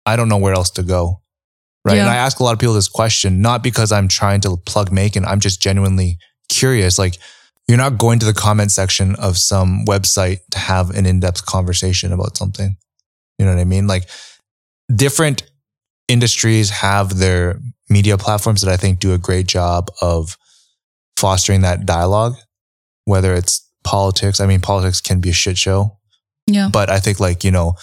I 0.09 0.17
don't 0.17 0.29
know 0.29 0.39
where 0.39 0.55
else 0.55 0.71
to 0.71 0.83
go. 0.83 1.21
Right. 1.85 1.99
And 1.99 2.09
I 2.09 2.17
ask 2.17 2.41
a 2.41 2.45
lot 2.45 2.53
of 2.53 2.59
people 2.59 2.75
this 2.75 2.89
question, 2.89 3.41
not 3.41 3.63
because 3.63 3.93
I'm 3.93 4.09
trying 4.09 4.41
to 4.43 4.57
plug 4.67 4.91
Macon. 4.93 5.25
I'm 5.25 5.41
just 5.41 5.61
genuinely 5.63 6.19
curious. 6.49 6.99
Like, 6.99 7.17
you're 7.67 7.79
not 7.79 7.99
going 7.99 8.19
to 8.19 8.27
the 8.27 8.35
comment 8.35 8.73
section 8.73 9.15
of 9.17 9.37
some 9.37 9.85
website 9.87 10.39
to 10.51 10.59
have 10.59 10.91
an 10.91 11.07
in 11.07 11.21
depth 11.21 11.47
conversation 11.47 12.13
about 12.13 12.37
something. 12.37 12.77
You 13.39 13.47
know 13.47 13.55
what 13.55 13.61
I 13.61 13.65
mean? 13.65 13.87
Like, 13.87 14.09
different 14.95 15.43
industries 16.09 16.71
have 16.71 17.19
their 17.19 17.61
media 17.89 18.19
platforms 18.19 18.63
that 18.63 18.73
I 18.73 18.77
think 18.77 18.99
do 18.99 19.13
a 19.13 19.19
great 19.19 19.47
job 19.47 19.91
of 20.01 20.37
fostering 21.17 21.63
that 21.63 21.87
dialogue, 21.87 22.35
whether 23.05 23.35
it's 23.35 23.67
politics. 23.85 24.41
I 24.41 24.47
mean, 24.47 24.61
politics 24.61 25.01
can 25.01 25.21
be 25.21 25.31
a 25.31 25.35
shit 25.35 25.57
show, 25.59 25.99
Yeah. 26.47 26.69
but 26.73 26.91
I 26.91 27.01
think 27.01 27.21
like, 27.21 27.45
you 27.45 27.51
know, 27.51 27.75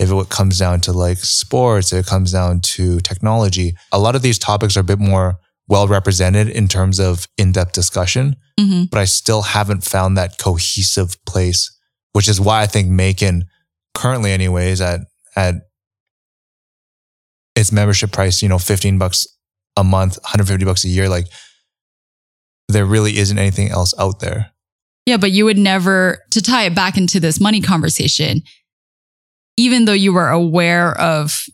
if 0.00 0.10
it 0.10 0.28
comes 0.30 0.58
down 0.58 0.80
to 0.80 0.92
like 0.92 1.18
sports, 1.18 1.92
it 1.92 2.06
comes 2.06 2.32
down 2.32 2.60
to 2.60 3.00
technology, 3.00 3.76
a 3.92 3.98
lot 3.98 4.16
of 4.16 4.22
these 4.22 4.38
topics 4.38 4.76
are 4.76 4.80
a 4.80 4.84
bit 4.84 4.98
more 4.98 5.36
well 5.68 5.86
represented 5.86 6.48
in 6.48 6.66
terms 6.66 6.98
of 6.98 7.28
in 7.36 7.52
depth 7.52 7.72
discussion, 7.72 8.36
hmm 8.58 8.84
but 8.90 8.98
I 8.98 9.04
still 9.04 9.42
haven't 9.42 9.84
found 9.84 10.16
that 10.16 10.38
cohesive 10.38 11.22
place, 11.26 11.70
which 12.12 12.28
is 12.28 12.40
why 12.40 12.62
I 12.62 12.66
think 12.66 12.88
Macon 12.88 13.44
currently 13.94 14.32
anyways 14.32 14.80
at, 14.80 15.00
at 15.36 15.54
its 17.54 17.70
membership 17.70 18.10
price, 18.10 18.42
you 18.42 18.48
know, 18.48 18.58
15 18.58 18.98
bucks 18.98 19.26
a 19.76 19.84
month, 19.84 20.16
150 20.22 20.64
bucks 20.64 20.84
a 20.84 20.88
year, 20.88 21.08
like 21.08 21.26
there 22.68 22.86
really 22.86 23.18
isn't 23.18 23.38
anything 23.38 23.68
else 23.68 23.92
out 23.98 24.20
there. 24.20 24.52
Yeah, 25.06 25.18
but 25.18 25.30
you 25.30 25.44
would 25.44 25.58
never, 25.58 26.18
to 26.30 26.40
tie 26.40 26.64
it 26.64 26.74
back 26.74 26.96
into 26.96 27.20
this 27.20 27.40
money 27.40 27.60
conversation, 27.60 28.42
even 29.60 29.84
though 29.84 29.92
you 29.92 30.12
were 30.12 30.28
aware 30.30 30.98
of 30.98 31.44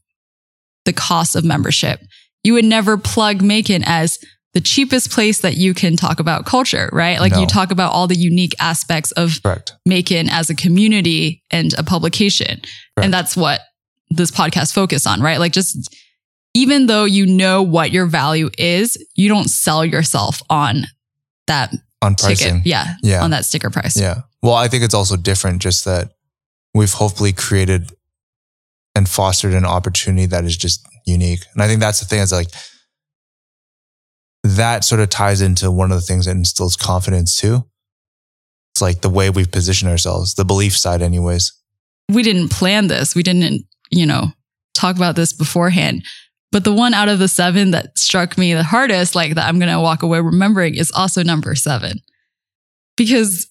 the 0.85 0.93
cost 0.93 1.35
of 1.35 1.45
membership, 1.45 2.01
you 2.45 2.53
would 2.53 2.65
never 2.65 2.97
plug 2.97 3.43
Macon 3.43 3.83
as 3.85 4.19
the 4.55 4.61
cheapest 4.61 5.11
place 5.11 5.41
that 5.41 5.57
you 5.57 5.75
can 5.75 5.97
talk 5.97 6.21
about 6.21 6.47
culture, 6.47 6.89
right? 6.93 7.19
Like 7.19 7.33
No. 7.33 7.41
you 7.41 7.47
talk 7.47 7.73
about 7.73 7.93
all 7.93 8.07
the 8.07 8.15
unique 8.15 8.55
aspects 8.61 9.11
of 9.13 9.43
Correct. 9.43 9.73
Macon 9.85 10.29
as 10.31 10.49
a 10.49 10.55
community 10.55 11.43
and 11.51 11.75
a 11.75 11.83
publication. 11.83 12.63
Right. 12.97 13.05
And 13.05 13.13
that's 13.13 13.37
what 13.37 13.61
this 14.09 14.31
podcast 14.31 14.73
focus 14.73 15.05
on, 15.07 15.21
right? 15.21 15.39
Like 15.41 15.53
just 15.53 15.93
even 16.55 16.87
though 16.87 17.05
you 17.05 17.27
know 17.27 17.63
what 17.63 17.91
your 17.91 18.07
value 18.07 18.49
is, 18.57 18.97
you 19.17 19.29
don't 19.29 19.51
sell 19.51 19.85
yourself 19.85 20.41
on 20.49 20.85
that 21.49 21.75
On 22.01 22.15
ticket. 22.15 22.65
Yeah. 22.65 22.95
Yeah. 23.03 23.23
On 23.25 23.31
that 23.33 23.45
sticker 23.45 23.69
price. 23.69 24.01
Yeah. 24.01 24.23
Well, 24.43 24.55
I 24.55 24.69
think 24.69 24.85
it's 24.85 24.95
also 24.95 25.17
different 25.17 25.61
just 25.61 25.85
that 25.85 26.13
we've 26.73 26.93
hopefully 26.93 27.33
created 27.33 27.91
and 28.97 29.07
fostered 29.07 29.53
an 29.53 29.67
opportunity 29.67 30.25
that 30.25 30.45
is 30.45 30.57
just 30.57 30.85
unique. 31.05 31.41
And 31.53 31.63
I 31.63 31.69
think 31.69 31.81
that's 31.81 32.01
the 32.01 32.07
thing 32.07 32.21
is 32.21 32.33
like 32.33 32.49
that 34.43 34.85
sort 34.85 35.03
of 35.03 35.11
ties 35.11 35.43
into 35.43 35.71
one 35.71 35.93
of 35.93 35.99
the 35.99 36.07
things 36.07 36.25
that 36.25 36.33
instills 36.33 36.77
confidence 36.77 37.37
too. 37.37 37.63
It's 38.73 38.81
like 38.81 39.03
the 39.03 39.11
way 39.11 39.29
we've 39.29 39.53
positioned 39.53 39.91
ourselves, 39.91 40.35
the 40.35 40.47
belief 40.47 40.77
side, 40.77 41.03
anyways. 41.03 41.53
we 42.09 42.23
didn't 42.23 42.51
plan 42.51 42.87
this. 42.87 43.15
We 43.15 43.23
didn't, 43.23 43.67
you 43.91 44.07
know, 44.07 44.29
talk 44.73 44.97
about 44.97 45.15
this 45.15 45.35
beforehand. 45.35 46.03
But 46.51 46.65
the 46.65 46.73
one 46.73 46.95
out 46.95 47.09
of 47.09 47.19
the 47.19 47.29
seven 47.29 47.73
that 47.73 47.99
struck 47.99 48.39
me 48.39 48.55
the 48.55 48.63
hardest, 48.63 49.15
like 49.15 49.35
that 49.35 49.47
I'm 49.47 49.59
going 49.59 49.73
to 49.73 49.81
walk 49.81 50.03
away 50.03 50.21
remembering, 50.21 50.75
is 50.75 50.91
also 50.93 51.23
number 51.23 51.55
seven. 51.55 52.01
Because 52.97 53.47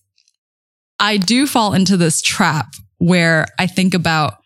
I 0.99 1.17
do 1.17 1.45
fall 1.45 1.73
into 1.73 1.97
this 1.97 2.21
trap 2.21 2.73
where 2.97 3.45
I 3.59 3.67
think 3.67 3.93
about 3.93 4.37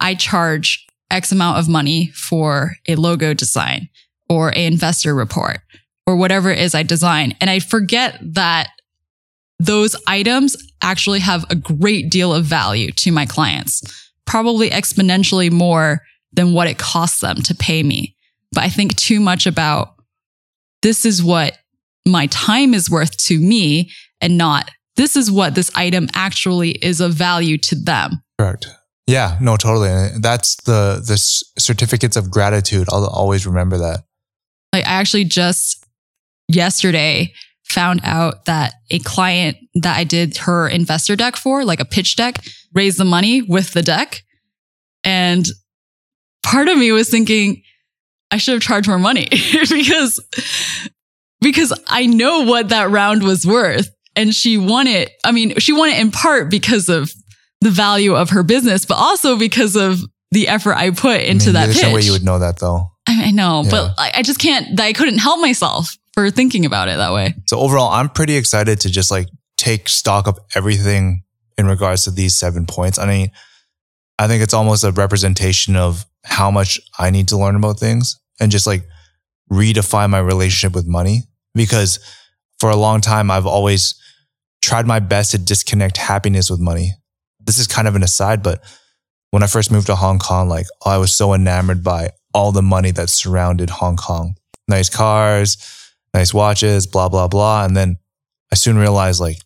I 0.00 0.14
charge 0.14 0.86
X 1.10 1.32
amount 1.32 1.58
of 1.58 1.68
money 1.68 2.10
for 2.14 2.72
a 2.86 2.96
logo 2.96 3.34
design 3.34 3.88
or 4.28 4.50
a 4.50 4.64
investor 4.64 5.14
report 5.14 5.60
or 6.06 6.16
whatever 6.16 6.50
it 6.50 6.58
is 6.58 6.74
I 6.74 6.82
design. 6.82 7.34
And 7.40 7.50
I 7.50 7.58
forget 7.58 8.18
that 8.34 8.70
those 9.58 9.96
items 10.06 10.56
actually 10.82 11.20
have 11.20 11.44
a 11.50 11.54
great 11.54 12.10
deal 12.10 12.32
of 12.32 12.44
value 12.44 12.92
to 12.92 13.12
my 13.12 13.26
clients, 13.26 13.82
probably 14.24 14.70
exponentially 14.70 15.50
more 15.50 16.02
than 16.32 16.52
what 16.52 16.68
it 16.68 16.78
costs 16.78 17.20
them 17.20 17.36
to 17.42 17.54
pay 17.54 17.82
me. 17.82 18.14
But 18.52 18.64
I 18.64 18.68
think 18.68 18.96
too 18.96 19.20
much 19.20 19.46
about 19.46 19.94
this 20.82 21.04
is 21.04 21.22
what 21.22 21.58
my 22.06 22.26
time 22.26 22.72
is 22.72 22.88
worth 22.88 23.16
to 23.24 23.38
me 23.38 23.90
and 24.20 24.38
not 24.38 24.70
this 24.96 25.14
is 25.14 25.30
what 25.30 25.54
this 25.54 25.70
item 25.76 26.08
actually 26.12 26.70
is 26.70 27.00
of 27.00 27.14
value 27.14 27.56
to 27.56 27.76
them. 27.76 28.20
Correct. 28.38 28.66
Yeah, 29.08 29.38
no, 29.40 29.56
totally. 29.56 29.88
That's 30.20 30.56
the 30.64 31.02
the 31.04 31.16
certificates 31.58 32.14
of 32.14 32.30
gratitude. 32.30 32.88
I'll 32.92 33.06
always 33.06 33.46
remember 33.46 33.78
that. 33.78 34.04
Like 34.74 34.86
I 34.86 34.90
actually 35.00 35.24
just 35.24 35.82
yesterday 36.46 37.32
found 37.64 38.00
out 38.04 38.44
that 38.44 38.74
a 38.90 38.98
client 38.98 39.56
that 39.76 39.96
I 39.96 40.04
did 40.04 40.36
her 40.38 40.68
investor 40.68 41.16
deck 41.16 41.36
for, 41.36 41.64
like 41.64 41.80
a 41.80 41.86
pitch 41.86 42.16
deck, 42.16 42.44
raised 42.74 42.98
the 42.98 43.06
money 43.06 43.40
with 43.40 43.72
the 43.72 43.82
deck. 43.82 44.24
And 45.04 45.46
part 46.42 46.68
of 46.68 46.76
me 46.76 46.92
was 46.92 47.08
thinking 47.08 47.62
I 48.30 48.36
should 48.36 48.54
have 48.54 48.62
charged 48.62 48.88
more 48.88 48.98
money 48.98 49.28
because 49.70 50.20
because 51.40 51.72
I 51.86 52.04
know 52.04 52.42
what 52.42 52.68
that 52.68 52.90
round 52.90 53.22
was 53.22 53.46
worth 53.46 53.88
and 54.14 54.34
she 54.34 54.58
won 54.58 54.86
it. 54.86 55.12
I 55.24 55.32
mean, 55.32 55.58
she 55.58 55.72
won 55.72 55.88
it 55.88 55.98
in 55.98 56.10
part 56.10 56.50
because 56.50 56.90
of 56.90 57.10
the 57.60 57.70
value 57.70 58.14
of 58.14 58.30
her 58.30 58.42
business, 58.42 58.84
but 58.84 58.94
also 58.96 59.36
because 59.38 59.76
of 59.76 59.98
the 60.30 60.48
effort 60.48 60.74
I 60.76 60.90
put 60.90 61.22
into 61.22 61.44
I 61.44 61.46
mean, 61.46 61.52
that 61.54 61.64
There's 61.66 61.76
pitch. 61.78 61.86
no 61.88 61.94
way 61.94 62.00
you 62.02 62.12
would 62.12 62.24
know 62.24 62.38
that 62.38 62.58
though. 62.58 62.90
I, 63.06 63.24
I 63.26 63.30
know, 63.30 63.62
Yeah. 63.64 63.70
but 63.70 63.94
I, 63.98 64.12
I 64.16 64.22
just 64.22 64.38
can't. 64.38 64.78
I 64.80 64.92
couldn't 64.92 65.18
help 65.18 65.40
myself 65.40 65.96
for 66.12 66.30
thinking 66.30 66.66
about 66.66 66.88
it 66.88 66.96
that 66.98 67.12
way. 67.12 67.34
So 67.46 67.58
overall, 67.58 67.90
I'm 67.90 68.08
pretty 68.10 68.36
excited 68.36 68.80
to 68.80 68.90
just 68.90 69.10
like 69.10 69.28
take 69.56 69.88
stock 69.88 70.26
of 70.28 70.38
everything 70.54 71.22
in 71.56 71.66
regards 71.66 72.04
to 72.04 72.10
these 72.10 72.36
seven 72.36 72.66
points. 72.66 72.98
I 72.98 73.06
mean, 73.06 73.30
I 74.18 74.28
think 74.28 74.42
it's 74.42 74.54
almost 74.54 74.84
a 74.84 74.92
representation 74.92 75.74
of 75.76 76.04
how 76.24 76.50
much 76.50 76.78
I 76.98 77.10
need 77.10 77.28
to 77.28 77.38
learn 77.38 77.56
about 77.56 77.78
things 77.80 78.16
and 78.40 78.52
just 78.52 78.66
like 78.66 78.84
redefine 79.50 80.10
my 80.10 80.18
relationship 80.18 80.74
with 80.74 80.86
money. 80.86 81.22
Because 81.54 81.98
for 82.60 82.70
a 82.70 82.76
long 82.76 83.00
time, 83.00 83.30
I've 83.30 83.46
always 83.46 83.94
tried 84.62 84.86
my 84.86 85.00
best 85.00 85.30
to 85.32 85.38
disconnect 85.38 85.96
happiness 85.96 86.50
with 86.50 86.60
money. 86.60 86.92
This 87.48 87.56
is 87.58 87.66
kind 87.66 87.88
of 87.88 87.96
an 87.96 88.02
aside, 88.02 88.42
but 88.42 88.62
when 89.30 89.42
I 89.42 89.46
first 89.46 89.72
moved 89.72 89.86
to 89.86 89.94
Hong 89.94 90.18
Kong, 90.18 90.50
like 90.50 90.66
I 90.84 90.98
was 90.98 91.14
so 91.14 91.32
enamored 91.32 91.82
by 91.82 92.10
all 92.34 92.52
the 92.52 92.60
money 92.60 92.90
that 92.90 93.08
surrounded 93.08 93.70
Hong 93.70 93.96
Kong. 93.96 94.34
Nice 94.68 94.90
cars, 94.90 95.56
nice 96.12 96.34
watches, 96.34 96.86
blah, 96.86 97.08
blah, 97.08 97.26
blah. 97.26 97.64
And 97.64 97.74
then 97.74 97.96
I 98.52 98.56
soon 98.56 98.76
realized 98.76 99.18
like 99.18 99.38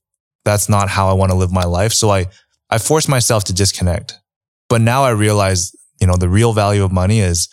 that's 0.44 0.68
not 0.68 0.88
how 0.88 1.11
I 1.11 1.12
want 1.12 1.30
to 1.30 1.36
live 1.36 1.53
my 1.53 1.62
life. 1.62 1.92
So 1.92 2.11
I, 2.11 2.26
I 2.68 2.78
forced 2.78 3.09
myself 3.09 3.44
to 3.44 3.53
disconnect. 3.53 4.18
But 4.68 4.80
now 4.80 5.05
I 5.05 5.11
realize, 5.11 5.70
you 6.00 6.09
know, 6.09 6.16
the 6.16 6.28
real 6.28 6.53
value 6.53 6.82
of 6.82 6.90
money 6.90 7.20
is 7.20 7.48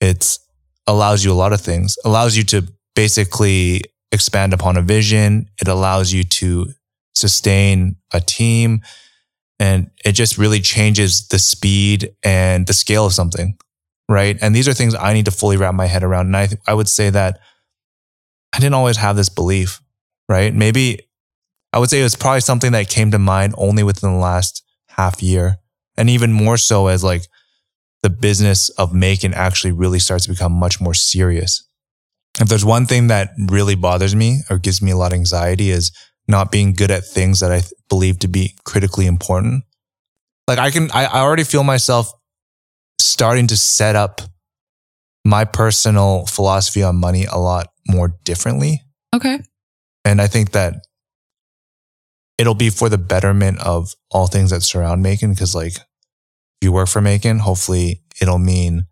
it's 0.00 0.40
allows 0.88 1.24
you 1.24 1.30
a 1.30 1.34
lot 1.34 1.52
of 1.52 1.60
things, 1.60 1.96
allows 2.04 2.36
you 2.36 2.42
to 2.46 2.66
basically 2.96 3.82
expand 4.10 4.52
upon 4.52 4.76
a 4.76 4.82
vision. 4.82 5.46
It 5.60 5.68
allows 5.68 6.12
you 6.12 6.24
to 6.24 6.72
sustain 7.14 7.94
a 8.12 8.20
team 8.20 8.80
and 9.58 9.90
it 10.04 10.12
just 10.12 10.38
really 10.38 10.60
changes 10.60 11.28
the 11.28 11.38
speed 11.38 12.14
and 12.22 12.66
the 12.66 12.72
scale 12.72 13.06
of 13.06 13.12
something. 13.12 13.56
right? 14.08 14.38
And 14.40 14.54
these 14.54 14.68
are 14.68 14.74
things 14.74 14.94
I 14.94 15.12
need 15.12 15.26
to 15.26 15.30
fully 15.30 15.56
wrap 15.56 15.74
my 15.74 15.86
head 15.86 16.02
around. 16.02 16.26
And 16.26 16.36
I, 16.36 16.46
th- 16.46 16.60
I 16.66 16.74
would 16.74 16.88
say 16.88 17.10
that 17.10 17.40
I 18.54 18.58
didn't 18.58 18.74
always 18.74 18.96
have 18.96 19.16
this 19.16 19.28
belief, 19.28 19.82
right? 20.28 20.54
Maybe 20.54 21.00
I 21.72 21.78
would 21.78 21.90
say 21.90 22.00
it 22.00 22.04
was 22.04 22.16
probably 22.16 22.40
something 22.40 22.72
that 22.72 22.88
came 22.88 23.10
to 23.10 23.18
mind 23.18 23.54
only 23.58 23.82
within 23.82 24.10
the 24.12 24.18
last 24.18 24.62
half 24.88 25.22
year. 25.22 25.58
And 25.96 26.08
even 26.08 26.32
more 26.32 26.56
so 26.56 26.86
as 26.86 27.04
like 27.04 27.26
the 28.02 28.10
business 28.10 28.70
of 28.70 28.94
making 28.94 29.34
actually 29.34 29.72
really 29.72 29.98
starts 29.98 30.24
to 30.24 30.30
become 30.30 30.52
much 30.52 30.80
more 30.80 30.94
serious. 30.94 31.64
If 32.40 32.48
there's 32.48 32.64
one 32.64 32.86
thing 32.86 33.08
that 33.08 33.30
really 33.36 33.74
bothers 33.74 34.14
me 34.14 34.40
or 34.48 34.58
gives 34.58 34.80
me 34.80 34.92
a 34.92 34.96
lot 34.96 35.12
of 35.12 35.18
anxiety 35.18 35.70
is 35.70 35.90
not 36.28 36.52
being 36.52 36.74
good 36.74 36.90
at 36.90 37.04
things 37.04 37.40
that 37.40 37.50
I 37.50 37.62
believe 37.88 38.18
to 38.20 38.28
be 38.28 38.54
critically 38.64 39.06
important. 39.06 39.64
Like 40.46 40.58
I 40.58 40.70
can, 40.70 40.90
I, 40.92 41.06
I 41.06 41.20
already 41.20 41.44
feel 41.44 41.64
myself 41.64 42.12
starting 42.98 43.46
to 43.48 43.56
set 43.56 43.96
up 43.96 44.20
my 45.24 45.44
personal 45.44 46.26
philosophy 46.26 46.82
on 46.82 46.96
money 46.96 47.24
a 47.24 47.38
lot 47.38 47.68
more 47.88 48.14
differently. 48.24 48.82
Okay. 49.14 49.40
And 50.04 50.20
I 50.20 50.26
think 50.26 50.52
that 50.52 50.86
it'll 52.38 52.54
be 52.54 52.70
for 52.70 52.88
the 52.88 52.98
betterment 52.98 53.58
of 53.60 53.94
all 54.10 54.26
things 54.26 54.50
that 54.50 54.62
surround 54.62 55.02
Macon. 55.02 55.34
Cause 55.34 55.54
like 55.54 55.76
if 55.76 56.62
you 56.62 56.72
work 56.72 56.88
for 56.88 57.00
Macon, 57.00 57.38
hopefully 57.38 58.02
it'll 58.20 58.38
mean 58.38 58.86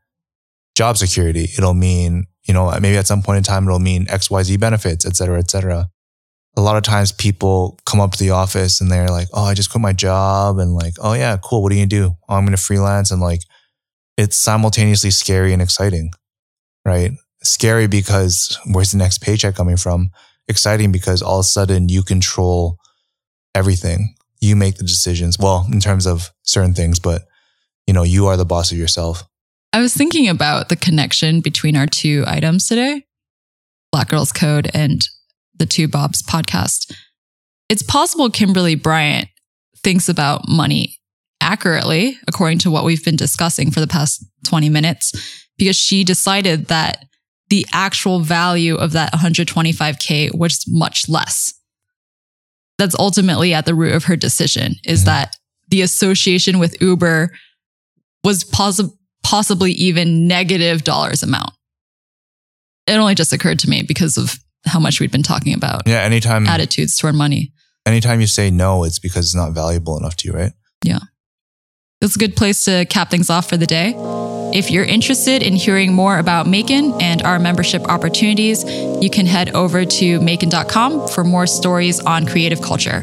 job 0.76 0.98
security. 0.98 1.44
It'll 1.56 1.74
mean, 1.74 2.26
you 2.46 2.54
know, 2.54 2.70
maybe 2.80 2.96
at 2.96 3.06
some 3.06 3.22
point 3.22 3.38
in 3.38 3.42
time, 3.42 3.64
it'll 3.64 3.78
mean 3.78 4.06
XYZ 4.06 4.60
benefits, 4.60 5.06
et 5.06 5.16
cetera, 5.16 5.38
et 5.38 5.50
cetera. 5.50 5.88
A 6.56 6.62
lot 6.62 6.76
of 6.76 6.82
times 6.82 7.12
people 7.12 7.78
come 7.84 8.00
up 8.00 8.12
to 8.12 8.18
the 8.18 8.30
office 8.30 8.80
and 8.80 8.90
they're 8.90 9.08
like, 9.08 9.28
Oh, 9.32 9.44
I 9.44 9.54
just 9.54 9.70
quit 9.70 9.82
my 9.82 9.92
job. 9.92 10.58
And 10.58 10.74
like, 10.74 10.94
Oh 11.00 11.12
yeah, 11.12 11.36
cool. 11.42 11.62
What 11.62 11.70
do 11.70 11.76
you 11.76 11.86
gonna 11.86 12.08
do? 12.08 12.16
Oh, 12.28 12.34
I'm 12.34 12.46
to 12.46 12.56
freelance. 12.56 13.10
And 13.10 13.20
like, 13.20 13.40
it's 14.16 14.36
simultaneously 14.36 15.10
scary 15.10 15.52
and 15.52 15.60
exciting, 15.60 16.10
right? 16.84 17.12
Scary 17.42 17.86
because 17.86 18.58
where's 18.72 18.92
the 18.92 18.98
next 18.98 19.18
paycheck 19.18 19.54
coming 19.54 19.76
from? 19.76 20.10
Exciting 20.48 20.92
because 20.92 21.22
all 21.22 21.40
of 21.40 21.44
a 21.44 21.48
sudden 21.48 21.88
you 21.88 22.02
control 22.02 22.78
everything. 23.54 24.14
You 24.40 24.56
make 24.56 24.76
the 24.76 24.84
decisions. 24.84 25.38
Well, 25.38 25.66
in 25.70 25.80
terms 25.80 26.06
of 26.06 26.30
certain 26.42 26.74
things, 26.74 26.98
but 26.98 27.22
you 27.86 27.94
know, 27.94 28.02
you 28.02 28.26
are 28.26 28.36
the 28.36 28.44
boss 28.44 28.72
of 28.72 28.78
yourself. 28.78 29.24
I 29.72 29.80
was 29.80 29.94
thinking 29.94 30.28
about 30.28 30.68
the 30.68 30.76
connection 30.76 31.40
between 31.40 31.76
our 31.76 31.86
two 31.86 32.24
items 32.26 32.66
today 32.66 33.04
Black 33.92 34.08
Girls 34.08 34.32
Code 34.32 34.70
and 34.72 35.06
the 35.58 35.66
Two 35.66 35.88
Bobs 35.88 36.22
podcast. 36.22 36.92
It's 37.68 37.82
possible 37.82 38.30
Kimberly 38.30 38.74
Bryant 38.74 39.28
thinks 39.82 40.08
about 40.08 40.48
money 40.48 40.98
accurately, 41.40 42.18
according 42.28 42.58
to 42.60 42.70
what 42.70 42.84
we've 42.84 43.04
been 43.04 43.16
discussing 43.16 43.70
for 43.70 43.80
the 43.80 43.86
past 43.86 44.24
20 44.46 44.68
minutes, 44.68 45.12
because 45.58 45.76
she 45.76 46.04
decided 46.04 46.66
that 46.66 47.04
the 47.48 47.66
actual 47.72 48.20
value 48.20 48.74
of 48.74 48.92
that 48.92 49.12
125K 49.12 50.30
was 50.36 50.64
much 50.68 51.08
less. 51.08 51.54
That's 52.78 52.96
ultimately 52.98 53.54
at 53.54 53.64
the 53.66 53.74
root 53.74 53.94
of 53.94 54.04
her 54.04 54.16
decision 54.16 54.74
is 54.84 55.02
Mhm. 55.02 55.06
that 55.06 55.36
the 55.68 55.82
association 55.82 56.58
with 56.58 56.80
Uber 56.80 57.32
was 58.24 58.44
possi- 58.44 58.90
possibly 59.22 59.72
even 59.72 60.26
negative 60.26 60.84
dollars 60.84 61.22
amount. 61.22 61.52
It 62.86 62.92
only 62.94 63.14
just 63.14 63.32
occurred 63.32 63.58
to 63.60 63.70
me 63.70 63.82
because 63.82 64.16
of 64.16 64.38
how 64.66 64.78
much 64.80 65.00
we'd 65.00 65.10
been 65.12 65.22
talking 65.22 65.54
about 65.54 65.82
Yeah. 65.86 66.00
Anytime, 66.02 66.46
attitudes 66.46 66.96
toward 66.96 67.14
money. 67.14 67.52
anytime 67.86 68.20
you 68.20 68.26
say 68.26 68.50
no, 68.50 68.84
it's 68.84 68.98
because 68.98 69.26
it's 69.26 69.34
not 69.34 69.52
valuable 69.52 69.96
enough 69.98 70.16
to 70.16 70.28
you, 70.28 70.34
right? 70.34 70.52
Yeah. 70.84 70.98
It's 72.02 72.14
a 72.16 72.18
good 72.18 72.36
place 72.36 72.64
to 72.64 72.84
cap 72.86 73.10
things 73.10 73.30
off 73.30 73.48
for 73.48 73.56
the 73.56 73.66
day. 73.66 73.94
If 74.54 74.70
you're 74.70 74.84
interested 74.84 75.42
in 75.42 75.54
hearing 75.56 75.92
more 75.94 76.18
about 76.18 76.46
Macon 76.46 76.92
and 77.00 77.22
our 77.22 77.38
membership 77.38 77.82
opportunities, 77.88 78.64
you 79.02 79.08
can 79.10 79.26
head 79.26 79.50
over 79.54 79.84
to 79.84 80.20
macon.com 80.20 81.08
for 81.08 81.24
more 81.24 81.46
stories 81.46 81.98
on 82.00 82.26
creative 82.26 82.60
culture. 82.60 83.00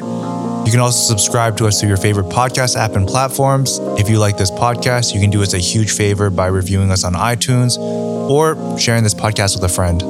You 0.65 0.71
can 0.71 0.79
also 0.79 1.01
subscribe 1.15 1.57
to 1.57 1.67
us 1.67 1.79
through 1.79 1.89
your 1.89 1.97
favorite 1.97 2.27
podcast 2.27 2.77
app 2.77 2.95
and 2.95 3.05
platforms. 3.07 3.79
If 3.99 4.09
you 4.09 4.19
like 4.19 4.37
this 4.37 4.51
podcast, 4.51 5.13
you 5.13 5.19
can 5.19 5.29
do 5.31 5.41
us 5.41 5.53
a 5.53 5.57
huge 5.59 5.91
favor 5.91 6.29
by 6.29 6.47
reviewing 6.47 6.89
us 6.91 7.03
on 7.03 7.13
iTunes 7.13 7.77
or 7.77 8.55
sharing 8.79 9.03
this 9.03 9.13
podcast 9.13 9.55
with 9.55 9.69
a 9.69 9.73
friend. 9.73 10.01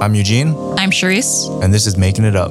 I'm 0.00 0.14
Eugene, 0.14 0.48
I'm 0.78 0.90
Charisse. 0.90 1.48
and 1.62 1.72
this 1.72 1.86
is 1.86 1.96
Making 1.96 2.24
It 2.26 2.36
Up. 2.36 2.50